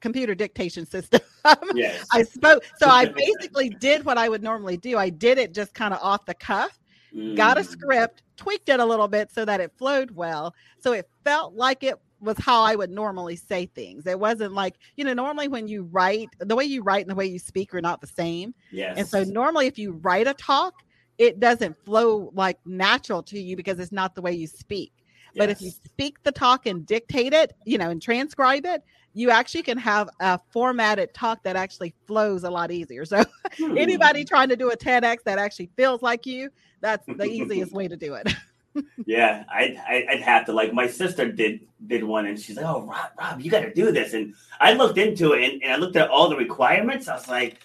computer 0.00 0.34
dictation 0.34 0.84
system. 0.84 1.20
yes. 1.74 2.06
I 2.12 2.24
spoke 2.24 2.64
so 2.78 2.88
I 2.88 3.06
basically 3.16 3.68
did 3.68 4.04
what 4.04 4.18
I 4.18 4.28
would 4.28 4.42
normally 4.42 4.76
do. 4.76 4.98
I 4.98 5.10
did 5.10 5.38
it 5.38 5.52
just 5.54 5.74
kind 5.74 5.94
of 5.94 6.00
off 6.00 6.26
the 6.26 6.34
cuff 6.34 6.80
mm. 7.14 7.36
got 7.36 7.58
a 7.58 7.60
mm. 7.60 7.66
script, 7.66 8.22
tweaked 8.36 8.68
it 8.68 8.80
a 8.80 8.84
little 8.84 9.08
bit 9.08 9.30
so 9.30 9.44
that 9.44 9.60
it 9.60 9.72
flowed 9.76 10.10
well. 10.12 10.54
So 10.78 10.92
it 10.92 11.08
felt 11.24 11.54
like 11.54 11.82
it 11.82 11.98
was 12.20 12.38
how 12.38 12.62
I 12.62 12.74
would 12.74 12.90
normally 12.90 13.36
say 13.36 13.66
things. 13.66 14.06
It 14.06 14.18
wasn't 14.18 14.54
like, 14.54 14.76
you 14.96 15.04
know, 15.04 15.12
normally 15.12 15.48
when 15.48 15.68
you 15.68 15.84
write, 15.84 16.30
the 16.38 16.56
way 16.56 16.64
you 16.64 16.82
write 16.82 17.02
and 17.02 17.10
the 17.10 17.14
way 17.14 17.26
you 17.26 17.38
speak 17.38 17.74
are 17.74 17.80
not 17.80 18.00
the 18.00 18.06
same. 18.06 18.54
Yes. 18.72 18.98
And 18.98 19.06
so 19.06 19.24
normally 19.24 19.66
if 19.66 19.78
you 19.78 19.92
write 19.92 20.26
a 20.26 20.34
talk, 20.34 20.74
it 21.18 21.38
doesn't 21.38 21.76
flow 21.84 22.30
like 22.34 22.58
natural 22.66 23.22
to 23.24 23.38
you 23.38 23.56
because 23.56 23.78
it's 23.78 23.92
not 23.92 24.14
the 24.14 24.22
way 24.22 24.32
you 24.32 24.46
speak. 24.46 24.92
Yes. 24.96 25.42
But 25.42 25.50
if 25.50 25.60
you 25.60 25.70
speak 25.70 26.22
the 26.22 26.32
talk 26.32 26.66
and 26.66 26.86
dictate 26.86 27.32
it, 27.32 27.54
you 27.64 27.78
know, 27.78 27.90
and 27.90 28.00
transcribe 28.00 28.66
it, 28.66 28.82
you 29.14 29.30
actually 29.30 29.62
can 29.62 29.78
have 29.78 30.10
a 30.20 30.38
formatted 30.50 31.14
talk 31.14 31.42
that 31.44 31.56
actually 31.56 31.94
flows 32.06 32.44
a 32.44 32.50
lot 32.50 32.70
easier. 32.70 33.04
So 33.04 33.24
hmm. 33.56 33.78
anybody 33.78 34.24
trying 34.24 34.48
to 34.50 34.56
do 34.56 34.70
a 34.70 34.76
TEDx 34.76 35.22
that 35.24 35.38
actually 35.38 35.70
feels 35.76 36.02
like 36.02 36.26
you, 36.26 36.50
that's 36.80 37.06
the 37.06 37.24
easiest 37.24 37.72
way 37.72 37.88
to 37.88 37.96
do 37.96 38.14
it. 38.14 38.34
yeah, 39.06 39.44
I'd, 39.48 39.76
I'd 39.76 40.22
have 40.22 40.46
to 40.46 40.52
like 40.52 40.72
my 40.72 40.88
sister 40.88 41.30
did 41.30 41.60
did 41.86 42.02
one, 42.02 42.26
and 42.26 42.38
she's 42.38 42.56
like, 42.56 42.66
"Oh, 42.66 42.82
Rob, 42.82 43.10
Rob, 43.18 43.40
you 43.40 43.50
got 43.50 43.60
to 43.60 43.72
do 43.72 43.92
this." 43.92 44.14
And 44.14 44.34
I 44.60 44.72
looked 44.72 44.98
into 44.98 45.32
it, 45.32 45.44
and, 45.44 45.62
and 45.62 45.72
I 45.72 45.76
looked 45.76 45.96
at 45.96 46.10
all 46.10 46.28
the 46.28 46.36
requirements. 46.36 47.06
I 47.06 47.14
was 47.14 47.28
like, 47.28 47.58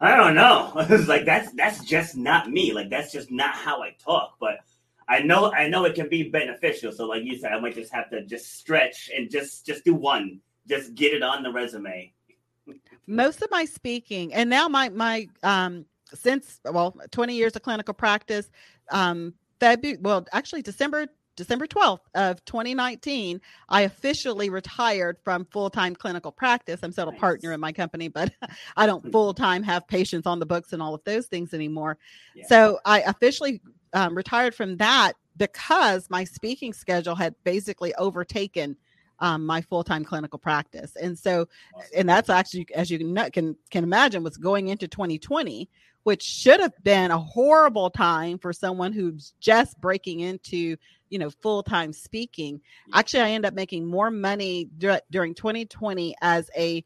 I 0.00 0.16
don't 0.16 0.34
know. 0.34 0.72
I 0.74 0.86
was 0.86 1.06
like, 1.06 1.24
that's 1.24 1.52
that's 1.52 1.84
just 1.84 2.16
not 2.16 2.50
me. 2.50 2.72
Like 2.72 2.88
that's 2.88 3.12
just 3.12 3.30
not 3.30 3.54
how 3.54 3.82
I 3.82 3.94
talk. 4.02 4.36
But 4.40 4.60
I 5.10 5.20
know 5.22 5.52
I 5.52 5.68
know 5.68 5.84
it 5.84 5.96
can 5.96 6.08
be 6.08 6.30
beneficial. 6.30 6.92
So 6.92 7.06
like 7.06 7.24
you 7.24 7.36
said, 7.36 7.52
I 7.52 7.58
might 7.58 7.74
just 7.74 7.92
have 7.92 8.08
to 8.10 8.24
just 8.24 8.56
stretch 8.56 9.10
and 9.14 9.28
just 9.28 9.66
just 9.66 9.84
do 9.84 9.92
one. 9.92 10.40
Just 10.68 10.94
get 10.94 11.12
it 11.12 11.22
on 11.22 11.42
the 11.42 11.50
resume. 11.50 12.12
Most 13.08 13.42
of 13.42 13.50
my 13.50 13.64
speaking, 13.64 14.32
and 14.32 14.48
now 14.48 14.68
my 14.68 14.88
my 14.88 15.26
um 15.42 15.84
since 16.14 16.60
well 16.64 16.96
20 17.10 17.34
years 17.34 17.56
of 17.56 17.62
clinical 17.62 17.94
practice 17.94 18.50
um 18.92 19.34
February 19.58 19.98
well 20.00 20.24
actually 20.32 20.62
December 20.62 21.08
December 21.36 21.66
12th 21.66 22.00
of 22.14 22.44
2019 22.44 23.40
I 23.68 23.82
officially 23.82 24.50
retired 24.50 25.18
from 25.22 25.46
full-time 25.46 25.94
clinical 25.94 26.32
practice 26.32 26.80
I'm 26.82 26.90
still 26.92 27.06
nice. 27.06 27.16
a 27.16 27.20
partner 27.20 27.52
in 27.52 27.60
my 27.60 27.72
company 27.72 28.08
but 28.08 28.32
I 28.76 28.86
don't 28.86 29.04
hmm. 29.04 29.10
full-time 29.10 29.62
have 29.62 29.86
patients 29.86 30.26
on 30.26 30.40
the 30.40 30.46
books 30.46 30.72
and 30.72 30.82
all 30.82 30.94
of 30.94 31.02
those 31.04 31.26
things 31.26 31.54
anymore 31.54 31.96
yeah. 32.34 32.46
so 32.48 32.80
I 32.84 33.02
officially 33.02 33.62
um, 33.92 34.16
retired 34.16 34.54
from 34.54 34.76
that 34.78 35.14
because 35.36 36.08
my 36.10 36.24
speaking 36.24 36.72
schedule 36.72 37.14
had 37.14 37.34
basically 37.44 37.94
overtaken 37.94 38.76
um, 39.20 39.44
my 39.44 39.60
full-time 39.60 40.04
clinical 40.04 40.38
practice. 40.38 40.96
And 40.96 41.18
so 41.18 41.48
and 41.94 42.08
that's 42.08 42.30
actually 42.30 42.66
as 42.74 42.90
you 42.90 42.98
can 42.98 43.30
can 43.30 43.56
can 43.70 43.84
imagine 43.84 44.22
was 44.22 44.36
going 44.36 44.68
into 44.68 44.88
2020 44.88 45.68
which 46.02 46.22
should 46.22 46.60
have 46.60 46.72
been 46.82 47.10
a 47.10 47.18
horrible 47.18 47.90
time 47.90 48.38
for 48.38 48.54
someone 48.54 48.92
who's 48.92 49.34
just 49.40 49.78
breaking 49.80 50.20
into 50.20 50.76
you 51.10 51.18
know 51.18 51.30
full-time 51.30 51.92
speaking. 51.92 52.60
Actually 52.94 53.20
i 53.20 53.30
end 53.30 53.44
up 53.44 53.54
making 53.54 53.86
more 53.86 54.10
money 54.10 54.68
dur- 54.78 55.02
during 55.10 55.34
2020 55.34 56.14
as 56.22 56.50
a 56.56 56.84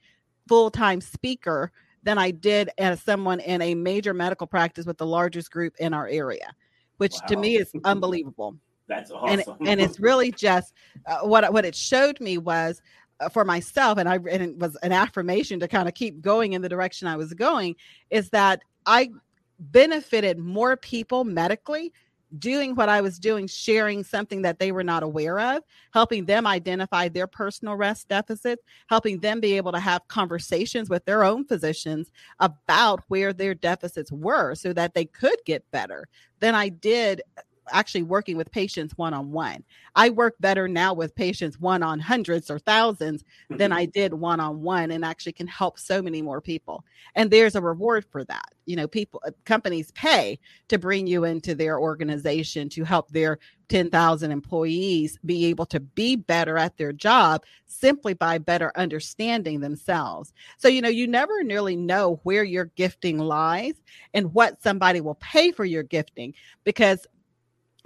full-time 0.49 1.01
speaker 1.01 1.71
than 2.03 2.19
i 2.19 2.31
did 2.31 2.69
as 2.77 3.01
someone 3.03 3.41
in 3.41 3.63
a 3.63 3.75
major 3.75 4.13
medical 4.13 4.47
practice 4.47 4.85
with 4.85 4.99
the 4.99 5.07
largest 5.07 5.51
group 5.51 5.75
in 5.79 5.95
our 5.95 6.07
area 6.09 6.55
which 6.99 7.15
wow. 7.23 7.27
to 7.29 7.37
me 7.37 7.57
is 7.57 7.73
unbelievable 7.85 8.57
that's 8.87 9.11
awesome 9.11 9.57
and, 9.61 9.69
and 9.69 9.81
it's 9.81 9.99
really 9.99 10.31
just 10.31 10.75
uh, 11.07 11.21
what 11.21 11.51
what 11.53 11.65
it 11.65 11.75
showed 11.75 12.21
me 12.21 12.39
was 12.39 12.83
uh, 13.21 13.29
for 13.29 13.45
myself 13.45 13.99
and 13.99 14.09
i 14.09 14.15
and 14.15 14.43
it 14.43 14.59
was 14.59 14.77
an 14.83 14.93
affirmation 14.93 15.59
to 15.61 15.69
kind 15.69 15.89
of 15.89 15.95
keep 15.95 16.21
going 16.21 16.53
in 16.53 16.63
the 16.63 16.69
direction 16.69 17.09
i 17.09 17.17
was 17.17 17.33
going 17.33 17.75
is 18.11 18.31
that 18.31 18.63
I 18.87 19.11
benefited 19.59 20.39
more 20.39 20.77
people 20.77 21.25
medically 21.25 21.93
doing 22.39 22.75
what 22.75 22.89
I 22.89 23.01
was 23.01 23.19
doing, 23.19 23.47
sharing 23.47 24.05
something 24.05 24.43
that 24.43 24.59
they 24.59 24.73
were 24.73 24.85
not 24.85 25.03
aware 25.03 25.39
of, 25.39 25.63
helping 25.93 26.25
them 26.25 26.47
identify 26.47 27.09
their 27.09 27.27
personal 27.27 27.77
rest 27.77 28.09
deficits, 28.09 28.63
helping 28.89 29.21
them 29.21 29.41
be 29.41 29.57
able 29.57 29.73
to 29.73 29.81
have 29.81 30.07
conversations 30.09 30.89
with 30.89 31.05
their 31.05 31.25
own 31.25 31.45
physicians 31.45 32.11
about 32.41 33.01
where 33.09 33.33
their 33.33 33.55
deficits 33.55 34.11
were 34.13 34.55
so 34.55 34.73
that 34.73 34.95
they 34.95 35.05
could 35.05 35.39
get 35.45 35.71
better. 35.71 36.09
Than 36.41 36.55
I 36.55 36.69
did 36.69 37.23
actually 37.71 38.03
working 38.03 38.37
with 38.37 38.51
patients 38.51 38.97
one 38.97 39.15
on 39.15 39.33
one. 39.33 39.65
I 39.97 40.11
work 40.11 40.35
better 40.41 40.69
now 40.69 40.95
with 40.95 41.15
patients 41.15 41.59
one 41.59 41.83
on 41.83 42.01
hundreds 42.01 42.51
or 42.51 42.59
1000s 42.59 42.99
mm-hmm. 42.99 43.57
than 43.57 43.73
I 43.73 43.87
did 43.87 44.15
one 44.15 44.41
on 44.41 44.63
one 44.63 44.91
and 44.91 45.05
actually 45.05 45.33
can 45.33 45.47
help 45.47 45.79
so 45.79 46.03
many 46.03 46.23
more 46.23 46.41
people. 46.41 46.85
And 47.15 47.31
there's 47.31 47.55
a 47.55 47.61
reward 47.61 48.05
for 48.11 48.25
that. 48.25 48.53
You 48.67 48.77
know, 48.77 48.89
people 48.89 49.23
uh, 49.27 49.31
companies 49.45 49.93
pay 49.93 50.39
to 50.69 50.79
bring 50.79 51.07
you 51.07 51.25
into 51.25 51.55
their 51.55 51.79
organization 51.79 52.69
to 52.71 52.85
help 52.85 53.11
their 53.11 53.39
10,000 53.69 54.31
employees 54.31 55.19
be 55.25 55.47
able 55.47 55.67
to 55.67 55.81
be 55.81 56.17
better 56.17 56.59
at 56.59 56.77
their 56.77 56.93
job 56.93 57.45
simply 57.67 58.15
by 58.15 58.39
better 58.39 58.73
understanding 58.77 59.61
themselves. 59.61 60.33
So, 60.59 60.69
you 60.69 60.83
know, 60.83 60.89
you 60.89 61.07
never 61.07 61.33
really 61.45 61.77
know 61.77 62.21
where 62.25 62.45
your 62.45 62.67
gifting 62.77 63.19
lies 63.19 63.75
and 64.13 64.33
what 64.35 64.63
somebody 64.63 65.01
will 65.01 65.17
pay 65.17 65.53
for 65.53 65.65
your 65.65 65.83
gifting 65.83 66.35
because 66.65 67.07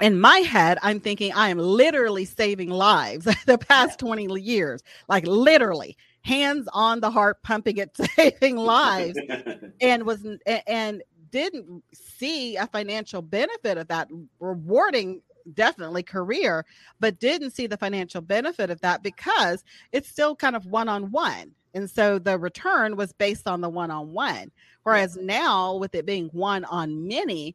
in 0.00 0.20
my 0.20 0.38
head, 0.38 0.78
I'm 0.82 1.00
thinking 1.00 1.32
I 1.32 1.48
am 1.48 1.58
literally 1.58 2.24
saving 2.24 2.70
lives 2.70 3.24
the 3.46 3.58
past 3.58 3.98
20 3.98 4.40
years, 4.40 4.82
like 5.08 5.26
literally 5.26 5.96
hands 6.22 6.68
on 6.72 7.00
the 7.00 7.10
heart, 7.10 7.42
pumping 7.42 7.78
it, 7.78 7.96
saving 8.16 8.56
lives, 8.56 9.18
and 9.80 10.04
was 10.04 10.26
and 10.66 11.02
didn't 11.30 11.84
see 11.92 12.56
a 12.56 12.66
financial 12.66 13.22
benefit 13.22 13.76
of 13.76 13.88
that 13.88 14.08
rewarding 14.40 15.20
definitely 15.54 16.02
career, 16.02 16.64
but 17.00 17.18
didn't 17.18 17.52
see 17.52 17.66
the 17.66 17.76
financial 17.76 18.20
benefit 18.20 18.70
of 18.70 18.80
that 18.82 19.02
because 19.02 19.64
it's 19.92 20.08
still 20.08 20.36
kind 20.36 20.56
of 20.56 20.66
one 20.66 20.88
on 20.88 21.10
one. 21.10 21.52
And 21.74 21.90
so 21.90 22.18
the 22.18 22.38
return 22.38 22.96
was 22.96 23.12
based 23.12 23.46
on 23.46 23.60
the 23.60 23.68
one 23.68 23.90
on 23.90 24.12
one. 24.12 24.50
Whereas 24.82 25.16
now, 25.16 25.76
with 25.76 25.94
it 25.94 26.06
being 26.06 26.28
one 26.32 26.64
on 26.64 27.06
many, 27.06 27.54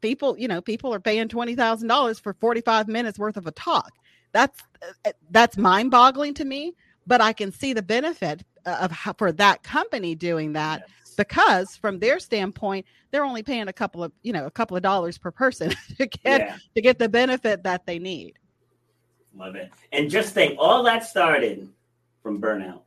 people, 0.00 0.38
you 0.38 0.48
know, 0.48 0.60
people 0.60 0.92
are 0.94 1.00
paying 1.00 1.28
twenty 1.28 1.54
thousand 1.54 1.88
dollars 1.88 2.18
for 2.18 2.34
forty 2.34 2.60
five 2.60 2.88
minutes 2.88 3.18
worth 3.18 3.36
of 3.36 3.46
a 3.46 3.52
talk. 3.52 3.92
That's 4.32 4.60
uh, 5.04 5.12
that's 5.30 5.56
mind 5.56 5.90
boggling 5.90 6.34
to 6.34 6.44
me, 6.44 6.74
but 7.06 7.20
I 7.20 7.32
can 7.32 7.52
see 7.52 7.72
the 7.72 7.82
benefit 7.82 8.44
uh, 8.66 8.78
of 8.80 8.90
how, 8.90 9.12
for 9.14 9.32
that 9.32 9.62
company 9.62 10.14
doing 10.14 10.52
that 10.54 10.84
yes. 10.86 11.14
because 11.16 11.76
from 11.76 11.98
their 11.98 12.18
standpoint, 12.18 12.86
they're 13.10 13.24
only 13.24 13.42
paying 13.42 13.68
a 13.68 13.72
couple 13.72 14.04
of 14.04 14.12
you 14.22 14.32
know 14.32 14.46
a 14.46 14.50
couple 14.50 14.76
of 14.76 14.82
dollars 14.82 15.18
per 15.18 15.30
person 15.30 15.70
to 15.98 16.06
get 16.06 16.40
yeah. 16.40 16.56
to 16.74 16.80
get 16.80 16.98
the 16.98 17.08
benefit 17.08 17.62
that 17.64 17.86
they 17.86 17.98
need. 17.98 18.34
Love 19.36 19.54
it. 19.54 19.70
And 19.92 20.10
just 20.10 20.34
think, 20.34 20.56
all 20.58 20.82
that 20.82 21.04
started 21.04 21.68
from 22.22 22.40
burnout 22.40 22.80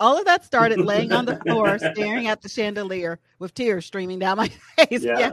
all 0.00 0.18
of 0.18 0.24
that 0.24 0.44
started 0.44 0.80
laying 0.80 1.12
on 1.12 1.24
the 1.24 1.36
floor, 1.36 1.78
staring 1.94 2.26
at 2.26 2.42
the 2.42 2.48
chandelier 2.48 3.18
with 3.38 3.54
tears 3.54 3.86
streaming 3.86 4.18
down 4.18 4.36
my 4.36 4.48
face. 4.76 5.02
Yeah. 5.02 5.18
yeah. 5.18 5.30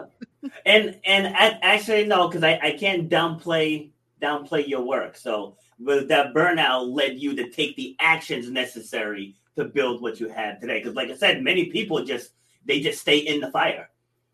And 0.66 1.00
and 1.06 1.36
actually 1.36 2.06
no, 2.06 2.28
because 2.28 2.44
I, 2.44 2.60
I 2.62 2.72
can't 2.78 3.10
downplay 3.10 3.92
downplay 4.22 4.68
your 4.68 4.82
work. 4.82 5.16
So 5.16 5.58
with 5.80 6.08
that 6.10 6.34
burnout 6.34 6.94
led 6.94 7.20
you 7.20 7.36
to 7.36 7.50
take 7.50 7.76
the 7.76 7.96
actions 8.00 8.50
necessary 8.50 9.36
to 9.56 9.66
build 9.66 10.02
what 10.02 10.20
you 10.20 10.30
have 10.30 10.60
today. 10.60 10.80
Because 10.80 10.96
like 10.96 11.10
I 11.10 11.16
said, 11.16 11.44
many 11.44 11.66
people 11.66 12.04
just 12.04 12.32
they 12.66 12.80
just 12.80 13.02
stay 13.02 13.20
in 13.20 13.40
the 13.40 13.52
fire. 13.52 13.90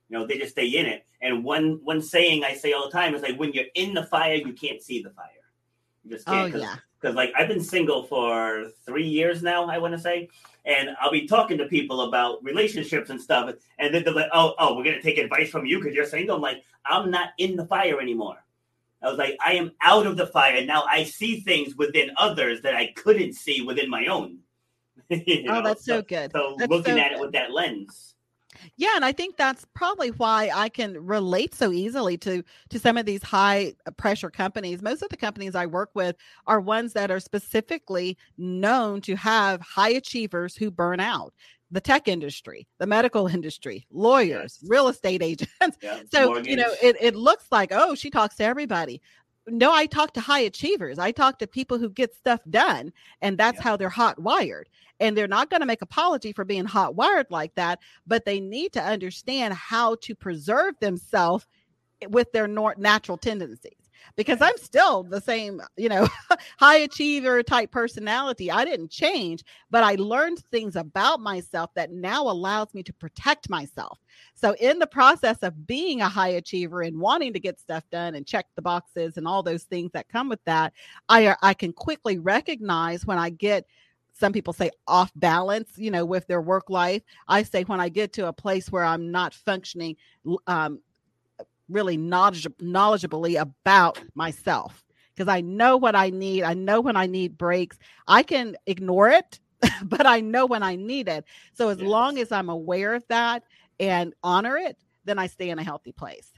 You 0.10 0.18
know, 0.18 0.28
they 0.28 0.38
just 0.38 0.52
stay 0.52 0.68
in 0.68 0.86
it. 0.86 1.06
And 1.22 1.44
one 1.44 1.80
one 1.84 2.02
saying 2.02 2.44
I 2.44 2.54
say 2.54 2.74
all 2.74 2.86
the 2.86 2.92
time 2.92 3.16
is 3.16 3.22
like 3.22 3.38
when 3.38 3.54
you're 3.54 3.66
in 3.76 3.94
the 3.94 4.04
fire, 4.04 4.36
you 4.36 4.54
can't 4.54 4.82
see 4.82 5.02
the 5.02 5.10
fire. 5.10 5.26
You 6.04 6.12
just 6.12 6.26
can't. 6.26 6.56
Oh, 6.56 6.58
yeah 6.58 6.76
because 7.00 7.16
like 7.16 7.32
I've 7.38 7.48
been 7.48 7.62
single 7.62 8.04
for 8.04 8.68
three 8.86 9.08
years 9.08 9.44
now, 9.44 9.66
I 9.68 9.78
want 9.78 9.94
to 9.94 10.00
say, 10.00 10.30
and 10.68 10.90
I'll 11.02 11.12
be 11.12 11.28
talking 11.28 11.58
to 11.58 11.66
people 11.66 12.02
about 12.02 12.44
relationships 12.44 13.10
and 13.10 13.20
stuff, 13.20 13.56
and 13.80 13.94
then 13.94 14.04
they're 14.04 14.14
like, 14.14 14.30
"Oh, 14.34 14.54
oh, 14.60 14.76
we're 14.76 14.84
gonna 14.84 15.02
take 15.02 15.18
advice 15.18 15.50
from 15.50 15.66
you 15.66 15.80
because 15.80 15.96
you're 15.96 16.06
single." 16.06 16.36
I'm 16.36 16.42
like, 16.42 16.64
I'm 16.86 17.10
not 17.10 17.30
in 17.38 17.56
the 17.56 17.66
fire 17.66 18.00
anymore. 18.00 18.44
I 19.02 19.10
was 19.10 19.18
like, 19.18 19.38
I 19.46 19.54
am 19.54 19.72
out 19.82 20.08
of 20.08 20.18
the 20.18 20.28
fire 20.28 20.64
now. 20.66 20.84
I 20.90 21.04
see 21.04 21.40
things 21.40 21.76
within 21.76 22.12
others 22.18 22.62
that 22.62 22.76
I 22.76 22.92
couldn't 22.96 23.34
see 23.34 23.62
within 23.62 23.90
my 23.90 24.08
own. 24.08 24.40
oh, 25.12 25.18
know? 25.18 25.62
that's 25.62 25.86
so, 25.86 25.98
so 25.98 26.02
good. 26.02 26.32
So 26.32 26.56
that's 26.58 26.70
looking 26.70 26.96
so 26.96 27.00
at 27.00 27.10
good. 27.10 27.18
it 27.18 27.22
with 27.22 27.32
that 27.34 27.52
lens. 27.52 28.16
Yeah, 28.76 28.96
and 28.96 29.06
I 29.06 29.12
think 29.12 29.38
that's 29.38 29.66
probably 29.74 30.10
why 30.10 30.50
I 30.54 30.70
can 30.70 31.06
relate 31.06 31.56
so 31.56 31.72
easily 31.72 32.18
to 32.20 32.44
to 32.70 32.80
some 32.80 32.98
of 32.98 33.06
these 33.06 33.24
high 33.24 33.74
uh, 33.86 33.92
pressure 33.92 34.30
companies. 34.30 34.82
Most 34.82 35.02
of 35.02 35.10
the 35.10 35.18
companies 35.18 35.56
I 35.56 35.66
work 35.66 35.92
with 35.94 36.16
are 36.46 36.60
ones 36.60 36.94
that 36.94 37.12
are 37.12 37.20
specifically 37.20 38.18
known 38.38 39.02
to 39.02 39.16
have 39.16 39.62
high 39.62 39.92
achievers 39.92 40.56
who 40.56 40.72
burn 40.72 41.00
out. 41.00 41.34
The 41.70 41.82
tech 41.82 42.08
industry, 42.08 42.66
the 42.80 42.88
medical 42.88 43.28
industry, 43.28 43.86
lawyers, 43.92 44.60
yes. 44.62 44.70
real 44.70 44.88
estate 44.88 45.22
agents. 45.22 45.78
Yeah, 45.82 46.00
so, 46.14 46.28
mortgage. 46.28 46.48
you 46.48 46.56
know, 46.56 46.72
it, 46.82 46.96
it 47.02 47.14
looks 47.14 47.48
like, 47.52 47.74
oh, 47.74 47.94
she 47.94 48.10
talks 48.10 48.38
to 48.38 48.46
everybody 48.46 49.02
no, 49.48 49.74
I 49.74 49.86
talk 49.86 50.14
to 50.14 50.22
high 50.22 50.42
achievers. 50.42 51.00
I 51.00 51.12
talk 51.12 51.40
to 51.40 51.48
people 51.48 51.78
who 51.78 51.90
get 51.90 52.16
stuff 52.16 52.42
done, 52.50 52.92
and 53.22 53.38
that's 53.38 53.58
yeah. 53.58 53.64
how 53.64 53.78
they're 53.78 53.90
hot 53.90 54.20
wired. 54.20 54.70
And 55.00 55.16
they're 55.16 55.28
not 55.28 55.50
going 55.50 55.62
to 55.62 55.68
make 55.68 55.82
apology 55.82 56.34
for 56.34 56.44
being 56.44 56.66
hot 56.66 56.96
wired 56.96 57.28
like 57.30 57.54
that, 57.56 57.80
but 58.06 58.26
they 58.26 58.40
need 58.40 58.74
to 58.74 58.82
understand 58.82 59.54
how 59.54 59.96
to 60.02 60.16
preserve 60.16 60.74
themselves 60.80 61.46
eh, 62.02 62.08
with 62.10 62.32
their 62.32 62.48
natural 62.48 63.18
tendencies 63.18 63.87
because 64.16 64.42
I'm 64.42 64.58
still 64.58 65.04
the 65.04 65.22
same, 65.22 65.62
you 65.78 65.90
know, 65.90 66.08
high 66.60 66.78
achiever 66.78 67.44
type 67.44 67.72
personality. 67.72 68.52
I 68.52 68.66
didn't 68.66 68.92
change, 68.92 69.44
but 69.70 69.84
I 69.84 69.96
learned 69.96 70.40
things 70.40 70.76
about 70.76 71.20
myself 71.20 71.74
that 71.76 71.92
now 71.92 72.24
allows 72.24 72.74
me 72.74 72.84
to 72.84 72.94
protect 72.94 73.50
myself. 73.50 74.00
So, 74.34 74.56
in 74.60 74.80
the 74.80 74.88
process 74.88 75.38
of 75.44 75.68
being 75.68 76.02
a 76.02 76.10
high 76.10 76.30
achiever 76.30 76.82
and 76.82 77.00
wanting 77.00 77.34
to 77.34 77.40
get 77.40 77.60
stuff 77.60 77.84
done 77.92 78.16
and 78.16 78.26
check 78.26 78.48
the 78.56 78.62
boxes 78.62 79.18
and 79.18 79.28
all 79.28 79.44
those 79.44 79.64
things 79.64 79.92
that 79.94 80.10
come 80.10 80.30
with 80.30 80.44
that, 80.46 80.74
I 81.10 81.36
I 81.42 81.54
can 81.54 81.74
quickly 81.74 82.18
recognize 82.18 83.06
when 83.06 83.18
I 83.18 83.30
get 83.30 83.66
some 84.18 84.34
people 84.34 84.54
say 84.54 84.72
off 84.88 85.12
balance, 85.16 85.72
you 85.76 85.92
know, 85.92 86.04
with 86.06 86.26
their 86.28 86.42
work 86.42 86.70
life. 86.70 87.04
I 87.28 87.44
say 87.44 87.64
when 87.64 87.80
I 87.80 87.90
get 87.90 88.14
to 88.14 88.28
a 88.28 88.34
place 88.34 88.72
where 88.72 88.84
I'm 88.84 89.12
not 89.12 89.34
functioning 89.34 89.96
um, 90.48 90.80
really 91.70 91.98
knowledge, 91.98 92.48
knowledgeably 92.62 93.40
about 93.40 94.02
myself 94.16 94.84
because 95.16 95.28
I 95.32 95.42
know 95.42 95.78
what 95.78 95.96
I 95.96 96.10
need. 96.10 96.44
I 96.44 96.54
know 96.54 96.80
when 96.80 96.96
I 96.96 97.08
need 97.08 97.38
breaks. 97.38 97.78
I 98.08 98.24
can 98.24 98.56
ignore 98.68 99.10
it, 99.10 99.40
but 99.84 100.06
I 100.06 100.22
know 100.22 100.46
when 100.46 100.64
I 100.64 100.76
need 100.76 101.08
it. 101.08 101.26
So 101.54 101.70
as 101.70 101.80
yes. 101.80 101.88
long 101.88 102.20
as 102.20 102.32
I'm 102.32 102.50
aware 102.50 102.94
of 102.94 103.04
that 103.08 103.44
and 103.80 104.14
honor 104.24 104.58
it, 104.58 104.78
then 105.06 105.18
I 105.18 105.28
stay 105.28 105.50
in 105.50 105.58
a 105.58 105.64
healthy 105.64 105.92
place. 105.92 106.32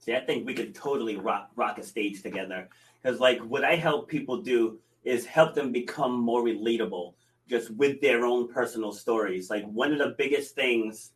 See, 0.00 0.14
I 0.14 0.20
think 0.20 0.46
we 0.46 0.54
could 0.54 0.74
totally 0.74 1.16
rock 1.16 1.50
rock 1.56 1.78
a 1.78 1.82
stage 1.82 2.22
together 2.22 2.68
because, 3.02 3.20
like, 3.20 3.38
what 3.40 3.64
I 3.64 3.76
help 3.76 4.08
people 4.08 4.42
do 4.42 4.78
is 5.04 5.26
help 5.26 5.54
them 5.54 5.72
become 5.72 6.12
more 6.12 6.42
relatable, 6.42 7.14
just 7.48 7.70
with 7.70 8.00
their 8.00 8.24
own 8.24 8.48
personal 8.48 8.92
stories. 8.92 9.50
Like 9.50 9.64
one 9.64 9.92
of 9.92 9.98
the 9.98 10.14
biggest 10.16 10.54
things. 10.54 11.12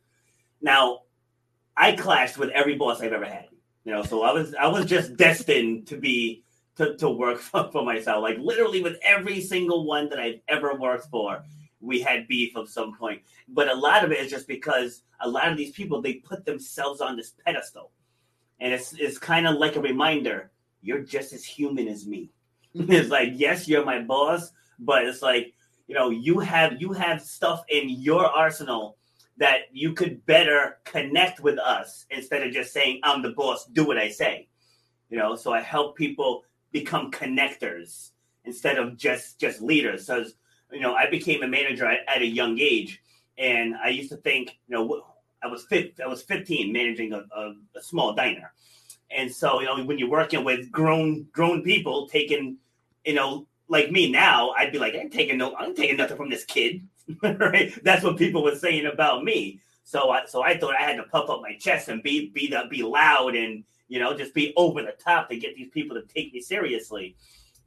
Now, 0.61 1.01
I 1.77 1.93
clashed 1.93 2.37
with 2.37 2.49
every 2.49 2.75
boss 2.75 3.01
I've 3.01 3.13
ever 3.13 3.25
had. 3.25 3.47
You 3.83 3.91
know, 3.91 4.03
so 4.03 4.23
I 4.23 4.31
was 4.31 4.55
I 4.55 4.67
was 4.67 4.85
just 4.85 5.15
destined 5.15 5.87
to 5.87 5.97
be 5.97 6.43
to, 6.77 6.95
to 6.97 7.09
work 7.09 7.39
for, 7.39 7.69
for 7.71 7.83
myself. 7.83 8.21
Like 8.21 8.37
literally 8.39 8.81
with 8.81 8.97
every 9.03 9.41
single 9.41 9.85
one 9.85 10.09
that 10.09 10.19
I've 10.19 10.41
ever 10.47 10.75
worked 10.75 11.09
for, 11.09 11.43
we 11.79 12.01
had 12.01 12.27
beef 12.27 12.55
of 12.55 12.69
some 12.69 12.95
point. 12.95 13.21
But 13.47 13.69
a 13.69 13.75
lot 13.75 14.03
of 14.03 14.11
it 14.11 14.19
is 14.19 14.31
just 14.31 14.47
because 14.47 15.03
a 15.21 15.29
lot 15.29 15.51
of 15.51 15.57
these 15.57 15.71
people 15.71 16.01
they 16.01 16.15
put 16.15 16.45
themselves 16.45 17.01
on 17.01 17.15
this 17.15 17.33
pedestal. 17.45 17.91
And 18.59 18.73
it's 18.73 18.93
it's 18.93 19.17
kind 19.17 19.47
of 19.47 19.55
like 19.57 19.75
a 19.75 19.81
reminder, 19.81 20.51
you're 20.81 21.03
just 21.03 21.33
as 21.33 21.43
human 21.43 21.87
as 21.87 22.07
me. 22.07 22.31
it's 22.73 23.09
like, 23.09 23.29
yes, 23.33 23.67
you're 23.67 23.85
my 23.85 24.01
boss, 24.01 24.51
but 24.79 25.05
it's 25.05 25.21
like, 25.21 25.53
you 25.87 25.95
know, 25.95 26.09
you 26.09 26.39
have 26.39 26.81
you 26.81 26.91
have 26.93 27.21
stuff 27.21 27.63
in 27.69 27.89
your 27.89 28.25
arsenal 28.25 28.97
that 29.37 29.57
you 29.71 29.93
could 29.93 30.25
better 30.25 30.77
connect 30.85 31.39
with 31.41 31.59
us 31.59 32.05
instead 32.09 32.45
of 32.45 32.53
just 32.53 32.73
saying 32.73 32.99
i'm 33.03 33.21
the 33.21 33.31
boss 33.31 33.65
do 33.65 33.85
what 33.85 33.97
i 33.97 34.09
say. 34.09 34.47
You 35.09 35.17
know 35.17 35.35
so 35.35 35.53
i 35.53 35.61
help 35.61 35.95
people 35.95 36.43
become 36.71 37.11
connectors 37.11 38.11
instead 38.43 38.77
of 38.77 38.97
just 38.97 39.39
just 39.39 39.61
leaders. 39.61 40.05
So 40.05 40.25
you 40.71 40.79
know 40.79 40.93
i 40.95 41.09
became 41.09 41.43
a 41.43 41.47
manager 41.47 41.85
at, 41.85 41.99
at, 42.07 42.21
a 42.21 42.25
young 42.25 42.59
age 42.59 43.01
and 43.37 43.75
i 43.83 43.89
used 43.89 44.09
to 44.09 44.17
think 44.17 44.57
you 44.67 44.75
know 44.75 45.05
i 45.43 45.47
was 45.47 45.65
i 45.71 46.07
was 46.07 46.23
15 46.23 46.71
managing 46.71 47.13
a, 47.13 47.23
a, 47.35 47.53
a 47.75 47.81
small 47.81 48.13
diner. 48.13 48.51
And 49.11 49.31
so 49.31 49.59
you 49.59 49.67
know 49.67 49.83
when 49.83 49.99
you're 49.99 50.09
working 50.09 50.43
with 50.43 50.71
grown 50.71 51.27
grown 51.31 51.61
people 51.61 52.07
taking 52.07 52.57
you 53.05 53.13
know 53.13 53.47
like 53.67 53.91
me 53.91 54.11
now 54.11 54.51
i'd 54.51 54.71
be 54.71 54.79
like 54.79 54.95
i'm 54.99 55.09
taking 55.09 55.37
no 55.37 55.55
i'm 55.55 55.75
taking 55.75 55.97
nothing 55.97 56.17
from 56.17 56.29
this 56.29 56.43
kid 56.43 56.81
right? 57.23 57.73
That's 57.83 58.03
what 58.03 58.17
people 58.17 58.43
were 58.43 58.55
saying 58.55 58.85
about 58.85 59.23
me. 59.23 59.59
So 59.83 60.09
I 60.09 60.25
so 60.25 60.41
I 60.43 60.57
thought 60.57 60.75
I 60.75 60.83
had 60.83 60.97
to 60.97 61.03
puff 61.03 61.29
up 61.29 61.41
my 61.41 61.55
chest 61.59 61.89
and 61.89 62.01
be 62.01 62.29
be 62.29 62.47
the, 62.47 62.63
be 62.69 62.81
loud 62.81 63.35
and 63.35 63.63
you 63.87 63.99
know 63.99 64.17
just 64.17 64.33
be 64.33 64.53
over 64.57 64.81
the 64.81 64.93
top 65.03 65.29
to 65.29 65.37
get 65.37 65.55
these 65.55 65.69
people 65.69 65.95
to 65.95 66.03
take 66.13 66.33
me 66.33 66.41
seriously. 66.41 67.15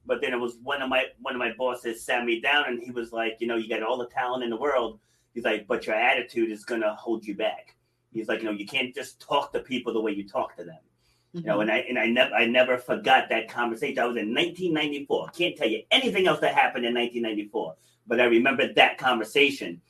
But 0.05 0.20
then 0.20 0.32
it 0.32 0.39
was 0.39 0.57
one 0.62 0.82
of 0.82 0.89
my 0.89 1.05
one 1.20 1.34
of 1.34 1.39
my 1.39 1.53
bosses 1.57 2.05
sat 2.05 2.24
me 2.24 2.41
down 2.41 2.64
and 2.66 2.82
he 2.82 2.91
was 2.91 3.12
like, 3.12 3.36
you 3.41 3.47
know, 3.47 3.57
you 3.57 3.68
got 3.68 3.82
all 3.82 3.99
the 3.99 4.09
talent 4.09 4.43
in 4.43 4.51
the 4.51 4.57
world. 4.57 4.99
He's 5.34 5.45
like, 5.45 5.68
but 5.68 5.86
your 5.86 5.95
attitude 5.95 6.51
is 6.51 6.64
gonna 6.64 6.95
hold 6.97 7.24
you 7.24 7.36
back. 7.36 7.76
He's 8.12 8.26
like, 8.26 8.41
you 8.41 8.47
know, 8.47 8.53
you 8.53 8.66
can't 8.66 8.95
just 8.95 9.20
talk 9.20 9.53
to 9.53 9.61
people 9.61 9.93
the 9.93 10.01
way 10.01 10.12
you 10.12 10.26
talk 10.26 10.57
to 10.57 10.64
them. 10.64 10.78
Mm-hmm. 11.39 11.47
You 11.49 11.55
know, 11.55 11.61
and 11.61 11.70
I 11.70 11.78
and 11.78 11.99
I 11.99 12.07
never 12.07 12.34
I 12.34 12.47
never 12.47 12.78
forgot 12.78 13.28
that 13.30 13.49
conversation. 13.49 13.99
I 13.99 14.07
was 14.07 14.16
in 14.16 14.34
1994. 14.34 15.28
Can't 15.28 15.57
tell 15.57 15.68
you 15.68 15.82
anything 15.91 16.26
else 16.26 16.41
that 16.41 16.55
happened 16.55 16.84
in 16.84 16.95
1994, 16.95 17.74
but 18.07 18.20
I 18.20 18.24
remember 18.24 18.72
that 18.74 18.99
conversation. 18.99 19.80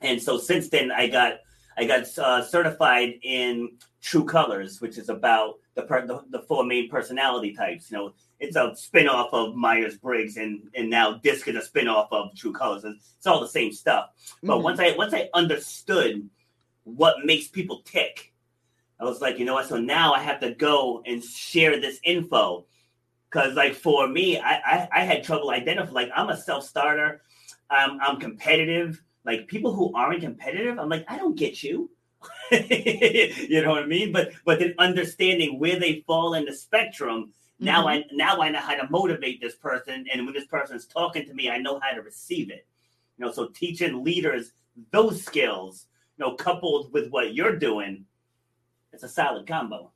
And 0.00 0.22
so 0.22 0.38
since 0.38 0.68
then, 0.68 0.90
I 0.90 1.08
got 1.08 1.40
I 1.76 1.84
got 1.84 2.18
uh, 2.18 2.42
certified 2.44 3.14
in 3.22 3.76
True 4.00 4.24
Colors, 4.24 4.80
which 4.80 4.98
is 4.98 5.08
about 5.08 5.56
the, 5.74 5.82
per- 5.82 6.06
the, 6.06 6.22
the 6.30 6.40
four 6.42 6.64
main 6.64 6.88
personality 6.88 7.54
types. 7.54 7.90
You 7.90 7.96
know, 7.96 8.12
it's 8.38 8.56
a 8.56 8.74
spin-off 8.74 9.30
of 9.32 9.54
Myers 9.54 9.98
Briggs, 9.98 10.36
and 10.36 10.68
and 10.74 10.88
now 10.88 11.18
Disc 11.18 11.46
is 11.48 11.56
a 11.56 11.62
spin-off 11.62 12.08
of 12.10 12.34
True 12.34 12.52
Colors. 12.52 12.84
It's 12.84 13.26
all 13.26 13.40
the 13.40 13.48
same 13.48 13.72
stuff. 13.72 14.10
But 14.42 14.54
mm-hmm. 14.54 14.64
once 14.64 14.80
I 14.80 14.92
once 14.96 15.14
I 15.14 15.28
understood 15.34 16.28
what 16.84 17.24
makes 17.24 17.48
people 17.48 17.82
tick, 17.84 18.29
I 19.00 19.04
was 19.04 19.20
like, 19.20 19.38
you 19.38 19.44
know 19.44 19.54
what? 19.54 19.68
So 19.68 19.78
now 19.78 20.12
I 20.12 20.20
have 20.20 20.40
to 20.40 20.54
go 20.54 21.02
and 21.06 21.22
share 21.24 21.80
this 21.80 22.00
info. 22.04 22.66
Cause 23.30 23.54
like 23.54 23.74
for 23.74 24.08
me, 24.08 24.38
I 24.38 24.54
I, 24.54 24.88
I 24.92 25.04
had 25.04 25.24
trouble 25.24 25.50
identifying. 25.50 25.94
Like 25.94 26.10
I'm 26.14 26.28
a 26.28 26.36
self-starter. 26.36 27.22
I'm 27.70 28.00
I'm 28.00 28.18
competitive 28.18 29.00
like 29.24 29.48
people 29.48 29.74
who 29.74 29.92
aren't 29.94 30.22
competitive, 30.22 30.78
I'm 30.78 30.88
like, 30.88 31.04
I 31.08 31.18
don't 31.18 31.36
get 31.36 31.62
you. 31.62 31.90
you 32.50 33.62
know 33.62 33.70
what 33.70 33.84
I 33.84 33.86
mean? 33.86 34.12
But 34.12 34.32
but 34.44 34.58
then 34.58 34.74
understanding 34.78 35.58
where 35.58 35.78
they 35.78 36.04
fall 36.06 36.34
in 36.34 36.44
the 36.44 36.52
spectrum, 36.52 37.24
mm-hmm. 37.24 37.64
now 37.64 37.88
I 37.88 38.04
now 38.12 38.40
I 38.40 38.50
know 38.50 38.60
how 38.60 38.74
to 38.74 38.90
motivate 38.90 39.40
this 39.40 39.54
person, 39.54 40.06
and 40.12 40.24
when 40.24 40.34
this 40.34 40.46
person's 40.46 40.86
talking 40.86 41.26
to 41.26 41.34
me, 41.34 41.50
I 41.50 41.58
know 41.58 41.78
how 41.80 41.94
to 41.94 42.02
receive 42.02 42.50
it. 42.50 42.66
You 43.16 43.26
know, 43.26 43.32
so 43.32 43.48
teaching 43.48 44.02
leaders 44.04 44.52
those 44.90 45.22
skills, 45.22 45.86
you 46.16 46.24
know, 46.24 46.34
coupled 46.34 46.92
with 46.92 47.10
what 47.10 47.34
you're 47.34 47.56
doing, 47.56 48.04
it's 48.92 49.02
a 49.02 49.08
solid 49.08 49.46
combo. 49.46 49.92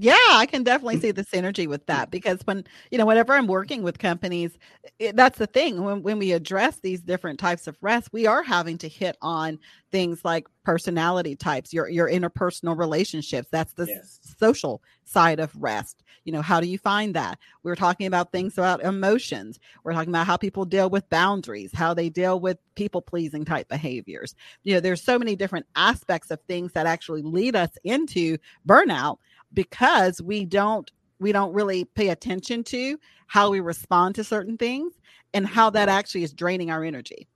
Yeah, 0.00 0.14
I 0.30 0.46
can 0.46 0.62
definitely 0.62 0.96
mm. 0.96 1.02
see 1.02 1.10
the 1.10 1.24
synergy 1.24 1.66
with 1.66 1.82
mm. 1.82 1.88
that 1.88 2.10
because 2.10 2.40
when, 2.44 2.64
you 2.90 2.96
know, 2.96 3.04
whenever 3.04 3.34
I'm 3.34 3.46
working 3.46 3.82
with 3.82 3.98
companies, 3.98 4.56
it, 4.98 5.14
that's 5.14 5.38
the 5.38 5.46
thing. 5.46 5.84
When, 5.84 6.02
when 6.02 6.18
we 6.18 6.32
address 6.32 6.78
these 6.78 7.02
different 7.02 7.38
types 7.38 7.66
of 7.66 7.76
rest, 7.82 8.08
we 8.10 8.26
are 8.26 8.42
having 8.42 8.78
to 8.78 8.88
hit 8.88 9.18
on 9.20 9.58
things 9.92 10.24
like 10.24 10.46
personality 10.64 11.36
types, 11.36 11.72
your 11.72 11.88
your 11.88 12.08
interpersonal 12.08 12.78
relationships. 12.78 13.48
That's 13.50 13.74
the 13.74 13.86
yes. 13.86 14.20
social 14.38 14.82
side 15.04 15.38
of 15.38 15.54
rest. 15.54 16.02
You 16.24 16.32
know, 16.32 16.42
how 16.42 16.60
do 16.60 16.66
you 16.66 16.78
find 16.78 17.14
that? 17.14 17.38
We're 17.62 17.76
talking 17.76 18.06
about 18.06 18.32
things 18.32 18.56
about 18.56 18.82
emotions. 18.82 19.58
We're 19.84 19.92
talking 19.92 20.10
about 20.10 20.26
how 20.26 20.36
people 20.36 20.64
deal 20.64 20.88
with 20.88 21.08
boundaries, 21.10 21.72
how 21.74 21.92
they 21.92 22.08
deal 22.08 22.40
with 22.40 22.58
people 22.74 23.02
pleasing 23.02 23.44
type 23.44 23.68
behaviors. 23.68 24.34
You 24.62 24.74
know, 24.74 24.80
there's 24.80 25.02
so 25.02 25.18
many 25.18 25.36
different 25.36 25.66
aspects 25.76 26.30
of 26.30 26.40
things 26.42 26.72
that 26.72 26.86
actually 26.86 27.22
lead 27.22 27.56
us 27.56 27.70
into 27.84 28.38
burnout 28.66 29.18
because 29.52 30.20
we 30.22 30.44
don't 30.44 30.90
we 31.18 31.32
don't 31.32 31.52
really 31.52 31.84
pay 31.84 32.08
attention 32.08 32.64
to 32.64 32.98
how 33.26 33.50
we 33.50 33.60
respond 33.60 34.14
to 34.14 34.24
certain 34.24 34.56
things 34.56 34.94
and 35.34 35.46
how 35.46 35.70
that 35.70 35.88
actually 35.88 36.22
is 36.22 36.32
draining 36.32 36.70
our 36.70 36.82
energy. 36.82 37.28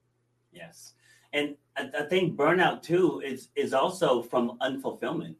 Yes. 0.53 0.95
And 1.33 1.57
I 1.77 2.03
think 2.09 2.37
burnout 2.37 2.83
too 2.83 3.21
is 3.25 3.49
is 3.57 3.75
also 3.75 4.23
from 4.23 4.57
unfulfillment. 4.61 5.35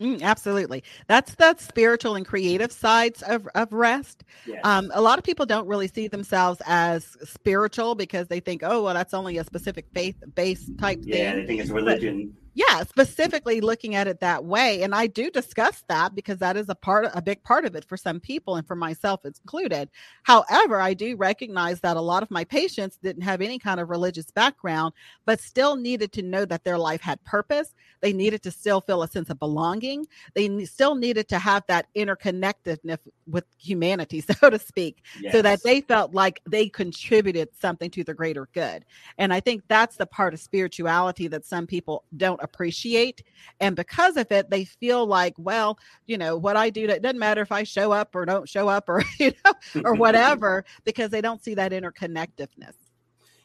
Mm, 0.00 0.22
absolutely. 0.22 0.82
That's 1.08 1.34
that 1.34 1.60
spiritual 1.60 2.14
and 2.14 2.24
creative 2.24 2.72
sides 2.72 3.22
of, 3.22 3.46
of 3.54 3.70
rest. 3.72 4.24
Yes. 4.46 4.60
Um, 4.64 4.90
a 4.94 5.00
lot 5.00 5.18
of 5.18 5.24
people 5.24 5.44
don't 5.44 5.66
really 5.66 5.88
see 5.88 6.08
themselves 6.08 6.62
as 6.64 7.18
spiritual 7.22 7.94
because 7.94 8.26
they 8.28 8.40
think, 8.40 8.62
oh, 8.64 8.82
well, 8.82 8.94
that's 8.94 9.12
only 9.12 9.36
a 9.36 9.44
specific 9.44 9.86
faith 9.92 10.16
based 10.34 10.76
type 10.78 11.00
yeah, 11.02 11.14
thing. 11.14 11.24
Yeah, 11.24 11.34
they 11.34 11.46
think 11.46 11.60
it's 11.60 11.70
religion. 11.70 12.34
But, 12.34 12.39
yeah 12.54 12.82
specifically 12.82 13.60
looking 13.60 13.94
at 13.94 14.08
it 14.08 14.20
that 14.20 14.44
way 14.44 14.82
and 14.82 14.94
i 14.94 15.06
do 15.06 15.30
discuss 15.30 15.84
that 15.88 16.14
because 16.14 16.38
that 16.38 16.56
is 16.56 16.68
a 16.68 16.74
part 16.74 17.06
a 17.14 17.22
big 17.22 17.42
part 17.42 17.64
of 17.64 17.74
it 17.74 17.84
for 17.84 17.96
some 17.96 18.20
people 18.20 18.56
and 18.56 18.66
for 18.66 18.76
myself 18.76 19.24
included. 19.24 19.88
However 20.22 20.80
i 20.80 20.94
do 20.94 21.16
recognize 21.16 21.80
that 21.80 21.96
a 21.96 22.00
lot 22.00 22.22
of 22.22 22.30
my 22.30 22.44
patients 22.44 22.98
didn't 23.02 23.22
have 23.22 23.40
any 23.40 23.58
kind 23.58 23.80
of 23.80 23.90
religious 23.90 24.30
background 24.30 24.94
but 25.24 25.40
still 25.40 25.76
needed 25.76 26.12
to 26.12 26.22
know 26.22 26.44
that 26.44 26.64
their 26.64 26.78
life 26.78 27.00
had 27.00 27.22
purpose. 27.24 27.74
They 28.00 28.12
needed 28.12 28.42
to 28.44 28.50
still 28.50 28.80
feel 28.80 29.02
a 29.02 29.08
sense 29.08 29.30
of 29.30 29.38
belonging. 29.38 30.06
They 30.34 30.64
still 30.64 30.94
needed 30.94 31.28
to 31.28 31.38
have 31.38 31.64
that 31.68 31.86
interconnectedness 31.94 32.98
with 33.26 33.44
humanity 33.58 34.20
so 34.40 34.50
to 34.50 34.58
speak 34.58 35.02
yes. 35.20 35.32
so 35.32 35.42
that 35.42 35.62
they 35.62 35.80
felt 35.80 36.14
like 36.14 36.40
they 36.48 36.68
contributed 36.68 37.48
something 37.60 37.90
to 37.90 38.04
the 38.04 38.14
greater 38.14 38.48
good. 38.52 38.84
And 39.18 39.32
i 39.32 39.40
think 39.40 39.62
that's 39.68 39.96
the 39.96 40.06
part 40.06 40.34
of 40.34 40.40
spirituality 40.40 41.28
that 41.28 41.44
some 41.44 41.66
people 41.66 42.04
don't 42.16 42.39
don't 42.40 42.44
appreciate. 42.44 43.22
And 43.60 43.76
because 43.76 44.16
of 44.16 44.30
it, 44.30 44.50
they 44.50 44.64
feel 44.64 45.06
like, 45.06 45.34
well, 45.38 45.78
you 46.06 46.18
know, 46.18 46.36
what 46.36 46.56
I 46.56 46.70
do, 46.70 46.86
it 46.86 47.02
doesn't 47.02 47.18
matter 47.18 47.42
if 47.42 47.52
I 47.52 47.62
show 47.62 47.92
up 47.92 48.14
or 48.14 48.24
don't 48.24 48.48
show 48.48 48.68
up 48.68 48.84
or, 48.88 49.02
you 49.18 49.32
know, 49.44 49.82
or 49.84 49.94
whatever, 49.96 50.64
because 50.84 51.10
they 51.10 51.20
don't 51.20 51.42
see 51.42 51.54
that 51.54 51.72
interconnectedness. 51.72 52.74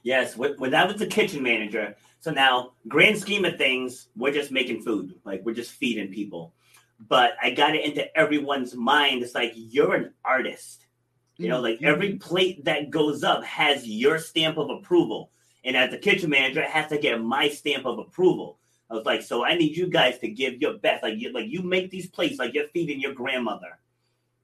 Yes. 0.04 0.38
When 0.38 0.74
I 0.74 0.86
was 0.86 0.98
the 0.98 1.08
kitchen 1.08 1.42
manager, 1.42 1.96
so 2.20 2.32
now, 2.32 2.72
grand 2.88 3.18
scheme 3.18 3.46
of 3.46 3.58
things, 3.58 4.08
we're 4.16 4.34
just 4.34 4.52
making 4.52 4.82
food, 4.82 5.16
like 5.26 5.42
we're 5.46 5.54
just 5.54 5.72
feeding 5.72 6.12
people. 6.12 6.54
But 7.08 7.34
I 7.42 7.52
got 7.52 7.76
it 7.76 7.86
into 7.86 8.18
everyone's 8.18 8.74
mind. 8.74 9.22
It's 9.22 9.36
like 9.36 9.54
you're 9.56 9.94
an 9.94 10.14
artist. 10.24 10.86
You 11.38 11.50
know, 11.50 11.60
like 11.60 11.84
every 11.84 12.10
mm-hmm. 12.10 12.18
plate 12.18 12.66
that 12.66 12.90
goes 12.90 13.24
up 13.24 13.44
has 13.44 13.86
your 13.86 14.18
stamp 14.18 14.58
of 14.58 14.70
approval. 14.70 15.32
And 15.66 15.76
as 15.76 15.92
the 15.92 15.98
kitchen 15.98 16.30
manager, 16.30 16.62
it 16.62 16.70
has 16.70 16.88
to 16.90 16.98
get 16.98 17.22
my 17.22 17.50
stamp 17.50 17.86
of 17.86 18.00
approval. 18.00 18.60
I 18.90 18.94
was 18.94 19.06
like, 19.06 19.22
so 19.22 19.44
I 19.44 19.56
need 19.56 19.76
you 19.76 19.88
guys 19.88 20.20
to 20.20 20.28
give 20.28 20.62
your 20.62 20.78
best. 20.78 21.04
Like 21.04 21.18
you 21.18 21.32
like 21.32 21.48
you 21.48 21.62
make 21.62 21.90
these 21.90 22.10
plates 22.10 22.40
like 22.40 22.54
you're 22.54 22.68
feeding 22.68 23.00
your 23.00 23.14
grandmother. 23.14 23.80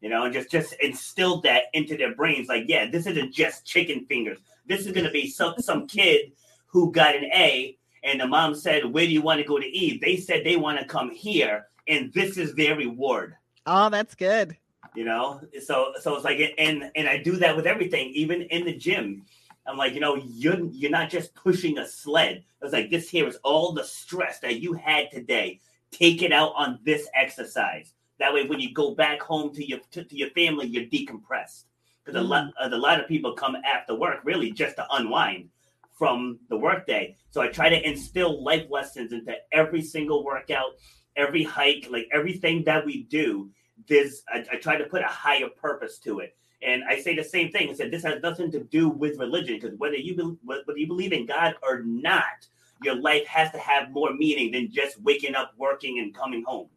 You 0.01 0.09
know, 0.09 0.23
and 0.23 0.33
just 0.33 0.49
just 0.49 0.73
instill 0.81 1.41
that 1.41 1.63
into 1.73 1.95
their 1.95 2.15
brains. 2.15 2.47
Like, 2.47 2.65
yeah, 2.67 2.89
this 2.89 3.05
isn't 3.05 3.33
just 3.33 3.65
chicken 3.65 4.05
fingers. 4.07 4.39
This 4.65 4.85
is 4.85 4.93
gonna 4.93 5.11
be 5.11 5.29
some 5.29 5.55
some 5.59 5.87
kid 5.87 6.31
who 6.67 6.91
got 6.91 7.15
an 7.15 7.25
A 7.25 7.77
and 8.03 8.19
the 8.19 8.27
mom 8.27 8.55
said, 8.55 8.85
Where 8.85 9.05
do 9.05 9.11
you 9.11 9.21
want 9.21 9.39
to 9.39 9.47
go 9.47 9.59
to 9.59 9.65
eat? 9.65 10.01
They 10.01 10.17
said 10.17 10.43
they 10.43 10.55
want 10.55 10.79
to 10.79 10.85
come 10.85 11.11
here, 11.11 11.67
and 11.87 12.11
this 12.13 12.37
is 12.37 12.55
their 12.55 12.75
reward. 12.75 13.35
Oh, 13.65 13.89
that's 13.89 14.15
good. 14.15 14.57
You 14.95 15.05
know, 15.05 15.41
so 15.63 15.93
so 16.01 16.15
it's 16.15 16.25
like 16.25 16.39
and 16.57 16.91
and 16.95 17.07
I 17.07 17.17
do 17.17 17.37
that 17.37 17.55
with 17.55 17.67
everything, 17.67 18.09
even 18.09 18.41
in 18.43 18.65
the 18.65 18.75
gym 18.75 19.25
I'm 19.65 19.77
like, 19.77 19.93
you 19.93 19.99
know, 19.99 20.15
you're 20.15 20.65
you're 20.71 20.91
not 20.91 21.09
just 21.09 21.35
pushing 21.35 21.77
a 21.77 21.87
sled. 21.87 22.43
I 22.61 22.65
was 22.65 22.73
like, 22.73 22.89
this 22.89 23.09
here 23.09 23.27
is 23.27 23.37
all 23.43 23.73
the 23.73 23.83
stress 23.83 24.39
that 24.39 24.59
you 24.59 24.73
had 24.73 25.11
today. 25.11 25.59
Take 25.91 26.21
it 26.21 26.31
out 26.31 26.53
on 26.55 26.79
this 26.83 27.07
exercise. 27.15 27.93
That 28.19 28.33
way, 28.33 28.45
when 28.45 28.59
you 28.59 28.73
go 28.73 28.95
back 28.95 29.21
home 29.21 29.53
to 29.55 29.65
your 29.65 29.79
to, 29.91 30.03
to 30.03 30.15
your 30.15 30.29
family, 30.31 30.67
you're 30.67 30.85
decompressed. 30.85 31.65
Because 32.03 32.19
a 32.19 32.23
lot 32.23 32.51
a 32.59 32.69
lot 32.69 32.99
of 32.99 33.07
people 33.07 33.33
come 33.33 33.55
after 33.55 33.93
work 33.93 34.19
really 34.23 34.51
just 34.51 34.75
to 34.77 34.85
unwind 34.91 35.49
from 35.93 36.39
the 36.49 36.57
workday. 36.57 37.15
So 37.29 37.41
I 37.41 37.47
try 37.47 37.69
to 37.69 37.87
instill 37.87 38.43
life 38.43 38.65
lessons 38.71 39.13
into 39.13 39.35
every 39.51 39.83
single 39.83 40.23
workout, 40.23 40.71
every 41.15 41.43
hike, 41.43 41.87
like 41.91 42.07
everything 42.11 42.63
that 42.63 42.83
we 42.83 43.03
do. 43.03 43.51
There's 43.87 44.23
I, 44.27 44.43
I 44.51 44.55
try 44.55 44.77
to 44.77 44.85
put 44.85 45.01
a 45.01 45.07
higher 45.07 45.47
purpose 45.47 45.99
to 45.99 46.19
it. 46.19 46.35
And 46.63 46.83
I 46.87 46.99
say 46.99 47.15
the 47.15 47.23
same 47.23 47.51
thing. 47.51 47.69
I 47.69 47.73
said 47.73 47.91
this 47.91 48.03
has 48.03 48.21
nothing 48.21 48.51
to 48.51 48.59
do 48.59 48.89
with 48.89 49.17
religion 49.17 49.59
because 49.59 49.77
whether 49.77 49.95
you 49.95 50.15
be, 50.15 50.23
whether 50.43 50.77
you 50.77 50.87
believe 50.87 51.11
in 51.11 51.25
God 51.25 51.55
or 51.63 51.81
not, 51.83 52.47
your 52.83 52.95
life 52.95 53.25
has 53.27 53.51
to 53.51 53.57
have 53.57 53.91
more 53.91 54.13
meaning 54.13 54.51
than 54.51 54.71
just 54.71 55.01
waking 55.01 55.35
up, 55.35 55.53
working, 55.57 55.99
and 55.99 56.13
coming 56.13 56.43
home. 56.45 56.67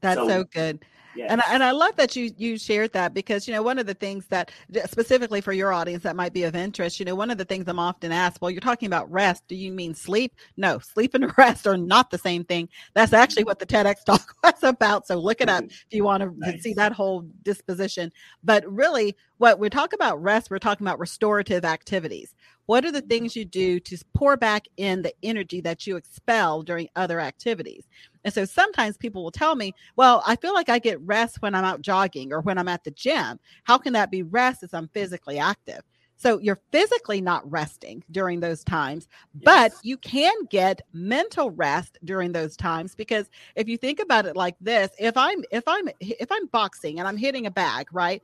That's 0.00 0.18
so, 0.18 0.28
so 0.28 0.44
good. 0.44 0.84
Yes. 1.14 1.30
And 1.30 1.42
and 1.48 1.62
I 1.62 1.72
love 1.72 1.96
that 1.96 2.16
you 2.16 2.32
you 2.36 2.58
shared 2.58 2.92
that 2.92 3.14
because 3.14 3.46
you 3.46 3.54
know 3.54 3.62
one 3.62 3.78
of 3.78 3.86
the 3.86 3.94
things 3.94 4.26
that 4.28 4.50
specifically 4.86 5.40
for 5.40 5.52
your 5.52 5.72
audience 5.72 6.02
that 6.02 6.16
might 6.16 6.32
be 6.32 6.44
of 6.44 6.54
interest, 6.54 6.98
you 6.98 7.04
know, 7.04 7.14
one 7.14 7.30
of 7.30 7.38
the 7.38 7.44
things 7.44 7.68
I'm 7.68 7.78
often 7.78 8.12
asked, 8.12 8.40
well, 8.40 8.50
you're 8.50 8.60
talking 8.60 8.86
about 8.86 9.10
rest. 9.10 9.44
Do 9.48 9.54
you 9.54 9.72
mean 9.72 9.94
sleep? 9.94 10.34
No, 10.56 10.78
sleep 10.78 11.14
and 11.14 11.32
rest 11.38 11.66
are 11.66 11.76
not 11.76 12.10
the 12.10 12.18
same 12.18 12.44
thing. 12.44 12.68
That's 12.94 13.12
mm-hmm. 13.12 13.22
actually 13.22 13.44
what 13.44 13.58
the 13.58 13.66
TEDx 13.66 14.04
talk 14.06 14.34
was 14.42 14.62
about. 14.62 15.06
So 15.06 15.16
look 15.16 15.40
it 15.40 15.48
up 15.48 15.64
mm-hmm. 15.64 15.72
if 15.72 15.92
you 15.92 16.04
want 16.04 16.22
to 16.22 16.32
nice. 16.36 16.62
see 16.62 16.74
that 16.74 16.92
whole 16.92 17.22
disposition. 17.42 18.12
But 18.42 18.66
really, 18.70 19.16
what 19.42 19.58
we 19.58 19.68
talk 19.68 19.92
about 19.92 20.22
rest, 20.22 20.52
we're 20.52 20.58
talking 20.60 20.86
about 20.86 21.00
restorative 21.00 21.64
activities. 21.64 22.32
What 22.66 22.84
are 22.84 22.92
the 22.92 23.00
mm-hmm. 23.00 23.08
things 23.08 23.34
you 23.34 23.44
do 23.44 23.80
to 23.80 23.98
pour 24.14 24.36
back 24.36 24.68
in 24.76 25.02
the 25.02 25.12
energy 25.20 25.60
that 25.62 25.84
you 25.84 25.96
expel 25.96 26.62
during 26.62 26.88
other 26.94 27.18
activities? 27.18 27.88
And 28.22 28.32
so 28.32 28.44
sometimes 28.44 28.96
people 28.96 29.24
will 29.24 29.32
tell 29.32 29.56
me, 29.56 29.74
well, 29.96 30.22
I 30.24 30.36
feel 30.36 30.54
like 30.54 30.68
I 30.68 30.78
get 30.78 31.00
rest 31.00 31.42
when 31.42 31.56
I'm 31.56 31.64
out 31.64 31.82
jogging 31.82 32.32
or 32.32 32.40
when 32.40 32.56
I'm 32.56 32.68
at 32.68 32.84
the 32.84 32.92
gym. 32.92 33.40
How 33.64 33.78
can 33.78 33.94
that 33.94 34.12
be 34.12 34.22
rest 34.22 34.62
as 34.62 34.72
I'm 34.72 34.86
physically 34.94 35.40
active? 35.40 35.82
So 36.14 36.38
you're 36.38 36.60
physically 36.70 37.20
not 37.20 37.50
resting 37.50 38.04
during 38.12 38.38
those 38.38 38.62
times, 38.62 39.08
yes. 39.34 39.42
but 39.44 39.72
you 39.82 39.96
can 39.96 40.32
get 40.50 40.82
mental 40.92 41.50
rest 41.50 41.98
during 42.04 42.30
those 42.30 42.56
times 42.56 42.94
because 42.94 43.28
if 43.56 43.68
you 43.68 43.76
think 43.76 43.98
about 43.98 44.26
it 44.26 44.36
like 44.36 44.54
this, 44.60 44.90
if 45.00 45.16
I'm 45.16 45.42
if 45.50 45.64
I'm 45.66 45.88
if 45.98 46.30
I'm 46.30 46.46
boxing 46.46 47.00
and 47.00 47.08
I'm 47.08 47.16
hitting 47.16 47.46
a 47.46 47.50
bag, 47.50 47.88
right? 47.92 48.22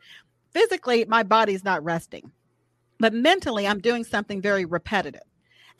Physically 0.50 1.04
my 1.06 1.22
body's 1.22 1.64
not 1.64 1.84
resting. 1.84 2.32
But 2.98 3.14
mentally 3.14 3.66
I'm 3.66 3.80
doing 3.80 4.04
something 4.04 4.40
very 4.40 4.64
repetitive. 4.64 5.22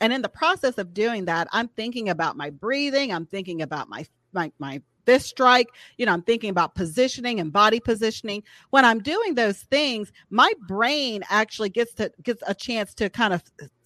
And 0.01 0.13
in 0.13 0.21
the 0.21 0.29
process 0.29 0.77
of 0.77 0.93
doing 0.93 1.25
that, 1.25 1.47
I'm 1.51 1.67
thinking 1.67 2.07
about 2.09 2.37
my 2.37 2.49
breathing, 2.49 3.11
I'm 3.11 3.25
thinking 3.25 3.61
about 3.61 3.89
my 3.89 4.05
my 4.31 4.51
my 4.59 4.81
this 5.05 5.25
strike 5.25 5.69
you 5.97 6.05
know 6.05 6.13
i'm 6.13 6.21
thinking 6.21 6.51
about 6.51 6.75
positioning 6.75 7.39
and 7.39 7.51
body 7.51 7.79
positioning 7.79 8.43
when 8.69 8.85
i'm 8.85 8.99
doing 8.99 9.33
those 9.33 9.57
things 9.63 10.11
my 10.29 10.53
brain 10.67 11.23
actually 11.29 11.69
gets 11.69 11.93
to 11.93 12.11
gets 12.21 12.43
a 12.45 12.53
chance 12.53 12.93
to 12.93 13.09
kind 13.09 13.33
of 13.33 13.41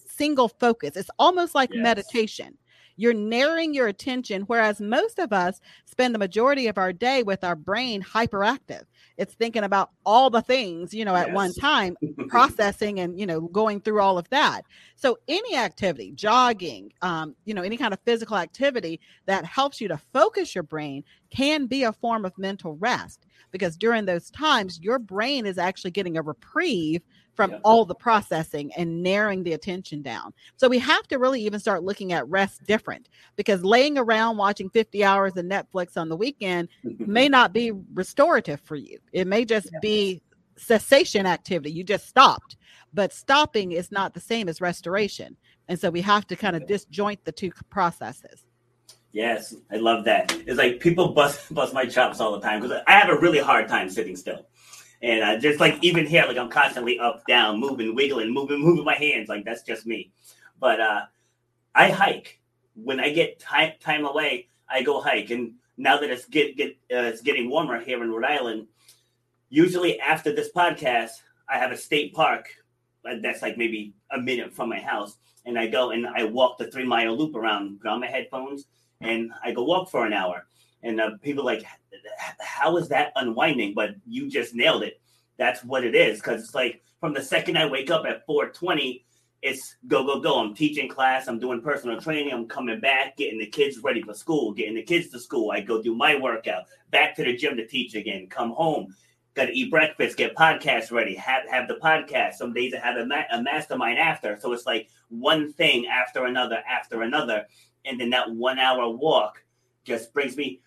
single 0.05 0.49
focus 0.49 0.97
it's 0.97 1.09
almost 1.17 1.55
like 1.55 1.69
yes. 1.73 1.81
meditation 1.81 2.57
you're 2.95 3.13
narrowing 3.13 3.73
your 3.73 3.87
attention 3.87 4.43
whereas 4.43 4.79
most 4.79 5.19
of 5.19 5.33
us 5.33 5.59
spend 5.85 6.13
the 6.13 6.19
majority 6.19 6.67
of 6.67 6.77
our 6.77 6.93
day 6.93 7.23
with 7.23 7.43
our 7.43 7.55
brain 7.55 8.01
hyperactive 8.01 8.83
it's 9.17 9.33
thinking 9.35 9.63
about 9.63 9.91
all 10.05 10.29
the 10.29 10.41
things 10.41 10.93
you 10.93 11.05
know 11.05 11.15
at 11.15 11.27
yes. 11.27 11.35
one 11.35 11.53
time 11.53 11.95
processing 12.27 12.99
and 12.99 13.19
you 13.19 13.25
know 13.25 13.41
going 13.41 13.79
through 13.79 14.01
all 14.01 14.17
of 14.17 14.29
that 14.29 14.61
so 14.95 15.17
any 15.27 15.55
activity 15.55 16.11
jogging 16.11 16.91
um, 17.01 17.35
you 17.45 17.53
know 17.53 17.61
any 17.61 17.77
kind 17.77 17.93
of 17.93 17.99
physical 18.05 18.37
activity 18.37 18.99
that 19.25 19.45
helps 19.45 19.79
you 19.79 19.87
to 19.87 19.97
focus 19.97 20.55
your 20.55 20.63
brain 20.63 21.03
can 21.29 21.65
be 21.65 21.83
a 21.83 21.93
form 21.93 22.25
of 22.25 22.37
mental 22.37 22.75
rest 22.77 23.25
because 23.51 23.77
during 23.77 24.05
those 24.05 24.29
times 24.31 24.79
your 24.81 24.99
brain 24.99 25.45
is 25.45 25.57
actually 25.57 25.91
getting 25.91 26.17
a 26.17 26.21
reprieve 26.21 27.01
from 27.35 27.51
yeah. 27.51 27.59
all 27.63 27.85
the 27.85 27.95
processing 27.95 28.71
and 28.77 29.01
narrowing 29.01 29.43
the 29.43 29.53
attention 29.53 30.01
down. 30.01 30.33
So 30.57 30.67
we 30.67 30.79
have 30.79 31.07
to 31.07 31.17
really 31.17 31.41
even 31.41 31.59
start 31.59 31.83
looking 31.83 32.13
at 32.13 32.27
rest 32.27 32.63
different 32.65 33.09
because 33.35 33.63
laying 33.63 33.97
around 33.97 34.37
watching 34.37 34.69
50 34.69 35.03
hours 35.03 35.35
of 35.37 35.45
Netflix 35.45 35.97
on 35.97 36.09
the 36.09 36.15
weekend 36.15 36.69
mm-hmm. 36.85 37.11
may 37.11 37.27
not 37.27 37.53
be 37.53 37.71
restorative 37.93 38.61
for 38.61 38.75
you. 38.75 38.99
It 39.11 39.27
may 39.27 39.45
just 39.45 39.69
yeah. 39.71 39.79
be 39.81 40.21
cessation 40.57 41.25
activity. 41.25 41.71
You 41.71 41.83
just 41.83 42.07
stopped. 42.07 42.57
But 42.93 43.11
stopping 43.11 43.71
is 43.71 43.91
not 43.91 44.13
the 44.13 44.19
same 44.19 44.47
as 44.47 44.61
restoration. 44.61 45.35
And 45.67 45.79
so 45.79 45.89
we 45.89 46.01
have 46.01 46.27
to 46.27 46.35
kind 46.35 46.55
of 46.55 46.67
disjoint 46.67 47.23
the 47.25 47.31
two 47.31 47.51
processes. 47.69 48.45
Yes, 49.13 49.55
I 49.71 49.75
love 49.75 50.05
that. 50.05 50.35
It's 50.47 50.57
like 50.57 50.79
people 50.79 51.09
bust 51.09 51.53
bust 51.53 51.73
my 51.73 51.85
chops 51.85 52.19
all 52.19 52.33
the 52.33 52.41
time 52.41 52.59
because 52.59 52.81
I 52.87 52.91
have 52.93 53.09
a 53.09 53.17
really 53.17 53.39
hard 53.39 53.67
time 53.67 53.89
sitting 53.89 54.15
still. 54.15 54.47
And 55.03 55.21
uh, 55.21 55.37
just 55.37 55.59
like 55.59 55.77
even 55.81 56.05
here, 56.05 56.23
like 56.25 56.37
I'm 56.37 56.49
constantly 56.49 56.97
up, 56.97 57.27
down, 57.27 57.59
moving, 57.59 57.93
wiggling, 57.93 58.33
moving, 58.33 58.61
moving 58.61 58.85
my 58.85 58.95
hands. 58.95 59.27
Like 59.27 59.43
that's 59.43 59.61
just 59.61 59.85
me. 59.85 60.11
But 60.61 60.79
uh, 60.79 61.01
I 61.75 61.89
hike 61.89 62.39
when 62.73 63.01
I 63.01 63.11
get 63.11 63.37
time 63.37 63.73
time 63.81 64.05
away. 64.05 64.47
I 64.69 64.81
go 64.81 65.01
hike, 65.01 65.29
and 65.29 65.55
now 65.77 65.97
that 65.99 66.09
it's 66.09 66.25
get 66.25 66.55
get 66.55 66.71
uh, 66.91 67.11
it's 67.11 67.21
getting 67.21 67.49
warmer 67.49 67.81
here 67.81 68.01
in 68.01 68.09
Rhode 68.11 68.23
Island, 68.23 68.67
usually 69.49 69.99
after 69.99 70.33
this 70.33 70.49
podcast, 70.55 71.11
I 71.49 71.57
have 71.57 71.71
a 71.71 71.77
state 71.77 72.13
park 72.13 72.47
uh, 73.07 73.15
that's 73.21 73.41
like 73.41 73.57
maybe 73.57 73.93
a 74.11 74.17
minute 74.17 74.53
from 74.53 74.69
my 74.69 74.79
house, 74.79 75.17
and 75.45 75.59
I 75.59 75.67
go 75.67 75.91
and 75.91 76.07
I 76.07 76.23
walk 76.23 76.57
the 76.57 76.71
three 76.71 76.85
mile 76.85 77.15
loop 77.15 77.35
around, 77.35 77.81
on 77.85 77.99
my 77.99 78.07
headphones, 78.07 78.67
and 79.01 79.31
I 79.43 79.51
go 79.51 79.63
walk 79.63 79.91
for 79.91 80.05
an 80.05 80.13
hour. 80.13 80.45
And 80.83 80.99
uh, 80.99 81.11
people 81.21 81.45
like, 81.45 81.63
how 82.39 82.77
is 82.77 82.89
that 82.89 83.13
unwinding? 83.15 83.73
But 83.73 83.95
you 84.05 84.29
just 84.29 84.53
nailed 84.53 84.83
it. 84.83 85.01
That's 85.37 85.63
what 85.63 85.83
it 85.83 85.95
is. 85.95 86.19
Because 86.19 86.43
it's 86.43 86.55
like 86.55 86.83
from 86.99 87.13
the 87.13 87.21
second 87.21 87.57
I 87.57 87.65
wake 87.65 87.89
up 87.89 88.05
at 88.05 88.25
420, 88.25 89.05
it's 89.41 89.75
go, 89.87 90.05
go, 90.05 90.19
go. 90.21 90.39
I'm 90.39 90.55
teaching 90.55 90.87
class. 90.87 91.27
I'm 91.27 91.39
doing 91.39 91.61
personal 91.61 91.99
training. 91.99 92.31
I'm 92.31 92.47
coming 92.47 92.79
back, 92.79 93.17
getting 93.17 93.39
the 93.39 93.45
kids 93.45 93.79
ready 93.83 94.01
for 94.01 94.13
school, 94.13 94.53
getting 94.53 94.75
the 94.75 94.83
kids 94.83 95.09
to 95.09 95.19
school. 95.19 95.51
I 95.51 95.59
go 95.59 95.81
do 95.81 95.93
my 95.93 96.15
workout, 96.15 96.63
back 96.91 97.15
to 97.17 97.23
the 97.23 97.35
gym 97.35 97.57
to 97.57 97.67
teach 97.67 97.93
again, 97.93 98.27
come 98.29 98.51
home, 98.51 98.95
got 99.33 99.45
to 99.45 99.51
eat 99.51 99.69
breakfast, 99.69 100.15
get 100.15 100.35
podcasts 100.35 100.91
ready, 100.91 101.13
have, 101.15 101.43
have 101.49 101.67
the 101.67 101.75
podcast. 101.75 102.35
Some 102.35 102.53
days 102.53 102.73
I 102.73 102.79
have 102.79 102.95
a, 102.95 103.05
ma- 103.05 103.23
a 103.33 103.41
mastermind 103.41 103.99
after. 103.99 104.39
So 104.39 104.53
it's 104.53 104.65
like 104.65 104.87
one 105.09 105.51
thing 105.51 105.87
after 105.87 106.25
another, 106.25 106.63
after 106.69 107.01
another. 107.01 107.45
And 107.83 107.99
then 107.99 108.11
that 108.11 108.31
one 108.31 108.59
hour 108.59 108.89
walk 108.89 109.43
just 109.83 110.13
brings 110.13 110.37
me 110.37 110.61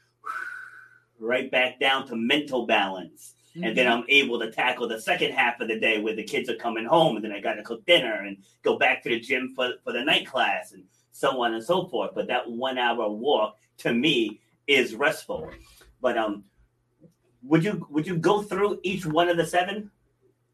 right 1.18 1.50
back 1.50 1.80
down 1.80 2.06
to 2.08 2.16
mental 2.16 2.66
balance. 2.66 3.34
Mm-hmm. 3.50 3.64
And 3.64 3.76
then 3.76 3.86
mm-hmm. 3.86 4.00
I'm 4.00 4.04
able 4.08 4.38
to 4.40 4.50
tackle 4.50 4.88
the 4.88 5.00
second 5.00 5.32
half 5.32 5.60
of 5.60 5.68
the 5.68 5.78
day 5.78 5.98
where 6.00 6.14
the 6.14 6.22
kids 6.22 6.50
are 6.50 6.56
coming 6.56 6.84
home 6.84 7.16
and 7.16 7.24
then 7.24 7.32
I 7.32 7.40
got 7.40 7.54
to 7.54 7.62
cook 7.62 7.84
dinner 7.86 8.24
and 8.24 8.36
go 8.62 8.78
back 8.78 9.02
to 9.02 9.08
the 9.08 9.20
gym 9.20 9.52
for, 9.54 9.74
for 9.82 9.92
the 9.92 10.04
night 10.04 10.26
class 10.26 10.72
and 10.72 10.84
so 11.12 11.42
on 11.42 11.54
and 11.54 11.64
so 11.64 11.86
forth. 11.86 12.10
But 12.14 12.26
that 12.28 12.50
one 12.50 12.78
hour 12.78 13.08
walk 13.08 13.56
to 13.78 13.92
me 13.92 14.40
is 14.66 14.94
restful. 14.94 15.50
But 16.00 16.18
um 16.18 16.44
would 17.42 17.64
you 17.64 17.86
would 17.90 18.06
you 18.06 18.16
go 18.16 18.42
through 18.42 18.80
each 18.82 19.06
one 19.06 19.28
of 19.28 19.36
the 19.36 19.46
seven? 19.46 19.90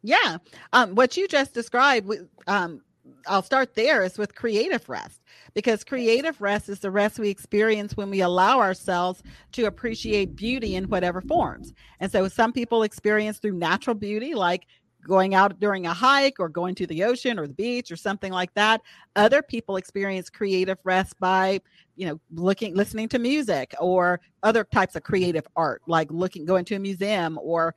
Yeah. 0.02 0.38
Um 0.72 0.94
what 0.94 1.16
you 1.16 1.26
just 1.26 1.54
described 1.54 2.10
um 2.46 2.82
I'll 3.26 3.42
start 3.42 3.74
there 3.74 4.02
is 4.02 4.18
with 4.18 4.34
creative 4.34 4.88
rest 4.88 5.20
because 5.54 5.84
creative 5.84 6.40
rest 6.40 6.68
is 6.68 6.80
the 6.80 6.90
rest 6.90 7.18
we 7.18 7.28
experience 7.28 7.96
when 7.96 8.10
we 8.10 8.20
allow 8.20 8.60
ourselves 8.60 9.22
to 9.52 9.64
appreciate 9.64 10.36
beauty 10.36 10.76
in 10.76 10.88
whatever 10.88 11.20
forms. 11.20 11.72
And 12.00 12.10
so 12.10 12.28
some 12.28 12.52
people 12.52 12.82
experience 12.82 13.38
through 13.38 13.54
natural 13.54 13.94
beauty, 13.94 14.34
like 14.34 14.66
going 15.06 15.34
out 15.34 15.58
during 15.58 15.86
a 15.86 15.92
hike 15.92 16.38
or 16.38 16.48
going 16.48 16.74
to 16.76 16.86
the 16.86 17.02
ocean 17.04 17.38
or 17.38 17.46
the 17.46 17.54
beach 17.54 17.90
or 17.90 17.96
something 17.96 18.32
like 18.32 18.54
that. 18.54 18.80
Other 19.16 19.42
people 19.42 19.76
experience 19.76 20.30
creative 20.30 20.78
rest 20.84 21.18
by, 21.18 21.60
you 21.96 22.06
know, 22.06 22.20
looking, 22.32 22.74
listening 22.74 23.08
to 23.08 23.18
music 23.18 23.74
or 23.80 24.20
other 24.42 24.64
types 24.64 24.94
of 24.94 25.02
creative 25.02 25.46
art, 25.56 25.82
like 25.86 26.10
looking, 26.10 26.44
going 26.44 26.64
to 26.66 26.76
a 26.76 26.78
museum 26.78 27.38
or 27.42 27.74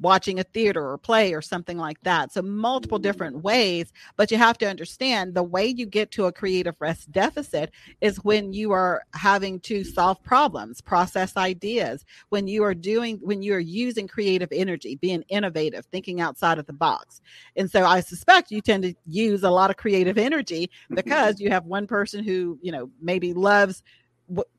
watching 0.00 0.38
a 0.38 0.44
theater 0.44 0.90
or 0.90 0.98
play 0.98 1.32
or 1.32 1.42
something 1.42 1.78
like 1.78 2.00
that. 2.02 2.32
So, 2.32 2.42
multiple 2.42 2.98
mm. 2.98 3.02
different 3.02 3.42
ways, 3.42 3.92
but 4.16 4.30
you 4.30 4.38
have 4.38 4.58
to 4.58 4.68
understand 4.68 5.34
the 5.34 5.42
way 5.42 5.66
you 5.66 5.86
get 5.86 6.10
to 6.12 6.26
a 6.26 6.32
creative 6.32 6.74
rest 6.78 7.10
deficit 7.12 7.70
is 8.00 8.22
when 8.24 8.52
you 8.52 8.72
are 8.72 9.04
having 9.14 9.60
to 9.60 9.84
solve 9.84 10.22
problems, 10.22 10.80
process 10.80 11.36
ideas, 11.36 12.04
when 12.28 12.46
you 12.48 12.62
are 12.64 12.74
doing, 12.74 13.18
when 13.22 13.42
you 13.42 13.54
are 13.54 13.60
using 13.60 14.06
creative 14.06 14.48
energy, 14.52 14.96
being 14.96 15.22
innovative, 15.28 15.86
thinking 15.86 16.20
outside 16.20 16.58
of 16.58 16.66
the 16.66 16.72
box. 16.72 17.20
And 17.56 17.70
so, 17.70 17.84
I 17.84 18.00
suspect 18.00 18.50
you 18.50 18.60
tend 18.60 18.82
to 18.84 18.94
use 19.06 19.42
a 19.42 19.50
lot 19.50 19.70
of 19.70 19.76
creative 19.76 20.18
energy 20.18 20.70
because 20.90 21.40
you 21.40 21.50
have 21.50 21.66
one 21.66 21.86
person 21.86 22.24
who, 22.24 22.58
you 22.62 22.72
know, 22.72 22.90
maybe 23.00 23.32
loves 23.32 23.82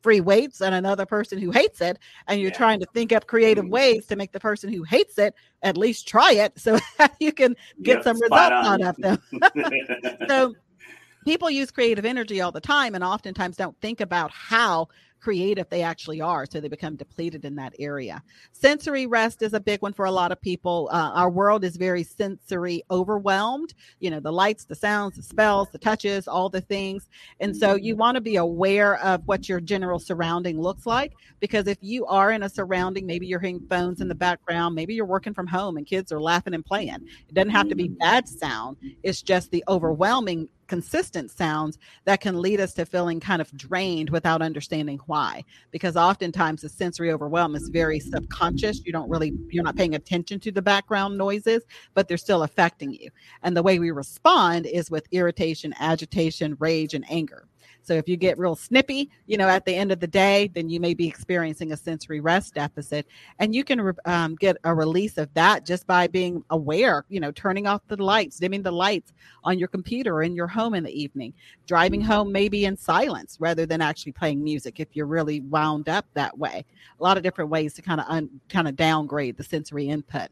free 0.01 0.21
weights 0.21 0.61
and 0.61 0.76
another 0.76 1.05
person 1.05 1.38
who 1.38 1.51
hates 1.51 1.82
it 1.82 1.99
and 2.28 2.39
you're 2.39 2.51
yeah. 2.51 2.57
trying 2.57 2.80
to 2.80 2.86
think 2.93 3.11
up 3.11 3.28
creative 3.28 3.65
mm-hmm. 3.65 3.74
ways 3.74 4.05
to 4.05 4.15
make 4.15 4.32
the 4.32 4.39
person 4.39 4.71
who 4.71 4.84
hates 4.84 5.17
it 5.17 5.34
at 5.61 5.78
least 5.78 6.07
try 6.07 6.32
it 6.32 6.51
so 6.59 6.78
you 7.19 7.32
can 7.32 7.55
get 7.82 8.03
some 8.03 8.19
results 8.19 8.51
on. 8.53 8.82
out 8.82 8.82
of 8.82 8.95
them 8.97 9.21
so 10.28 10.53
people 11.26 11.49
use 11.49 11.71
creative 11.71 12.05
energy 12.05 12.41
all 12.41 12.51
the 12.51 12.61
time 12.61 12.95
and 12.95 13.03
oftentimes 13.03 13.57
don't 13.57 13.80
think 13.82 14.01
about 14.01 14.32
how 14.32 14.88
creative 15.24 15.69
they 15.69 15.82
actually 15.82 16.19
are. 16.19 16.45
So 16.45 16.59
they 16.59 16.67
become 16.67 16.97
depleted 16.97 17.45
in 17.45 17.55
that 17.55 17.74
area. 17.80 18.21
Sensory 18.51 19.05
rest 19.05 19.41
is 19.41 19.53
a 19.53 19.59
big 19.59 19.82
one 19.82 19.93
for 19.93 20.05
a 20.05 20.11
lot 20.11 20.34
of 20.34 20.41
people. 20.41 20.89
Uh, 20.91 21.11
our 21.13 21.30
world 21.30 21.63
is 21.63 21.78
very 21.78 22.03
sensory 22.03 22.84
overwhelmed. 22.91 23.74
You 24.01 24.11
know, 24.11 24.19
the 24.19 24.34
lights, 24.34 24.65
the 24.65 24.76
sounds, 24.76 25.15
the 25.15 25.24
smells, 25.24 25.69
the 25.71 25.78
touches, 25.78 26.28
all 26.28 26.49
the 26.49 26.59
things. 26.59 27.07
And 27.39 27.55
so 27.55 27.76
you 27.76 27.95
want 27.95 28.15
to 28.15 28.21
be 28.21 28.36
aware 28.36 28.97
of 28.97 29.26
what 29.26 29.47
your 29.47 29.61
general 29.61 29.97
surrounding 29.97 30.59
looks 30.59 30.86
like 30.86 31.13
because 31.39 31.67
if 31.67 31.78
you 31.82 32.05
are 32.05 32.32
in 32.32 32.43
a 32.43 32.49
surrounding, 32.49 33.05
maybe 33.05 33.26
you're 33.26 33.39
hearing 33.39 33.65
phones 33.69 34.01
in 34.01 34.09
the 34.09 34.15
background, 34.15 34.76
maybe 34.76 34.93
you're 34.93 35.05
working 35.05 35.34
from 35.34 35.47
home 35.47 35.78
and 35.78 35.88
kids 35.88 36.11
are 36.11 36.21
laughing 36.21 36.53
and 36.53 36.65
playing. 36.65 37.07
It 37.30 37.34
doesn't 37.34 37.49
have 37.51 37.69
to 37.69 37.76
be 37.76 37.88
bad 37.88 38.28
sound, 38.28 38.78
it's 39.03 39.21
just 39.21 39.51
the 39.51 39.63
overwhelming 39.69 40.49
consistent 40.74 41.30
sounds 41.30 41.78
that 42.05 42.19
can 42.19 42.41
lead 42.41 42.59
us 42.59 42.74
to 42.74 42.84
feeling 42.84 43.19
kind 43.19 43.43
of 43.43 43.55
drained 43.55 44.09
without 44.09 44.41
understanding 44.41 44.99
why 45.05 45.43
because 45.69 45.95
oftentimes 45.95 46.63
the 46.63 46.67
sensory 46.67 47.11
overwhelm 47.11 47.53
is 47.53 47.69
very 47.69 47.99
subconscious. 47.99 48.84
You 48.84 48.91
don't 48.91 49.07
really 49.07 49.34
you're 49.49 49.63
not 49.63 49.76
paying 49.76 49.93
attention 49.93 50.39
to 50.39 50.51
the 50.51 50.63
background 50.63 51.15
noises 51.15 51.61
but 51.93 52.07
they're 52.07 52.17
still 52.17 52.41
affecting 52.41 52.91
you. 52.91 53.11
And 53.43 53.55
the 53.55 53.61
way 53.61 53.78
we 53.78 53.91
respond 53.91 54.65
is 54.65 54.89
with 54.89 55.05
irritation 55.11 55.76
agitation 55.80 56.57
rage 56.59 56.95
and 56.95 57.05
anger 57.07 57.45
so 57.84 57.93
if 57.93 58.07
you 58.07 58.15
get 58.15 58.38
real 58.38 58.55
snippy, 58.55 59.09
you 59.27 59.38
know, 59.38 59.47
at 59.47 59.65
the 59.65 59.75
end 59.75 59.91
of 59.91 59.99
the 59.99 60.07
day, 60.07 60.49
then 60.53 60.69
you 60.69 60.79
may 60.79 60.93
be 60.93 61.07
experiencing 61.07 61.73
a 61.73 61.77
sensory 61.77 62.21
rest 62.21 62.55
deficit. 62.55 63.05
And 63.39 63.53
you 63.53 63.63
can 63.63 63.93
um, 64.05 64.36
get 64.36 64.57
a 64.63 64.73
release 64.73 65.17
of 65.17 65.34
that 65.34 65.65
just 65.65 65.86
by 65.86 66.07
being 66.07 66.43
aware, 66.49 67.05
you 67.09 67.19
know, 67.19 67.31
turning 67.31 67.67
off 67.67 67.81
the 67.88 68.01
lights, 68.01 68.39
dimming 68.39 68.63
the 68.63 68.71
lights 68.71 69.11
on 69.43 69.59
your 69.59 69.67
computer 69.67 70.23
in 70.23 70.34
your 70.34 70.47
home 70.47 70.73
in 70.73 70.84
the 70.84 71.01
evening, 71.01 71.34
driving 71.67 72.01
home 72.01 72.31
maybe 72.31 72.65
in 72.65 72.77
silence 72.77 73.38
rather 73.39 73.65
than 73.65 73.81
actually 73.81 74.13
playing 74.13 74.43
music 74.43 74.79
if 74.79 74.88
you're 74.93 75.05
really 75.05 75.41
wound 75.41 75.89
up 75.89 76.05
that 76.13 76.38
way. 76.38 76.65
A 76.99 77.03
lot 77.03 77.17
of 77.17 77.23
different 77.23 77.49
ways 77.49 77.73
to 77.73 77.81
kind 77.81 77.99
of 77.99 78.07
un- 78.07 78.39
kind 78.47 78.67
of 78.67 78.75
downgrade 78.77 79.36
the 79.38 79.43
sensory 79.43 79.89
input. 79.89 80.29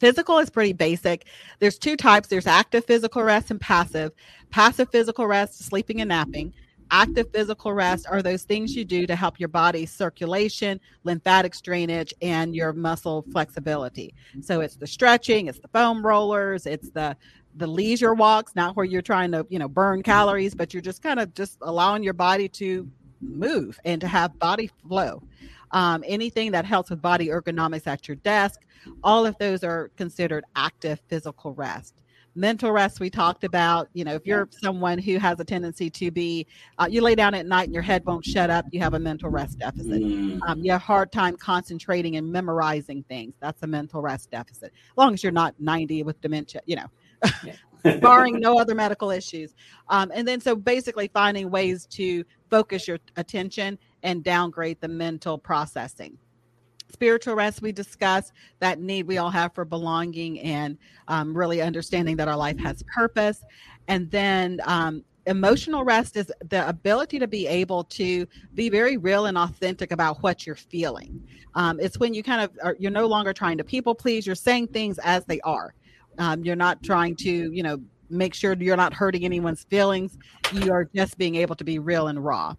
Physical 0.00 0.38
is 0.38 0.50
pretty 0.50 0.72
basic. 0.72 1.26
There's 1.60 1.78
two 1.78 1.96
types 1.96 2.28
there's 2.28 2.46
active 2.46 2.84
physical 2.84 3.22
rest 3.22 3.50
and 3.50 3.60
passive. 3.60 4.12
Passive 4.50 4.90
physical 4.90 5.26
rest, 5.26 5.64
sleeping 5.64 6.00
and 6.00 6.08
napping. 6.08 6.52
Active 6.96 7.28
physical 7.32 7.72
rest 7.72 8.06
are 8.08 8.22
those 8.22 8.44
things 8.44 8.76
you 8.76 8.84
do 8.84 9.04
to 9.04 9.16
help 9.16 9.40
your 9.40 9.48
body's 9.48 9.90
circulation, 9.90 10.78
lymphatic 11.02 11.60
drainage, 11.60 12.14
and 12.22 12.54
your 12.54 12.72
muscle 12.72 13.24
flexibility. 13.32 14.14
So 14.40 14.60
it's 14.60 14.76
the 14.76 14.86
stretching, 14.86 15.48
it's 15.48 15.58
the 15.58 15.66
foam 15.66 16.06
rollers, 16.06 16.66
it's 16.66 16.90
the 16.90 17.16
the 17.56 17.66
leisure 17.66 18.14
walks, 18.14 18.54
not 18.54 18.76
where 18.76 18.86
you're 18.86 19.02
trying 19.02 19.32
to, 19.32 19.44
you 19.50 19.58
know, 19.58 19.66
burn 19.66 20.04
calories, 20.04 20.54
but 20.54 20.72
you're 20.72 20.80
just 20.80 21.02
kind 21.02 21.18
of 21.18 21.34
just 21.34 21.58
allowing 21.62 22.04
your 22.04 22.12
body 22.12 22.48
to 22.50 22.88
move 23.20 23.80
and 23.84 24.00
to 24.00 24.06
have 24.06 24.38
body 24.38 24.70
flow. 24.86 25.20
Um, 25.72 26.04
anything 26.06 26.52
that 26.52 26.64
helps 26.64 26.90
with 26.90 27.02
body 27.02 27.26
ergonomics 27.26 27.88
at 27.88 28.06
your 28.06 28.18
desk, 28.18 28.60
all 29.02 29.26
of 29.26 29.36
those 29.38 29.64
are 29.64 29.90
considered 29.96 30.44
active 30.54 31.00
physical 31.08 31.54
rest 31.54 32.03
mental 32.34 32.72
rest 32.72 33.00
we 33.00 33.08
talked 33.08 33.44
about 33.44 33.88
you 33.94 34.04
know 34.04 34.14
if 34.14 34.26
you're 34.26 34.48
someone 34.50 34.98
who 34.98 35.18
has 35.18 35.38
a 35.38 35.44
tendency 35.44 35.88
to 35.88 36.10
be 36.10 36.46
uh, 36.78 36.86
you 36.90 37.00
lay 37.00 37.14
down 37.14 37.34
at 37.34 37.46
night 37.46 37.64
and 37.64 37.74
your 37.74 37.82
head 37.82 38.04
won't 38.04 38.24
shut 38.24 38.50
up 38.50 38.66
you 38.72 38.80
have 38.80 38.94
a 38.94 38.98
mental 38.98 39.30
rest 39.30 39.58
deficit. 39.58 40.02
Mm. 40.02 40.40
um, 40.46 40.60
you 40.60 40.72
have 40.72 40.82
hard 40.82 41.12
time 41.12 41.36
concentrating 41.36 42.16
and 42.16 42.30
memorizing 42.30 43.04
things 43.04 43.34
that's 43.40 43.62
a 43.62 43.66
mental 43.66 44.02
rest 44.02 44.30
deficit. 44.30 44.72
As 44.74 44.96
long 44.96 45.14
as 45.14 45.22
you're 45.22 45.32
not 45.32 45.54
90 45.58 46.02
with 46.02 46.20
dementia 46.20 46.60
you 46.66 46.76
know 46.76 46.86
barring 48.00 48.40
no 48.40 48.58
other 48.58 48.74
medical 48.74 49.10
issues. 49.10 49.54
Um, 49.88 50.10
and 50.14 50.26
then 50.26 50.40
so 50.40 50.56
basically 50.56 51.08
finding 51.08 51.50
ways 51.50 51.86
to 51.92 52.24
focus 52.50 52.88
your 52.88 52.98
attention 53.16 53.78
and 54.02 54.24
downgrade 54.24 54.80
the 54.80 54.88
mental 54.88 55.38
processing 55.38 56.18
spiritual 56.94 57.34
rest 57.34 57.60
we 57.60 57.72
discussed 57.72 58.32
that 58.60 58.80
need 58.80 59.06
we 59.06 59.18
all 59.18 59.30
have 59.30 59.52
for 59.52 59.64
belonging 59.64 60.40
and 60.40 60.78
um, 61.08 61.36
really 61.36 61.60
understanding 61.60 62.16
that 62.16 62.28
our 62.28 62.36
life 62.36 62.58
has 62.60 62.82
purpose. 62.94 63.42
And 63.88 64.08
then 64.10 64.60
um, 64.64 65.04
emotional 65.26 65.84
rest 65.84 66.16
is 66.16 66.32
the 66.48 66.66
ability 66.68 67.18
to 67.18 67.26
be 67.26 67.46
able 67.48 67.82
to 67.84 68.26
be 68.54 68.68
very 68.68 68.96
real 68.96 69.26
and 69.26 69.36
authentic 69.36 69.90
about 69.90 70.22
what 70.22 70.46
you're 70.46 70.54
feeling. 70.54 71.20
Um, 71.56 71.80
it's 71.80 71.98
when 71.98 72.14
you 72.14 72.22
kind 72.22 72.42
of 72.42 72.50
are, 72.62 72.76
you're 72.78 72.92
no 73.02 73.06
longer 73.06 73.32
trying 73.32 73.58
to 73.58 73.64
people 73.64 73.94
please 73.94 74.24
you're 74.24 74.36
saying 74.36 74.68
things 74.68 74.98
as 75.00 75.24
they 75.24 75.40
are. 75.40 75.74
Um, 76.18 76.44
you're 76.44 76.56
not 76.56 76.82
trying 76.82 77.16
to 77.16 77.30
you 77.30 77.62
know 77.62 77.80
make 78.08 78.34
sure 78.34 78.54
you're 78.54 78.76
not 78.76 78.94
hurting 78.94 79.24
anyone's 79.24 79.64
feelings. 79.64 80.16
You 80.52 80.70
are 80.72 80.88
just 80.94 81.18
being 81.18 81.34
able 81.34 81.56
to 81.56 81.64
be 81.64 81.78
real 81.80 82.06
and 82.08 82.24
raw 82.24 82.54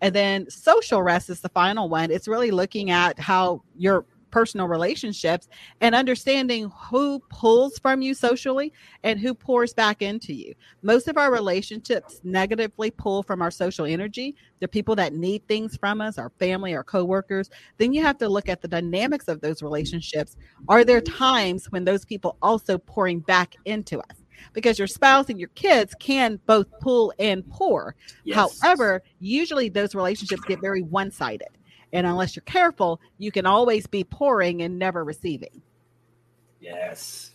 and 0.00 0.14
then 0.14 0.48
social 0.50 1.02
rest 1.02 1.30
is 1.30 1.40
the 1.40 1.48
final 1.50 1.88
one. 1.88 2.10
It's 2.10 2.28
really 2.28 2.50
looking 2.50 2.90
at 2.90 3.18
how 3.18 3.62
your 3.76 4.04
personal 4.30 4.68
relationships 4.68 5.48
and 5.80 5.94
understanding 5.94 6.70
who 6.90 7.20
pulls 7.30 7.78
from 7.78 8.02
you 8.02 8.14
socially 8.14 8.72
and 9.02 9.18
who 9.18 9.34
pours 9.34 9.74
back 9.74 10.02
into 10.02 10.32
you. 10.32 10.54
Most 10.82 11.08
of 11.08 11.18
our 11.18 11.32
relationships 11.32 12.20
negatively 12.24 12.90
pull 12.90 13.22
from 13.22 13.42
our 13.42 13.50
social 13.50 13.84
energy. 13.84 14.36
The 14.60 14.68
people 14.68 14.94
that 14.96 15.14
need 15.14 15.46
things 15.48 15.76
from 15.76 16.00
us, 16.00 16.18
our 16.18 16.30
family, 16.38 16.74
our 16.74 16.84
coworkers. 16.84 17.50
Then 17.78 17.92
you 17.92 18.02
have 18.02 18.18
to 18.18 18.28
look 18.28 18.48
at 18.48 18.62
the 18.62 18.68
dynamics 18.68 19.28
of 19.28 19.40
those 19.40 19.62
relationships. 19.62 20.36
Are 20.68 20.84
there 20.84 21.00
times 21.00 21.70
when 21.70 21.84
those 21.84 22.04
people 22.04 22.36
also 22.42 22.78
pouring 22.78 23.20
back 23.20 23.56
into 23.64 23.98
us? 23.98 24.19
Because 24.52 24.78
your 24.78 24.88
spouse 24.88 25.28
and 25.28 25.38
your 25.38 25.48
kids 25.50 25.94
can 25.98 26.40
both 26.46 26.66
pull 26.80 27.12
and 27.18 27.48
pour. 27.50 27.94
Yes. 28.24 28.58
However, 28.60 29.02
usually 29.18 29.68
those 29.68 29.94
relationships 29.94 30.42
get 30.42 30.60
very 30.60 30.82
one 30.82 31.10
sided. 31.10 31.48
And 31.92 32.06
unless 32.06 32.36
you're 32.36 32.42
careful, 32.44 33.00
you 33.18 33.32
can 33.32 33.46
always 33.46 33.86
be 33.86 34.04
pouring 34.04 34.62
and 34.62 34.78
never 34.78 35.04
receiving. 35.04 35.62
Yes. 36.60 37.32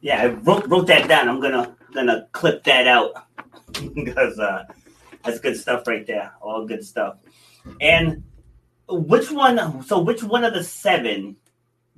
Yeah, 0.00 0.22
I 0.22 0.26
wrote, 0.28 0.66
wrote 0.68 0.86
that 0.86 1.08
down. 1.08 1.28
I'm 1.28 1.40
gonna 1.40 1.76
gonna 1.92 2.28
clip 2.32 2.64
that 2.64 2.86
out 2.86 3.12
because 3.94 4.38
uh, 4.38 4.64
that's 5.24 5.40
good 5.40 5.56
stuff 5.56 5.86
right 5.86 6.06
there. 6.06 6.32
All 6.40 6.66
good 6.66 6.84
stuff. 6.84 7.16
And 7.80 8.22
which 8.88 9.30
one? 9.30 9.82
So, 9.84 10.00
which 10.00 10.22
one 10.22 10.44
of 10.44 10.54
the 10.54 10.64
seven 10.64 11.36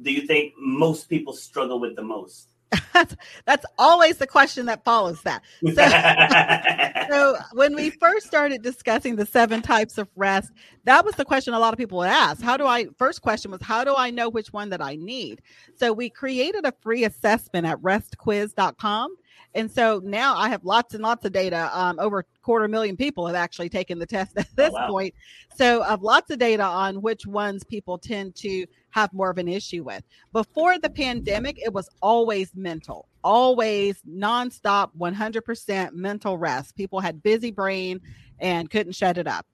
do 0.01 0.12
you 0.12 0.26
think 0.26 0.55
most 0.59 1.09
people 1.09 1.32
struggle 1.32 1.80
with 1.80 1.97
the 1.97 2.03
most? 2.03 2.49
That's 2.93 3.16
that's 3.45 3.66
always 3.79 4.18
the 4.18 4.27
question 4.27 4.66
that 4.66 4.85
follows 4.85 5.23
that. 5.23 5.43
So, 5.75 7.09
so, 7.11 7.37
when 7.53 7.75
we 7.75 7.91
first 7.91 8.27
started 8.27 8.62
discussing 8.62 9.16
the 9.16 9.27
seven 9.27 9.62
types 9.62 9.99
of 9.99 10.09
rest, 10.16 10.53
that 10.85 11.05
was 11.05 11.14
the 11.14 11.25
question 11.25 11.55
a 11.55 11.59
lot 11.59 11.73
of 11.73 11.79
people 11.79 11.99
would 11.99 12.09
ask. 12.09 12.43
How 12.43 12.57
do 12.57 12.66
I 12.66 12.87
first 12.99 13.23
question 13.23 13.51
was 13.51 13.61
how 13.62 13.85
do 13.85 13.95
I 13.97 14.11
know 14.11 14.29
which 14.29 14.53
one 14.53 14.70
that 14.70 14.83
I 14.83 14.97
need? 14.97 15.43
So 15.75 15.93
we 15.93 16.11
created 16.11 16.64
a 16.64 16.73
free 16.81 17.05
assessment 17.05 17.66
at 17.66 17.79
restquiz.com 17.79 19.16
and 19.55 19.71
so 19.71 20.01
now 20.03 20.37
I 20.37 20.49
have 20.49 20.65
lots 20.65 20.95
and 20.95 21.03
lots 21.03 21.25
of 21.25 21.33
data. 21.33 21.71
Um, 21.73 21.99
over 21.99 22.21
a 22.21 22.25
quarter 22.43 22.69
million 22.69 22.97
people 22.97 23.27
have 23.27 23.37
actually 23.37 23.69
taken 23.69 23.99
the 23.99 24.07
test 24.07 24.33
at 24.37 24.49
this 24.57 24.71
oh, 24.71 24.73
wow. 24.73 24.89
point. 24.89 25.15
So 25.55 25.83
I've 25.83 26.03
lots 26.03 26.31
of 26.31 26.39
data 26.39 26.65
on 26.65 27.03
which 27.03 27.27
ones 27.27 27.65
people 27.65 27.99
tend 27.99 28.35
to 28.37 28.67
have 28.91 29.13
more 29.13 29.31
of 29.31 29.39
an 29.39 29.49
issue 29.49 29.83
with. 29.83 30.03
Before 30.33 30.79
the 30.79 30.91
pandemic, 30.91 31.59
it 31.63 31.73
was 31.73 31.89
always 32.01 32.55
mental, 32.55 33.09
always 33.23 34.01
nonstop, 34.09 34.91
100% 34.99 35.93
mental 35.93 36.39
rest. 36.39 36.75
People 36.77 37.01
had 37.01 37.23
busy 37.23 37.51
brain 37.51 38.01
and 38.39 38.71
couldn't 38.71 38.95
shut 38.95 39.19
it 39.19 39.27
up. 39.27 39.47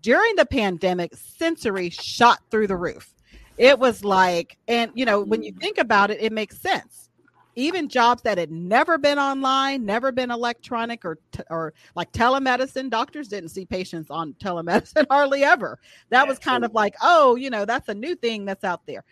During 0.00 0.34
the 0.36 0.46
pandemic, 0.46 1.14
sensory 1.14 1.90
shot 1.90 2.40
through 2.50 2.66
the 2.66 2.76
roof. 2.76 3.12
It 3.56 3.78
was 3.78 4.04
like, 4.04 4.58
and 4.68 4.90
you 4.94 5.04
know, 5.04 5.20
when 5.20 5.42
you 5.42 5.52
think 5.52 5.78
about 5.78 6.10
it, 6.10 6.20
it 6.20 6.32
makes 6.32 6.58
sense 6.58 7.05
even 7.56 7.88
jobs 7.88 8.22
that 8.22 8.38
had 8.38 8.50
never 8.52 8.98
been 8.98 9.18
online, 9.18 9.84
never 9.84 10.12
been 10.12 10.30
electronic 10.30 11.04
or 11.04 11.18
t- 11.32 11.42
or 11.50 11.72
like 11.94 12.12
telemedicine. 12.12 12.90
Doctors 12.90 13.28
didn't 13.28 13.48
see 13.48 13.64
patients 13.64 14.10
on 14.10 14.34
telemedicine 14.38 15.06
hardly 15.10 15.42
ever. 15.42 15.78
That 16.10 16.28
was 16.28 16.38
kind 16.38 16.64
of 16.64 16.74
like, 16.74 16.94
oh, 17.02 17.34
you 17.34 17.50
know, 17.50 17.64
that's 17.64 17.88
a 17.88 17.94
new 17.94 18.14
thing 18.14 18.44
that's 18.44 18.62
out 18.64 18.86
there. 18.86 19.04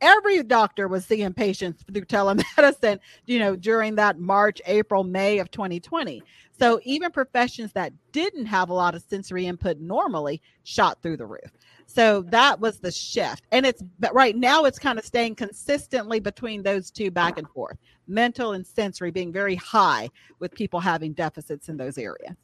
Every 0.00 0.42
doctor 0.42 0.88
was 0.88 1.04
seeing 1.04 1.34
patients 1.34 1.84
through 1.92 2.04
telemedicine, 2.04 3.00
you 3.26 3.38
know, 3.38 3.56
during 3.56 3.96
that 3.96 4.18
March, 4.18 4.62
April, 4.66 5.04
May 5.04 5.38
of 5.38 5.50
2020. 5.50 6.22
So 6.58 6.80
even 6.84 7.10
professions 7.10 7.72
that 7.72 7.92
didn't 8.12 8.46
have 8.46 8.70
a 8.70 8.74
lot 8.74 8.94
of 8.94 9.02
sensory 9.02 9.46
input 9.46 9.78
normally 9.78 10.42
shot 10.64 11.00
through 11.02 11.18
the 11.18 11.26
roof. 11.26 11.52
So 11.86 12.22
that 12.22 12.60
was 12.60 12.78
the 12.80 12.90
shift. 12.90 13.44
And 13.50 13.64
it's 13.64 13.82
but 13.98 14.14
right 14.14 14.36
now 14.36 14.64
it's 14.64 14.78
kind 14.78 14.98
of 14.98 15.04
staying 15.04 15.36
consistently 15.36 16.20
between 16.20 16.62
those 16.62 16.90
two 16.90 17.10
back 17.10 17.38
and 17.38 17.48
forth. 17.48 17.78
Mental 18.06 18.52
and 18.52 18.66
sensory 18.66 19.10
being 19.10 19.32
very 19.32 19.54
high 19.54 20.10
with 20.38 20.52
people 20.52 20.80
having 20.80 21.12
deficits 21.12 21.68
in 21.68 21.76
those 21.76 21.96
areas. 21.96 22.34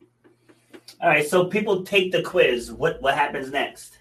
All 1.01 1.09
right, 1.09 1.27
so 1.27 1.45
people 1.47 1.83
take 1.83 2.13
the 2.13 2.23
quiz. 2.23 2.73
What 2.73 3.03
what 3.03 3.15
happens 3.15 3.51
next? 3.51 3.99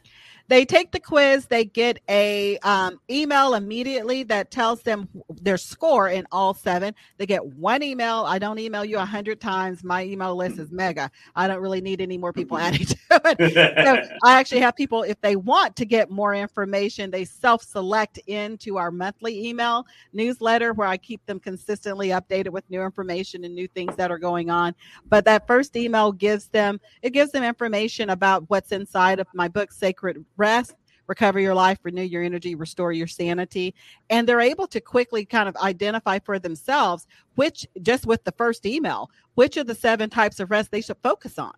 They 0.54 0.66
take 0.66 0.91
the 0.91 0.99
quiz. 0.99 1.47
They 1.47 1.66
get 1.66 1.99
a 2.08 2.60
um, 2.60 2.99
email 3.10 3.56
immediately 3.56 4.22
that 4.26 4.51
tells 4.51 4.84
them 4.84 5.10
their 5.41 5.58
score 5.58 6.10
in 6.10 6.28
all 6.32 6.54
seven. 6.54 6.93
They 7.18 7.26
get 7.26 7.43
one 7.43 7.82
email. 7.82 8.24
I 8.28 8.38
don't 8.38 8.60
email 8.60 8.86
you 8.86 8.99
a 8.99 9.06
hundred 9.06 9.41
times. 9.41 9.84
My 9.84 10.04
email 10.04 10.36
list 10.36 10.60
is 10.60 10.72
mega. 10.72 11.10
I 11.36 11.47
don't 11.47 11.60
really 11.60 11.82
need 11.82 12.01
any 12.01 12.20
more 12.20 12.32
people 12.32 12.60
adding 12.60 12.86
to 12.86 12.97
it. 13.10 13.54
So 13.56 14.16
I 14.24 14.39
actually 14.39 14.62
have 14.62 14.76
people 14.76 15.01
if 15.01 15.20
they 15.22 15.36
want 15.36 15.76
to 15.78 15.86
get 15.86 16.12
more 16.12 16.36
information, 16.36 17.10
they 17.10 17.26
self-select 17.26 18.20
into 18.28 18.78
our 18.78 18.91
monthly 18.91 19.47
email 19.47 19.88
newsletter 20.14 20.74
where 20.74 20.88
I 20.88 20.97
keep 20.97 21.26
them 21.26 21.39
consistently 21.39 22.10
updated 22.10 22.49
with 22.49 22.70
new 22.70 22.84
information 22.84 23.43
and 23.43 23.56
new 23.56 23.68
things 23.70 23.95
that 23.95 24.12
are 24.12 24.20
going 24.20 24.51
on. 24.51 24.76
But 25.10 25.26
that 25.26 25.47
first 25.47 25.76
email 25.76 26.12
gives 26.12 26.45
them 26.49 26.80
it 27.01 27.10
gives 27.10 27.32
them 27.32 27.43
information 27.43 28.12
about 28.12 28.47
what's 28.51 28.72
inside 28.72 29.20
of 29.20 29.26
my 29.34 29.47
book, 29.47 29.72
Sacred 29.72 30.24
rest, 30.44 30.76
recover 31.08 31.39
your 31.39 31.56
life, 31.56 31.80
renew 31.84 32.02
your 32.14 32.24
energy, 32.24 32.56
restore 32.56 32.91
your 32.91 33.08
sanity. 33.08 33.74
And 34.10 34.28
they're 34.28 34.52
able 34.54 34.68
to 34.68 34.82
quickly 34.82 35.26
kind 35.26 35.48
of 35.50 35.56
identify 35.58 36.20
for 36.20 36.39
themselves 36.39 37.08
which, 37.36 37.68
just 37.82 38.06
with 38.06 38.24
the 38.24 38.34
first 38.34 38.66
email, 38.66 39.10
which 39.36 39.58
of 39.58 39.68
the 39.68 39.76
seven 39.76 40.10
types 40.10 40.39
of 40.39 40.52
rest 40.52 40.72
they 40.72 40.82
should 40.82 41.02
focus 41.04 41.39
on. 41.39 41.54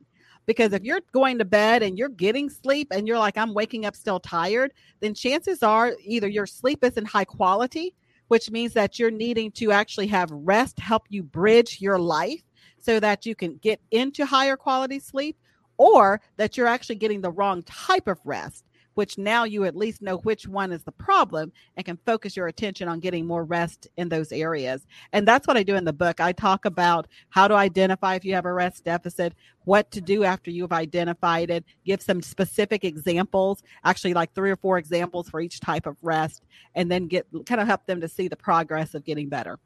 Because 0.46 0.74
if 0.74 0.84
you're 0.84 1.02
going 1.12 1.40
to 1.40 1.46
bed 1.46 1.82
and 1.82 1.98
you're 1.98 2.10
getting 2.26 2.50
sleep 2.50 2.90
and 2.92 3.08
you're 3.08 3.24
like, 3.28 3.38
I'm 3.38 3.54
waking 3.54 3.86
up 3.86 3.96
still 3.96 4.20
tired, 4.20 4.72
then 5.00 5.14
chances 5.14 5.64
are 5.64 5.96
either 6.04 6.28
your 6.28 6.46
sleep 6.46 6.84
isn't 6.84 7.08
high 7.08 7.26
quality, 7.26 7.96
which 8.28 8.52
means 8.52 8.74
that 8.74 9.00
you're 9.00 9.12
needing 9.26 9.52
to 9.54 9.72
actually 9.72 10.08
have 10.08 10.30
rest 10.32 10.80
help 10.80 11.04
you 11.10 11.24
bridge 11.24 11.82
your 11.82 12.00
life 12.00 12.44
so 12.80 13.00
that 13.00 13.26
you 13.26 13.36
can 13.36 13.58
get 13.58 13.80
into 13.90 14.26
higher 14.26 14.56
quality 14.56 15.00
sleep, 15.00 15.36
or 15.78 16.22
that 16.38 16.56
you're 16.56 16.74
actually 16.76 17.00
getting 17.04 17.22
the 17.22 17.32
wrong 17.32 17.64
type 17.64 18.08
of 18.08 18.20
rest 18.24 18.64
which 18.96 19.18
now 19.18 19.44
you 19.44 19.66
at 19.66 19.76
least 19.76 20.02
know 20.02 20.18
which 20.18 20.48
one 20.48 20.72
is 20.72 20.84
the 20.84 20.92
problem 20.92 21.52
and 21.78 21.86
can 21.86 21.98
focus 22.06 22.36
your 22.36 22.48
attention 22.48 22.88
on 22.88 23.00
getting 23.00 23.26
more 23.26 23.44
rest 23.44 23.88
in 23.98 24.10
those 24.10 24.32
areas. 24.32 24.86
And 25.14 25.28
that's 25.28 25.48
what 25.48 25.58
I 25.58 25.64
do 25.64 25.76
in 25.76 25.86
the 25.86 25.94
book. 25.94 26.20
I 26.20 26.32
talk 26.32 26.66
about 26.66 27.08
how 27.30 27.48
to 27.48 27.54
identify 27.54 28.16
if 28.16 28.26
you 28.26 28.34
have 28.34 28.46
a 28.46 28.54
rest 28.54 28.84
deficit, 28.84 29.34
what 29.66 29.92
to 29.92 30.02
do 30.02 30.24
after 30.24 30.50
you've 30.50 30.72
identified 30.72 31.50
it, 31.50 31.66
give 31.86 32.02
some 32.02 32.22
specific 32.22 32.84
examples, 32.84 33.64
actually 33.84 34.14
like 34.14 34.34
three 34.34 34.52
or 34.52 34.58
four 34.58 34.78
examples 34.78 35.30
for 35.30 35.40
each 35.40 35.60
type 35.60 35.86
of 35.86 35.98
rest, 36.02 36.44
and 36.74 36.90
then 36.90 37.08
get 37.08 37.28
kind 37.46 37.62
of 37.62 37.68
help 37.68 37.86
them 37.86 38.02
to 38.02 38.08
see 38.08 38.28
the 38.28 38.36
progress 38.36 38.96
of 38.96 39.04
getting 39.04 39.30
better. 39.30 39.60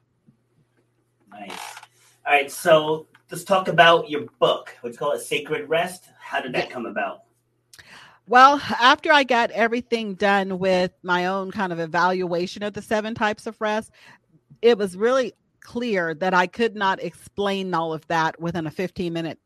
Nice. 1.31 1.51
All 2.25 2.33
right, 2.33 2.51
so 2.51 3.07
let's 3.31 3.43
talk 3.43 3.67
about 3.67 4.09
your 4.09 4.25
book. 4.39 4.75
What's 4.81 4.97
called 4.97 5.19
Sacred 5.21 5.69
Rest. 5.69 6.09
How 6.19 6.41
did 6.41 6.53
that 6.53 6.67
yeah. 6.67 6.73
come 6.73 6.85
about? 6.85 7.23
Well, 8.29 8.61
after 8.79 9.11
I 9.11 9.23
got 9.23 9.49
everything 9.49 10.13
done 10.13 10.59
with 10.59 10.91
my 11.01 11.25
own 11.25 11.49
kind 11.49 11.73
of 11.73 11.79
evaluation 11.79 12.61
of 12.61 12.73
the 12.73 12.81
seven 12.83 13.15
types 13.15 13.47
of 13.47 13.59
rest, 13.59 13.89
it 14.61 14.77
was 14.77 14.95
really 14.95 15.33
clear 15.61 16.13
that 16.13 16.35
I 16.35 16.45
could 16.45 16.75
not 16.75 17.01
explain 17.01 17.73
all 17.73 17.91
of 17.91 18.05
that 18.05 18.39
within 18.39 18.67
a 18.67 18.71
15 18.71 19.11
minute 19.11 19.39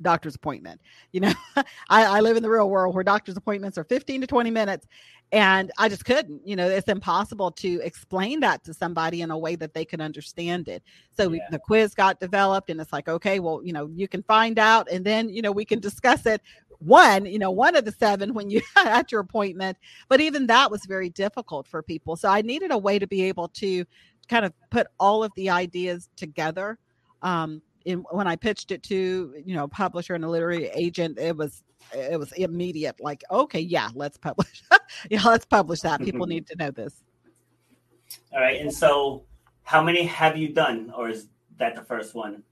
doctor's 0.00 0.36
appointment. 0.36 0.80
You 1.12 1.20
know, 1.20 1.32
I, 1.56 1.64
I, 1.90 2.20
live 2.20 2.38
in 2.38 2.42
the 2.42 2.48
real 2.48 2.70
world 2.70 2.94
where 2.94 3.04
doctor's 3.04 3.36
appointments 3.36 3.76
are 3.76 3.84
15 3.84 4.22
to 4.22 4.26
20 4.26 4.50
minutes. 4.50 4.86
And 5.32 5.70
I 5.76 5.90
just 5.90 6.06
couldn't, 6.06 6.40
you 6.48 6.56
know, 6.56 6.66
it's 6.66 6.88
impossible 6.88 7.50
to 7.52 7.80
explain 7.82 8.40
that 8.40 8.64
to 8.64 8.72
somebody 8.72 9.20
in 9.20 9.30
a 9.30 9.36
way 9.36 9.54
that 9.56 9.74
they 9.74 9.84
can 9.84 10.00
understand 10.00 10.66
it. 10.66 10.82
So 11.14 11.24
yeah. 11.24 11.28
we, 11.28 11.42
the 11.50 11.58
quiz 11.58 11.94
got 11.94 12.18
developed, 12.18 12.70
and 12.70 12.80
it's 12.80 12.92
like, 12.92 13.06
okay, 13.06 13.38
well, 13.38 13.60
you 13.62 13.74
know, 13.74 13.90
you 13.94 14.08
can 14.08 14.22
find 14.22 14.58
out, 14.58 14.90
and 14.90 15.04
then, 15.04 15.28
you 15.28 15.42
know, 15.42 15.52
we 15.52 15.66
can 15.66 15.78
discuss 15.78 16.24
it 16.24 16.40
one, 16.80 17.26
you 17.26 17.38
know, 17.38 17.50
one 17.50 17.76
of 17.76 17.84
the 17.84 17.92
seven 17.92 18.34
when 18.34 18.50
you 18.50 18.62
at 18.76 19.12
your 19.12 19.20
appointment. 19.20 19.78
But 20.08 20.20
even 20.20 20.46
that 20.48 20.70
was 20.70 20.84
very 20.86 21.10
difficult 21.10 21.66
for 21.66 21.82
people. 21.82 22.16
So 22.16 22.28
I 22.28 22.42
needed 22.42 22.70
a 22.70 22.78
way 22.78 22.98
to 22.98 23.06
be 23.06 23.22
able 23.24 23.48
to 23.48 23.84
kind 24.28 24.44
of 24.44 24.52
put 24.70 24.86
all 24.98 25.22
of 25.22 25.32
the 25.36 25.50
ideas 25.50 26.08
together. 26.16 26.78
Um, 27.22 27.62
in, 27.84 28.04
when 28.10 28.26
I 28.26 28.36
pitched 28.36 28.72
it 28.72 28.82
to 28.84 29.34
you 29.44 29.54
know 29.54 29.68
publisher 29.68 30.14
and 30.14 30.24
a 30.24 30.28
literary 30.28 30.68
agent, 30.74 31.18
it 31.18 31.36
was 31.36 31.62
it 31.94 32.18
was 32.18 32.32
immediate. 32.32 33.00
Like, 33.00 33.24
okay, 33.30 33.60
yeah, 33.60 33.88
let's 33.94 34.16
publish. 34.16 34.62
yeah, 35.10 35.22
let's 35.24 35.46
publish 35.46 35.80
that. 35.80 36.00
People 36.00 36.26
need 36.34 36.46
to 36.48 36.56
know 36.56 36.70
this. 36.70 37.02
All 38.32 38.40
right, 38.40 38.60
and 38.60 38.72
so 38.72 39.24
how 39.62 39.82
many 39.82 40.04
have 40.04 40.36
you 40.36 40.52
done, 40.52 40.92
or 40.96 41.08
is 41.08 41.28
that 41.58 41.74
the 41.74 41.82
first 41.82 42.14
one? 42.14 42.42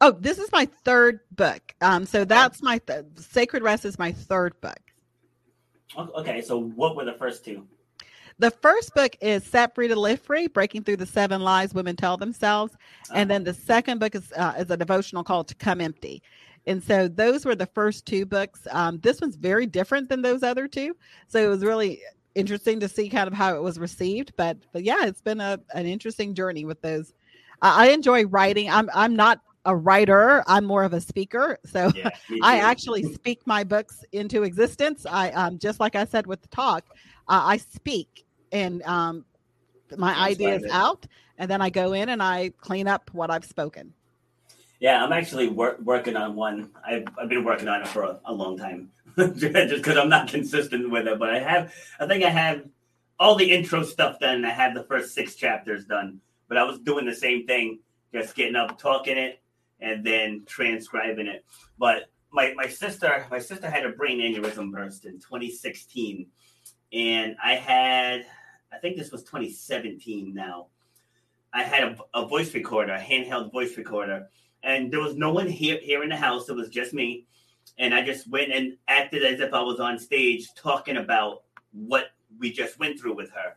Oh, 0.00 0.12
this 0.12 0.38
is 0.38 0.50
my 0.52 0.66
third 0.84 1.20
book. 1.32 1.74
Um, 1.80 2.06
so 2.06 2.24
that's 2.24 2.62
my 2.62 2.78
th- 2.78 3.04
Sacred 3.16 3.62
Rest 3.62 3.84
is 3.84 3.98
my 3.98 4.12
third 4.12 4.60
book. 4.60 4.78
Okay, 5.96 6.40
so 6.40 6.60
what 6.60 6.94
were 6.94 7.04
the 7.04 7.14
first 7.14 7.44
two? 7.44 7.66
The 8.38 8.52
first 8.52 8.94
book 8.94 9.16
is 9.20 9.42
Set 9.42 9.74
Free 9.74 9.88
to 9.88 9.96
Live 9.96 10.20
Free, 10.20 10.46
Breaking 10.46 10.84
Through 10.84 10.98
the 10.98 11.06
Seven 11.06 11.42
Lies 11.42 11.74
Women 11.74 11.96
Tell 11.96 12.16
Themselves. 12.16 12.76
And 13.12 13.28
then 13.28 13.42
the 13.42 13.54
second 13.54 13.98
book 13.98 14.14
is, 14.14 14.32
uh, 14.36 14.54
is 14.58 14.70
a 14.70 14.76
devotional 14.76 15.24
called 15.24 15.48
To 15.48 15.56
Come 15.56 15.80
Empty. 15.80 16.22
And 16.66 16.84
so 16.84 17.08
those 17.08 17.44
were 17.44 17.56
the 17.56 17.66
first 17.66 18.06
two 18.06 18.26
books. 18.26 18.68
Um, 18.70 19.00
this 19.00 19.20
one's 19.20 19.34
very 19.34 19.66
different 19.66 20.08
than 20.08 20.22
those 20.22 20.44
other 20.44 20.68
two. 20.68 20.94
So 21.26 21.40
it 21.42 21.48
was 21.48 21.64
really 21.64 22.00
interesting 22.36 22.78
to 22.80 22.88
see 22.88 23.08
kind 23.08 23.26
of 23.26 23.34
how 23.34 23.56
it 23.56 23.62
was 23.62 23.78
received. 23.78 24.32
But 24.36 24.58
but 24.72 24.84
yeah, 24.84 25.06
it's 25.06 25.22
been 25.22 25.40
a, 25.40 25.58
an 25.74 25.86
interesting 25.86 26.34
journey 26.34 26.64
with 26.64 26.80
those. 26.82 27.14
I 27.60 27.88
enjoy 27.88 28.26
writing. 28.26 28.70
I'm 28.70 28.88
I'm 28.94 29.16
not 29.16 29.40
a 29.68 29.76
writer. 29.76 30.42
I'm 30.46 30.64
more 30.64 30.82
of 30.82 30.94
a 30.94 31.00
speaker. 31.00 31.58
So 31.66 31.92
yeah, 31.94 32.08
I 32.42 32.58
actually 32.58 33.02
speak 33.12 33.46
my 33.46 33.62
books 33.64 34.02
into 34.12 34.42
existence. 34.42 35.06
I 35.06 35.30
um, 35.30 35.58
just 35.58 35.78
like 35.78 35.94
I 35.94 36.06
said 36.06 36.26
with 36.26 36.40
the 36.40 36.48
talk, 36.48 36.84
uh, 37.28 37.42
I 37.44 37.58
speak 37.58 38.24
and 38.50 38.82
um, 38.82 39.26
my 39.96 40.08
That's 40.08 40.20
ideas 40.32 40.62
out, 40.72 41.06
and 41.36 41.50
then 41.50 41.60
I 41.60 41.68
go 41.68 41.92
in 41.92 42.08
and 42.08 42.22
I 42.22 42.50
clean 42.60 42.88
up 42.88 43.10
what 43.12 43.30
I've 43.30 43.44
spoken. 43.44 43.92
Yeah, 44.80 45.04
I'm 45.04 45.12
actually 45.12 45.48
wor- 45.48 45.76
working 45.82 46.16
on 46.16 46.34
one. 46.34 46.70
I've, 46.86 47.04
I've 47.20 47.28
been 47.28 47.44
working 47.44 47.68
on 47.68 47.82
it 47.82 47.88
for 47.88 48.04
a, 48.04 48.20
a 48.24 48.32
long 48.32 48.56
time, 48.56 48.90
just 49.18 49.42
because 49.42 49.98
I'm 49.98 50.08
not 50.08 50.28
consistent 50.28 50.90
with 50.90 51.06
it. 51.06 51.18
But 51.18 51.30
I 51.30 51.40
have, 51.40 51.74
I 52.00 52.06
think 52.06 52.24
I 52.24 52.30
have 52.30 52.64
all 53.18 53.34
the 53.34 53.50
intro 53.50 53.82
stuff 53.82 54.18
done. 54.18 54.46
I 54.46 54.50
have 54.50 54.74
the 54.74 54.84
first 54.84 55.14
six 55.14 55.34
chapters 55.34 55.84
done. 55.84 56.20
But 56.48 56.56
I 56.56 56.62
was 56.62 56.78
doing 56.78 57.04
the 57.04 57.14
same 57.14 57.46
thing, 57.46 57.80
just 58.14 58.34
getting 58.34 58.56
up, 58.56 58.78
talking 58.78 59.18
it, 59.18 59.42
and 59.80 60.04
then 60.04 60.44
transcribing 60.46 61.26
it. 61.26 61.44
But 61.78 62.10
my, 62.30 62.52
my 62.56 62.66
sister, 62.66 63.26
my 63.30 63.38
sister 63.38 63.70
had 63.70 63.84
a 63.84 63.90
brain 63.90 64.20
aneurysm 64.20 64.72
burst 64.72 65.04
in 65.04 65.14
2016, 65.14 66.26
and 66.92 67.36
I 67.42 67.54
had, 67.54 68.26
I 68.72 68.78
think 68.78 68.96
this 68.96 69.10
was 69.10 69.22
2017 69.24 70.34
now. 70.34 70.66
I 71.52 71.62
had 71.62 71.84
a, 71.84 71.96
a 72.14 72.26
voice 72.26 72.52
recorder, 72.54 72.94
a 72.94 73.00
handheld 73.00 73.52
voice 73.52 73.76
recorder, 73.76 74.28
and 74.62 74.92
there 74.92 75.00
was 75.00 75.16
no 75.16 75.32
one 75.32 75.48
here 75.48 75.78
here 75.82 76.02
in 76.02 76.10
the 76.10 76.16
house. 76.16 76.48
It 76.48 76.56
was 76.56 76.68
just 76.68 76.92
me, 76.92 77.26
and 77.78 77.94
I 77.94 78.02
just 78.02 78.28
went 78.28 78.52
and 78.52 78.76
acted 78.86 79.24
as 79.24 79.40
if 79.40 79.54
I 79.54 79.62
was 79.62 79.80
on 79.80 79.98
stage 79.98 80.48
talking 80.54 80.98
about 80.98 81.44
what 81.72 82.08
we 82.38 82.52
just 82.52 82.78
went 82.78 83.00
through 83.00 83.14
with 83.14 83.30
her, 83.30 83.56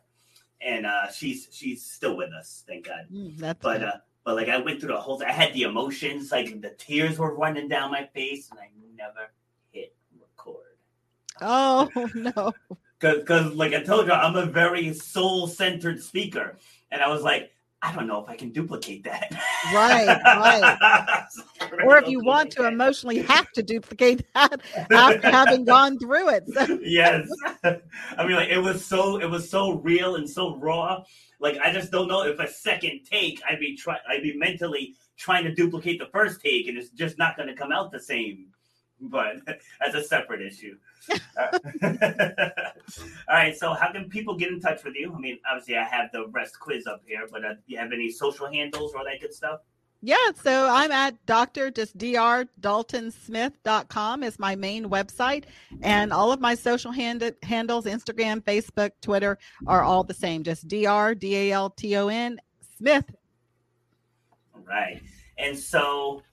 and 0.62 0.86
uh, 0.86 1.10
she's 1.10 1.48
she's 1.52 1.84
still 1.84 2.16
with 2.16 2.32
us, 2.32 2.64
thank 2.66 2.86
God. 2.86 3.06
Mm, 3.12 3.56
but 3.60 3.82
uh, 3.82 3.96
but 4.24 4.36
like 4.36 4.48
I 4.48 4.58
went 4.58 4.80
through 4.80 4.92
the 4.92 5.00
whole 5.00 5.18
thing. 5.18 5.28
I 5.28 5.32
had 5.32 5.52
the 5.54 5.62
emotions, 5.62 6.30
like 6.30 6.60
the 6.60 6.70
tears 6.70 7.18
were 7.18 7.34
running 7.34 7.68
down 7.68 7.90
my 7.90 8.08
face, 8.14 8.50
and 8.50 8.60
I 8.60 8.68
never 8.96 9.32
hit 9.70 9.94
record. 10.20 10.76
Oh 11.40 11.90
no. 12.14 12.52
Because, 12.98 13.52
like 13.54 13.74
I 13.74 13.82
told 13.82 14.06
you, 14.06 14.12
I'm 14.12 14.36
a 14.36 14.46
very 14.46 14.94
soul 14.94 15.48
centered 15.48 16.00
speaker. 16.00 16.58
And 16.92 17.02
I 17.02 17.08
was 17.08 17.22
like, 17.22 17.52
I 17.84 17.92
don't 17.92 18.06
know 18.06 18.22
if 18.22 18.28
I 18.28 18.36
can 18.36 18.50
duplicate 18.50 19.02
that. 19.04 19.32
Right, 19.74 20.06
right. 20.24 21.26
or 21.84 21.98
if 21.98 22.08
you 22.08 22.20
want 22.20 22.52
to 22.52 22.66
emotionally 22.66 23.22
have 23.22 23.50
to 23.52 23.62
duplicate 23.62 24.24
that 24.34 24.60
after 24.92 25.30
having 25.30 25.64
gone 25.64 25.98
through 25.98 26.28
it. 26.28 26.44
So. 26.54 26.78
yes. 26.82 27.28
I 27.64 28.24
mean, 28.24 28.36
like 28.36 28.50
it 28.50 28.58
was 28.58 28.84
so 28.84 29.20
it 29.20 29.28
was 29.28 29.50
so 29.50 29.80
real 29.80 30.14
and 30.14 30.30
so 30.30 30.56
raw. 30.58 31.02
Like 31.40 31.58
I 31.58 31.72
just 31.72 31.90
don't 31.90 32.06
know 32.06 32.22
if 32.22 32.38
a 32.38 32.46
second 32.46 33.00
take 33.10 33.42
I'd 33.48 33.58
be 33.58 33.76
try 33.76 33.98
I'd 34.08 34.22
be 34.22 34.36
mentally 34.36 34.94
trying 35.16 35.42
to 35.44 35.54
duplicate 35.54 35.98
the 35.98 36.06
first 36.12 36.40
take 36.40 36.68
and 36.68 36.78
it's 36.78 36.90
just 36.90 37.18
not 37.18 37.36
going 37.36 37.48
to 37.48 37.54
come 37.54 37.72
out 37.72 37.90
the 37.90 38.00
same. 38.00 38.46
But 39.02 39.36
that's 39.80 39.94
a 39.94 40.04
separate 40.04 40.42
issue. 40.42 40.76
All 41.10 41.18
right. 43.28 43.56
So, 43.56 43.74
how 43.74 43.92
can 43.92 44.08
people 44.08 44.36
get 44.36 44.50
in 44.50 44.60
touch 44.60 44.84
with 44.84 44.94
you? 44.94 45.12
I 45.14 45.18
mean, 45.18 45.38
obviously, 45.50 45.76
I 45.76 45.84
have 45.84 46.12
the 46.12 46.28
rest 46.28 46.58
quiz 46.60 46.86
up 46.86 47.02
here, 47.04 47.26
but 47.30 47.44
uh, 47.44 47.54
do 47.54 47.60
you 47.66 47.78
have 47.78 47.92
any 47.92 48.10
social 48.10 48.46
handles 48.46 48.94
or 48.94 48.98
all 48.98 49.04
that 49.04 49.20
good 49.20 49.34
stuff? 49.34 49.60
Yeah, 50.04 50.16
so 50.34 50.68
I'm 50.68 50.90
at 50.90 51.24
Dr. 51.26 51.70
just 51.70 51.96
drdaltonsmith.com 51.96 54.24
is 54.24 54.36
my 54.36 54.56
main 54.56 54.90
website. 54.90 55.44
And 55.80 56.12
all 56.12 56.32
of 56.32 56.40
my 56.40 56.56
social 56.56 56.90
hand- 56.90 57.32
handles, 57.44 57.84
Instagram, 57.84 58.42
Facebook, 58.42 58.90
Twitter, 59.00 59.38
are 59.68 59.84
all 59.84 60.02
the 60.02 60.12
same. 60.12 60.42
Just 60.42 60.66
Dr. 60.66 61.14
D 61.14 61.36
A 61.36 61.52
L 61.52 61.70
T 61.70 61.96
O 61.96 62.08
N 62.08 62.40
Smith. 62.76 63.04
All 64.52 64.64
right. 64.66 65.00
And 65.38 65.56
so 65.56 66.24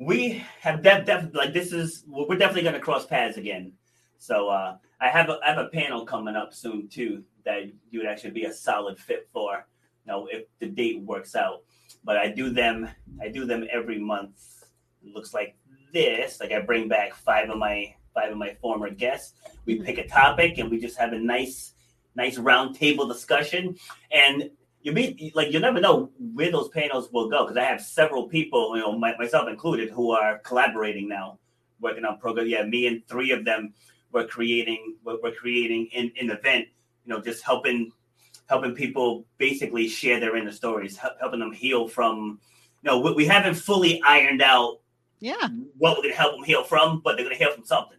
we 0.00 0.44
have 0.60 0.82
def- 0.82 1.06
def- 1.06 1.34
like 1.34 1.52
this 1.52 1.72
is 1.72 2.04
we're 2.08 2.36
definitely 2.36 2.62
going 2.62 2.74
to 2.74 2.80
cross 2.80 3.06
paths 3.06 3.36
again. 3.36 3.72
So 4.18 4.48
uh, 4.48 4.76
I 5.00 5.08
have 5.08 5.28
a, 5.28 5.38
I 5.44 5.50
have 5.50 5.58
a 5.58 5.68
panel 5.68 6.04
coming 6.04 6.36
up 6.36 6.52
soon 6.52 6.88
too 6.88 7.22
that 7.44 7.64
you 7.90 8.00
would 8.00 8.08
actually 8.08 8.32
be 8.32 8.44
a 8.44 8.52
solid 8.52 8.98
fit 8.98 9.28
for. 9.32 9.66
You 10.06 10.12
know, 10.12 10.28
if 10.30 10.46
the 10.58 10.66
date 10.66 11.00
works 11.02 11.36
out 11.36 11.62
but 12.04 12.16
I 12.16 12.28
do 12.28 12.50
them 12.50 12.88
I 13.20 13.28
do 13.28 13.44
them 13.44 13.66
every 13.70 13.98
month. 13.98 14.64
It 15.02 15.14
looks 15.14 15.34
like 15.34 15.56
this. 15.92 16.40
Like 16.40 16.52
I 16.52 16.60
bring 16.60 16.88
back 16.88 17.14
five 17.14 17.48
of 17.50 17.58
my 17.58 17.94
five 18.14 18.32
of 18.32 18.38
my 18.38 18.54
former 18.60 18.90
guests. 18.90 19.34
We 19.64 19.80
pick 19.80 19.98
a 19.98 20.06
topic 20.06 20.58
and 20.58 20.70
we 20.70 20.78
just 20.78 20.98
have 20.98 21.12
a 21.12 21.18
nice 21.18 21.74
nice 22.16 22.38
round 22.38 22.76
table 22.76 23.06
discussion. 23.06 23.76
And 24.10 24.50
you 24.82 24.92
meet 24.92 25.34
like 25.36 25.52
you 25.52 25.60
never 25.60 25.80
know 25.80 26.10
where 26.34 26.50
those 26.50 26.68
panels 26.68 27.10
will 27.12 27.28
go 27.28 27.44
because 27.44 27.56
I 27.56 27.64
have 27.64 27.80
several 27.80 28.28
people, 28.28 28.76
you 28.76 28.82
know, 28.82 28.98
my, 28.98 29.14
myself 29.18 29.48
included, 29.48 29.90
who 29.90 30.12
are 30.12 30.38
collaborating 30.38 31.08
now, 31.08 31.38
working 31.80 32.04
on 32.04 32.18
programs. 32.18 32.50
Yeah, 32.50 32.64
me 32.64 32.86
and 32.86 33.06
three 33.06 33.30
of 33.32 33.44
them 33.44 33.74
were 34.12 34.26
creating 34.26 34.96
we're 35.04 35.32
creating 35.32 35.88
an, 35.94 36.12
an 36.20 36.30
event, 36.30 36.66
you 37.04 37.12
know, 37.12 37.20
just 37.20 37.42
helping 37.42 37.92
helping 38.48 38.74
people 38.74 39.24
basically 39.38 39.86
share 39.86 40.18
their 40.18 40.36
inner 40.36 40.52
stories, 40.52 40.96
helping 40.96 41.40
them 41.40 41.52
heal 41.52 41.86
from, 41.86 42.40
you 42.82 42.90
know, 42.90 42.98
we 43.14 43.26
haven't 43.26 43.54
fully 43.54 44.02
ironed 44.02 44.42
out 44.42 44.78
yeah 45.20 45.48
what 45.76 45.98
we're 45.98 46.02
going 46.02 46.14
to 46.14 46.18
help 46.18 46.32
them 46.32 46.44
heal 46.44 46.64
from, 46.64 47.00
but 47.04 47.16
they're 47.16 47.24
going 47.24 47.36
to 47.36 47.42
heal 47.42 47.52
from 47.52 47.64
something. 47.64 47.98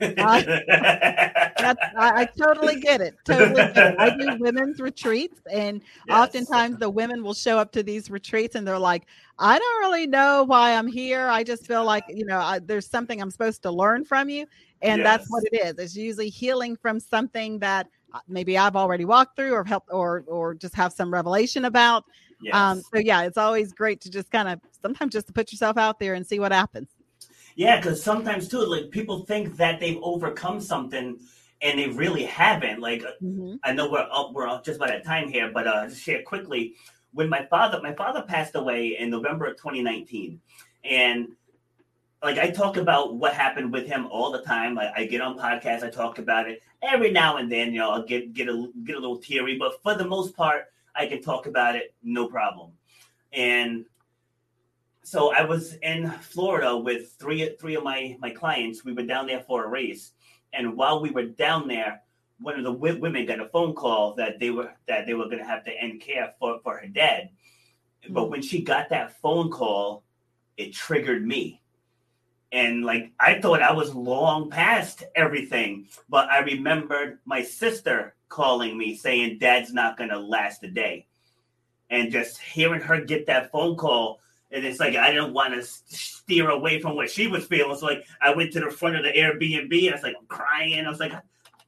I, 0.00 1.74
I, 1.96 2.28
totally 2.36 2.80
get 2.80 3.00
it. 3.00 3.16
Totally 3.24 3.54
get 3.54 3.76
it. 3.76 3.96
I 3.98 4.16
do 4.16 4.36
women's 4.38 4.80
retreats, 4.80 5.40
and 5.50 5.82
yes. 6.06 6.16
oftentimes 6.16 6.78
the 6.78 6.88
women 6.88 7.22
will 7.22 7.34
show 7.34 7.58
up 7.58 7.72
to 7.72 7.82
these 7.82 8.10
retreats 8.10 8.54
and 8.54 8.66
they're 8.66 8.78
like, 8.78 9.06
I 9.38 9.58
don't 9.58 9.78
really 9.80 10.06
know 10.06 10.44
why 10.44 10.74
I'm 10.74 10.86
here. 10.86 11.28
I 11.28 11.42
just 11.44 11.66
feel 11.66 11.84
like, 11.84 12.04
you 12.08 12.24
know, 12.24 12.38
I, 12.38 12.58
there's 12.58 12.86
something 12.86 13.20
I'm 13.20 13.30
supposed 13.30 13.62
to 13.62 13.70
learn 13.70 14.04
from 14.04 14.28
you. 14.28 14.46
And 14.82 15.00
yes. 15.00 15.04
that's 15.04 15.30
what 15.30 15.44
it 15.50 15.66
is. 15.66 15.78
It's 15.78 15.96
usually 15.96 16.28
healing 16.28 16.76
from 16.76 17.00
something 17.00 17.58
that 17.58 17.88
uh, 18.12 18.20
maybe 18.28 18.56
I've 18.56 18.76
already 18.76 19.04
walked 19.04 19.36
through 19.36 19.52
or 19.52 19.64
helped 19.64 19.90
or 19.92 20.24
or 20.26 20.54
just 20.54 20.74
have 20.74 20.92
some 20.92 21.12
revelation 21.12 21.64
about. 21.64 22.04
Um, 22.04 22.04
yes. 22.42 22.54
Um, 22.54 22.82
so 22.94 23.00
yeah, 23.00 23.22
it's 23.22 23.38
always 23.38 23.72
great 23.72 24.00
to 24.02 24.10
just 24.10 24.30
kind 24.30 24.48
of 24.48 24.60
sometimes 24.80 25.12
just 25.12 25.26
to 25.26 25.32
put 25.32 25.52
yourself 25.52 25.76
out 25.76 25.98
there 25.98 26.14
and 26.14 26.26
see 26.26 26.38
what 26.38 26.52
happens. 26.52 26.88
Yeah, 27.58 27.80
because 27.80 28.00
sometimes 28.00 28.46
too, 28.46 28.64
like 28.64 28.92
people 28.92 29.24
think 29.24 29.56
that 29.56 29.80
they've 29.80 29.98
overcome 30.00 30.60
something 30.60 31.18
and 31.60 31.76
they 31.76 31.88
really 31.88 32.22
haven't. 32.22 32.78
Like 32.78 33.02
uh, 33.02 33.10
mm-hmm. 33.20 33.56
I 33.64 33.72
know 33.72 33.90
we're 33.90 34.06
up, 34.12 34.32
we're 34.32 34.46
up 34.46 34.64
just 34.64 34.76
about 34.76 34.92
at 34.92 35.04
time 35.04 35.28
here, 35.28 35.50
but 35.52 35.66
uh, 35.66 35.88
just 35.88 36.00
share 36.00 36.22
quickly. 36.22 36.76
When 37.14 37.28
my 37.28 37.46
father, 37.46 37.80
my 37.82 37.94
father 37.94 38.22
passed 38.22 38.54
away 38.54 38.96
in 38.96 39.10
November 39.10 39.46
of 39.46 39.56
2019, 39.56 40.40
and 40.84 41.30
like 42.22 42.38
I 42.38 42.50
talk 42.50 42.76
about 42.76 43.16
what 43.16 43.34
happened 43.34 43.72
with 43.72 43.88
him 43.88 44.06
all 44.06 44.30
the 44.30 44.42
time. 44.42 44.76
Like 44.76 44.92
I 44.96 45.06
get 45.06 45.20
on 45.20 45.36
podcasts, 45.36 45.82
I 45.82 45.90
talk 45.90 46.20
about 46.20 46.48
it 46.48 46.62
every 46.80 47.10
now 47.10 47.38
and 47.38 47.50
then. 47.50 47.72
You 47.72 47.80
know, 47.80 47.90
I'll 47.90 48.06
get 48.06 48.34
get 48.34 48.48
a 48.48 48.70
get 48.84 48.94
a 48.94 49.00
little 49.00 49.18
teary, 49.18 49.58
but 49.58 49.82
for 49.82 49.94
the 49.94 50.06
most 50.06 50.36
part, 50.36 50.66
I 50.94 51.06
can 51.06 51.20
talk 51.22 51.46
about 51.46 51.74
it 51.74 51.92
no 52.04 52.28
problem. 52.28 52.70
And 53.32 53.84
so 55.08 55.32
I 55.34 55.42
was 55.44 55.74
in 55.82 56.10
Florida 56.20 56.76
with 56.76 57.12
three 57.18 57.56
three 57.60 57.76
of 57.76 57.84
my 57.84 58.16
my 58.20 58.30
clients. 58.30 58.84
We 58.84 58.92
were 58.92 59.04
down 59.04 59.26
there 59.26 59.40
for 59.40 59.64
a 59.64 59.68
race, 59.68 60.12
and 60.52 60.76
while 60.76 61.00
we 61.00 61.10
were 61.10 61.26
down 61.26 61.66
there, 61.66 62.02
one 62.40 62.58
of 62.58 62.64
the 62.64 62.72
w- 62.72 63.00
women 63.00 63.24
got 63.24 63.40
a 63.40 63.48
phone 63.48 63.74
call 63.74 64.14
that 64.14 64.38
they 64.38 64.50
were 64.50 64.72
that 64.86 65.06
they 65.06 65.14
were 65.14 65.24
going 65.24 65.38
to 65.38 65.44
have 65.44 65.64
to 65.64 65.72
end 65.72 66.00
care 66.00 66.34
for 66.38 66.60
for 66.62 66.78
her 66.78 66.88
dad. 66.88 67.30
Mm-hmm. 68.04 68.14
But 68.14 68.30
when 68.30 68.42
she 68.42 68.62
got 68.62 68.90
that 68.90 69.18
phone 69.20 69.50
call, 69.50 70.04
it 70.56 70.74
triggered 70.74 71.26
me 71.26 71.62
and 72.52 72.84
like 72.84 73.12
I 73.20 73.40
thought 73.40 73.62
I 73.62 73.72
was 73.72 73.94
long 73.94 74.50
past 74.50 75.04
everything, 75.14 75.88
but 76.08 76.28
I 76.30 76.38
remembered 76.40 77.18
my 77.24 77.42
sister 77.42 78.14
calling 78.28 78.76
me 78.76 78.96
saying 78.96 79.38
dad's 79.38 79.72
not 79.72 79.96
gonna 79.96 80.18
last 80.18 80.62
a 80.64 80.70
day. 80.70 81.06
And 81.90 82.12
just 82.12 82.38
hearing 82.38 82.82
her 82.82 83.00
get 83.00 83.26
that 83.26 83.50
phone 83.50 83.76
call, 83.76 84.20
and 84.50 84.64
it's 84.64 84.80
like 84.80 84.96
I 84.96 85.10
didn't 85.10 85.34
want 85.34 85.54
to 85.54 85.62
steer 85.62 86.50
away 86.50 86.80
from 86.80 86.96
what 86.96 87.10
she 87.10 87.26
was 87.26 87.46
feeling. 87.46 87.76
So 87.76 87.86
like 87.86 88.06
I 88.20 88.34
went 88.34 88.52
to 88.52 88.60
the 88.60 88.70
front 88.70 88.96
of 88.96 89.02
the 89.02 89.10
Airbnb 89.10 89.72
and 89.72 89.90
I 89.90 89.92
was 89.92 90.02
like 90.02 90.16
I'm 90.18 90.26
crying. 90.26 90.86
I 90.86 90.88
was 90.88 91.00
like, 91.00 91.12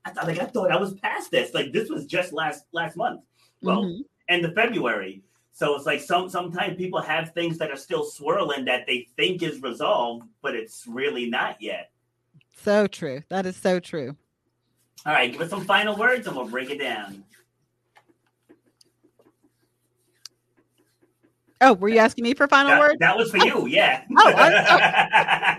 I 0.04 0.10
thought 0.10 0.26
like 0.26 0.38
I 0.38 0.46
thought 0.46 0.70
I 0.70 0.76
was 0.76 0.94
past 0.94 1.30
this. 1.30 1.54
Like 1.54 1.72
this 1.72 1.90
was 1.90 2.06
just 2.06 2.32
last 2.32 2.64
last 2.72 2.96
month. 2.96 3.20
Well, 3.62 3.84
mm-hmm. 3.84 4.00
end 4.28 4.44
of 4.44 4.54
February. 4.54 5.22
So 5.52 5.76
it's 5.76 5.84
like 5.84 6.00
some 6.00 6.30
sometimes 6.30 6.76
people 6.76 7.02
have 7.02 7.32
things 7.32 7.58
that 7.58 7.70
are 7.70 7.76
still 7.76 8.04
swirling 8.04 8.64
that 8.64 8.86
they 8.86 9.08
think 9.16 9.42
is 9.42 9.60
resolved, 9.60 10.24
but 10.42 10.54
it's 10.54 10.86
really 10.86 11.28
not 11.28 11.60
yet. 11.60 11.90
So 12.56 12.86
true. 12.86 13.22
That 13.28 13.46
is 13.46 13.56
so 13.56 13.80
true. 13.80 14.16
All 15.06 15.14
right, 15.14 15.32
give 15.32 15.40
us 15.40 15.50
some 15.50 15.64
final 15.64 15.96
words 15.96 16.26
and 16.26 16.36
we'll 16.36 16.46
break 16.46 16.70
it 16.70 16.78
down. 16.78 17.24
Oh, 21.62 21.74
were 21.74 21.90
you 21.90 21.98
asking 21.98 22.24
me 22.24 22.32
for 22.32 22.48
final 22.48 22.70
that, 22.70 22.80
words? 22.80 22.96
That 23.00 23.18
was 23.18 23.30
for 23.30 23.36
you, 23.36 23.66
yeah. 23.68 24.02
oh, 24.18 24.32
I, 24.34 24.48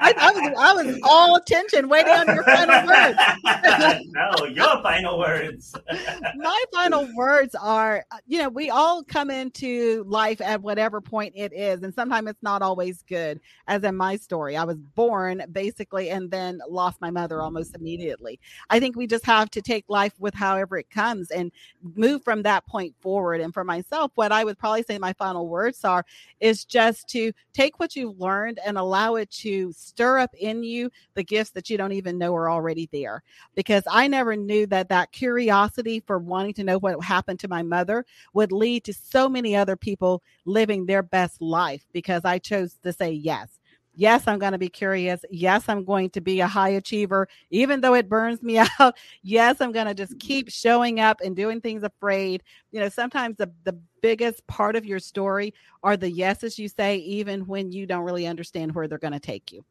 I, 0.01 0.13
I, 0.17 0.31
was 0.31 0.53
I 0.57 0.73
was 0.73 0.99
all 1.03 1.35
attention, 1.35 1.89
waiting 1.89 2.11
on 2.11 2.25
your 2.25 2.43
final 2.43 2.87
words. 2.87 3.17
no, 4.07 4.45
your 4.45 4.81
final 4.81 5.19
words. 5.19 5.75
My 6.35 6.63
final 6.73 7.07
words 7.15 7.53
are, 7.53 8.03
uh, 8.09 8.17
you 8.25 8.39
know, 8.39 8.49
we 8.49 8.71
all 8.71 9.03
come 9.03 9.29
into 9.29 10.03
life 10.07 10.41
at 10.41 10.63
whatever 10.63 11.01
point 11.01 11.33
it 11.35 11.53
is, 11.53 11.83
and 11.83 11.93
sometimes 11.93 12.31
it's 12.31 12.41
not 12.41 12.63
always 12.63 13.03
good. 13.03 13.39
As 13.67 13.83
in 13.83 13.95
my 13.95 14.15
story, 14.15 14.57
I 14.57 14.63
was 14.63 14.77
born 14.77 15.43
basically, 15.51 16.09
and 16.09 16.31
then 16.31 16.61
lost 16.67 16.99
my 16.99 17.11
mother 17.11 17.43
almost 17.43 17.75
immediately. 17.75 18.39
I 18.71 18.79
think 18.79 18.95
we 18.95 19.05
just 19.05 19.25
have 19.25 19.51
to 19.51 19.61
take 19.61 19.85
life 19.87 20.13
with 20.17 20.33
however 20.33 20.77
it 20.77 20.89
comes 20.89 21.29
and 21.29 21.51
move 21.95 22.23
from 22.23 22.41
that 22.41 22.65
point 22.65 22.95
forward. 23.01 23.39
And 23.39 23.53
for 23.53 23.63
myself, 23.63 24.11
what 24.15 24.31
I 24.31 24.43
would 24.43 24.57
probably 24.57 24.83
say 24.83 24.97
my 24.97 25.13
final 25.13 25.47
words 25.47 25.83
are 25.83 25.90
are 25.91 26.05
is 26.39 26.65
just 26.65 27.07
to 27.09 27.31
take 27.53 27.79
what 27.79 27.95
you've 27.95 28.19
learned 28.19 28.59
and 28.65 28.77
allow 28.77 29.15
it 29.15 29.29
to 29.29 29.71
stir 29.73 30.19
up 30.19 30.31
in 30.39 30.63
you 30.63 30.89
the 31.13 31.23
gifts 31.23 31.51
that 31.51 31.69
you 31.69 31.77
don't 31.77 31.91
even 31.91 32.17
know 32.17 32.33
are 32.35 32.49
already 32.49 32.89
there. 32.91 33.23
Because 33.55 33.83
i 33.89 34.07
never 34.07 34.35
knew 34.35 34.65
that 34.67 34.89
that 34.89 35.11
curiosity 35.11 35.99
for 35.99 36.19
wanting 36.19 36.53
to 36.53 36.63
know 36.63 36.77
what 36.77 37.03
happened 37.03 37.39
to 37.39 37.47
my 37.47 37.61
mother 37.61 38.05
would 38.33 38.51
lead 38.51 38.83
to 38.83 38.93
so 38.93 39.27
many 39.29 39.55
other 39.55 39.75
people 39.75 40.23
living 40.45 40.85
their 40.85 41.03
best 41.03 41.41
life 41.41 41.85
because 41.93 42.23
i 42.25 42.37
chose 42.37 42.75
to 42.83 42.93
say 42.93 43.11
yes 43.11 43.59
Yes, 43.93 44.27
I'm 44.27 44.39
going 44.39 44.53
to 44.53 44.57
be 44.57 44.69
curious. 44.69 45.25
Yes, 45.29 45.65
I'm 45.67 45.83
going 45.83 46.09
to 46.11 46.21
be 46.21 46.39
a 46.39 46.47
high 46.47 46.69
achiever, 46.69 47.27
even 47.49 47.81
though 47.81 47.93
it 47.93 48.07
burns 48.07 48.41
me 48.41 48.57
out. 48.79 48.97
Yes, 49.21 49.59
I'm 49.59 49.71
going 49.71 49.87
to 49.87 49.93
just 49.93 50.17
keep 50.19 50.49
showing 50.49 50.99
up 50.99 51.19
and 51.21 51.35
doing 51.35 51.59
things 51.59 51.83
afraid. 51.83 52.43
You 52.71 52.79
know, 52.79 52.89
sometimes 52.89 53.37
the, 53.37 53.51
the 53.63 53.77
biggest 54.01 54.45
part 54.47 54.75
of 54.75 54.85
your 54.85 54.99
story 54.99 55.53
are 55.83 55.97
the 55.97 56.09
yeses 56.09 56.57
you 56.57 56.69
say, 56.69 56.97
even 56.97 57.41
when 57.47 57.71
you 57.71 57.85
don't 57.85 58.03
really 58.03 58.27
understand 58.27 58.73
where 58.73 58.87
they're 58.87 58.97
going 58.97 59.13
to 59.13 59.19
take 59.19 59.51
you. 59.51 59.65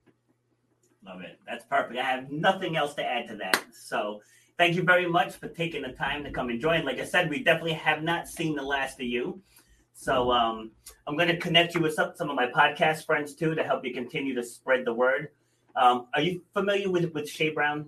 Love 1.04 1.22
it. 1.22 1.38
That's 1.46 1.64
perfect. 1.64 1.98
I 1.98 2.04
have 2.04 2.30
nothing 2.30 2.76
else 2.76 2.94
to 2.94 3.04
add 3.04 3.26
to 3.28 3.36
that. 3.36 3.64
So, 3.72 4.20
thank 4.58 4.76
you 4.76 4.82
very 4.82 5.08
much 5.08 5.32
for 5.36 5.48
taking 5.48 5.80
the 5.80 5.92
time 5.92 6.22
to 6.24 6.30
come 6.30 6.50
and 6.50 6.60
join. 6.60 6.84
Like 6.84 7.00
I 7.00 7.04
said, 7.04 7.30
we 7.30 7.42
definitely 7.42 7.72
have 7.72 8.02
not 8.02 8.28
seen 8.28 8.54
the 8.54 8.62
last 8.62 9.00
of 9.00 9.06
you. 9.06 9.40
So 10.00 10.32
um, 10.32 10.70
I'm 11.10 11.16
going 11.16 11.28
to 11.28 11.36
connect 11.36 11.74
you 11.74 11.80
with 11.80 11.94
some, 11.94 12.12
some 12.14 12.30
of 12.30 12.36
my 12.36 12.46
podcast 12.46 13.04
friends 13.04 13.34
too 13.34 13.56
to 13.56 13.64
help 13.64 13.84
you 13.84 13.92
continue 13.92 14.32
to 14.32 14.44
spread 14.44 14.84
the 14.84 14.94
word. 14.94 15.30
Um, 15.74 16.06
are 16.14 16.20
you 16.20 16.40
familiar 16.54 16.88
with 16.88 17.12
with 17.12 17.28
Shay 17.28 17.50
Brown? 17.50 17.86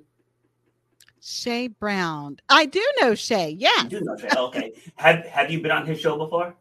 Shay 1.20 1.68
Brown. 1.68 2.38
I 2.48 2.66
do 2.66 2.84
know 3.00 3.14
Shay. 3.14 3.54
Yeah. 3.56 3.70
You 3.84 3.88
do 3.88 4.00
know 4.00 4.16
Shay. 4.16 4.28
Okay. 4.36 4.72
have 4.96 5.24
Have 5.26 5.52
you 5.52 5.60
been 5.60 5.70
on 5.70 5.86
his 5.86 6.00
show 6.00 6.18
before? 6.18 6.56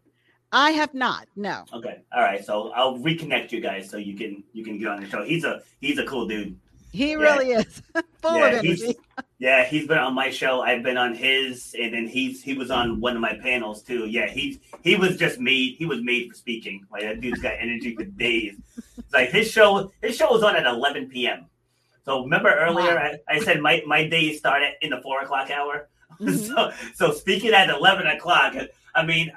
I 0.51 0.69
have 0.71 0.93
not. 0.93 1.27
No. 1.35 1.65
Okay. 1.73 2.03
All 2.13 2.21
right. 2.21 2.45
So 2.45 2.69
I'll 2.75 2.99
reconnect 2.99 3.51
you 3.51 3.59
guys 3.59 3.89
so 3.89 3.97
you 3.97 4.15
can 4.15 4.43
you 4.53 4.63
can 4.63 4.77
get 4.77 4.87
on 4.87 5.01
the 5.01 5.09
show. 5.09 5.23
He's 5.23 5.43
a 5.43 5.63
he's 5.79 5.97
a 5.97 6.05
cool 6.05 6.27
dude. 6.27 6.59
He 6.91 7.11
yeah. 7.11 7.15
really 7.15 7.51
is 7.51 7.81
full 8.21 8.37
yeah, 8.37 8.47
of 8.47 8.65
energy. 8.65 8.97
Yeah, 9.39 9.65
he's 9.65 9.87
been 9.87 9.97
on 9.97 10.13
my 10.13 10.29
show. 10.29 10.61
I've 10.61 10.83
been 10.83 10.97
on 10.97 11.15
his, 11.15 11.75
and 11.79 11.93
then 11.93 12.07
he's 12.07 12.43
he 12.43 12.53
was 12.53 12.69
on 12.69 12.99
one 12.99 13.15
of 13.15 13.21
my 13.21 13.35
panels 13.35 13.81
too. 13.81 14.07
Yeah, 14.07 14.27
he's 14.27 14.59
he 14.83 14.95
was 14.95 15.17
just 15.17 15.39
made. 15.39 15.75
He 15.77 15.85
was 15.85 16.01
made 16.01 16.29
for 16.29 16.35
speaking. 16.35 16.85
Like 16.91 17.03
that 17.03 17.21
dude's 17.21 17.41
got 17.41 17.53
energy 17.57 17.95
for 17.95 18.03
days. 18.25 18.57
It's 18.97 19.13
like 19.13 19.29
his 19.29 19.49
show. 19.49 19.91
His 20.01 20.15
show 20.15 20.31
was 20.31 20.43
on 20.43 20.55
at 20.55 20.65
11 20.65 21.09
p.m. 21.09 21.45
So 22.03 22.23
remember 22.23 22.53
earlier 22.53 22.95
wow. 22.95 23.11
I, 23.29 23.35
I 23.35 23.39
said 23.39 23.61
my 23.61 23.81
my 23.87 24.07
days 24.07 24.39
start 24.39 24.61
at 24.61 24.73
in 24.81 24.89
the 24.89 25.01
four 25.01 25.21
o'clock 25.21 25.49
hour. 25.49 25.87
Mm-hmm. 26.19 26.53
so 26.53 26.71
so 26.93 27.13
speaking 27.13 27.51
at 27.51 27.69
11 27.69 28.05
o'clock. 28.05 28.53
I 28.93 29.03
mean, 29.03 29.31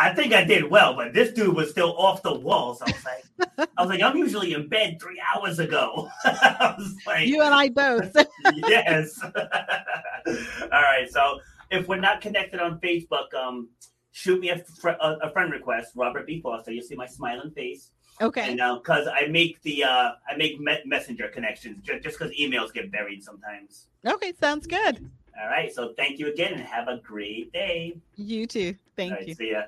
I 0.00 0.14
think 0.14 0.32
I 0.32 0.44
did 0.44 0.70
well, 0.70 0.94
but 0.94 1.12
this 1.12 1.30
dude 1.32 1.54
was 1.54 1.68
still 1.68 1.94
off 1.98 2.22
the 2.22 2.32
walls. 2.32 2.80
I 2.80 2.86
was 2.86 3.04
like, 3.04 3.68
I 3.76 3.82
was 3.82 3.90
like, 3.90 4.00
I'm 4.00 4.16
usually 4.16 4.54
in 4.54 4.66
bed 4.66 4.98
three 5.00 5.20
hours 5.34 5.58
ago. 5.58 6.08
I 6.24 6.74
was 6.78 6.96
like, 7.06 7.28
you 7.28 7.42
and 7.42 7.54
I 7.54 7.68
both. 7.68 8.16
yes. 8.54 9.20
All 9.22 10.70
right. 10.70 11.06
So 11.10 11.40
if 11.70 11.86
we're 11.86 12.00
not 12.00 12.22
connected 12.22 12.60
on 12.60 12.80
Facebook, 12.80 13.34
um, 13.34 13.68
shoot 14.12 14.40
me 14.40 14.48
a, 14.48 14.58
fr- 14.58 14.88
a, 15.00 15.18
a 15.22 15.30
friend 15.32 15.52
request, 15.52 15.92
Robert 15.94 16.26
B. 16.26 16.40
Foster. 16.40 16.72
You'll 16.72 16.86
see 16.86 16.96
my 16.96 17.06
smiling 17.06 17.50
face. 17.50 17.90
Okay. 18.22 18.48
And 18.48 18.56
because 18.82 19.06
uh, 19.06 19.12
I 19.12 19.26
make 19.26 19.60
the 19.62 19.84
uh, 19.84 20.12
I 20.26 20.36
make 20.38 20.58
me- 20.60 20.80
messenger 20.86 21.28
connections 21.28 21.82
just 21.82 22.02
just 22.02 22.18
because 22.18 22.34
emails 22.34 22.72
get 22.72 22.90
buried 22.90 23.22
sometimes. 23.22 23.86
Okay, 24.06 24.32
sounds 24.40 24.66
good. 24.66 25.10
All 25.38 25.48
right. 25.48 25.70
So 25.72 25.92
thank 25.98 26.18
you 26.18 26.32
again, 26.32 26.54
and 26.54 26.62
have 26.62 26.88
a 26.88 26.98
great 26.98 27.52
day. 27.52 27.98
You 28.16 28.46
too. 28.46 28.74
Thank 28.96 29.12
right, 29.12 29.28
you. 29.28 29.34
See 29.34 29.50
ya. 29.52 29.64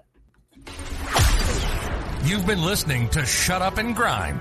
You've 2.24 2.46
been 2.46 2.62
listening 2.62 3.08
to 3.10 3.26
Shut 3.26 3.62
Up 3.62 3.78
and 3.78 3.96
Grind. 3.96 4.40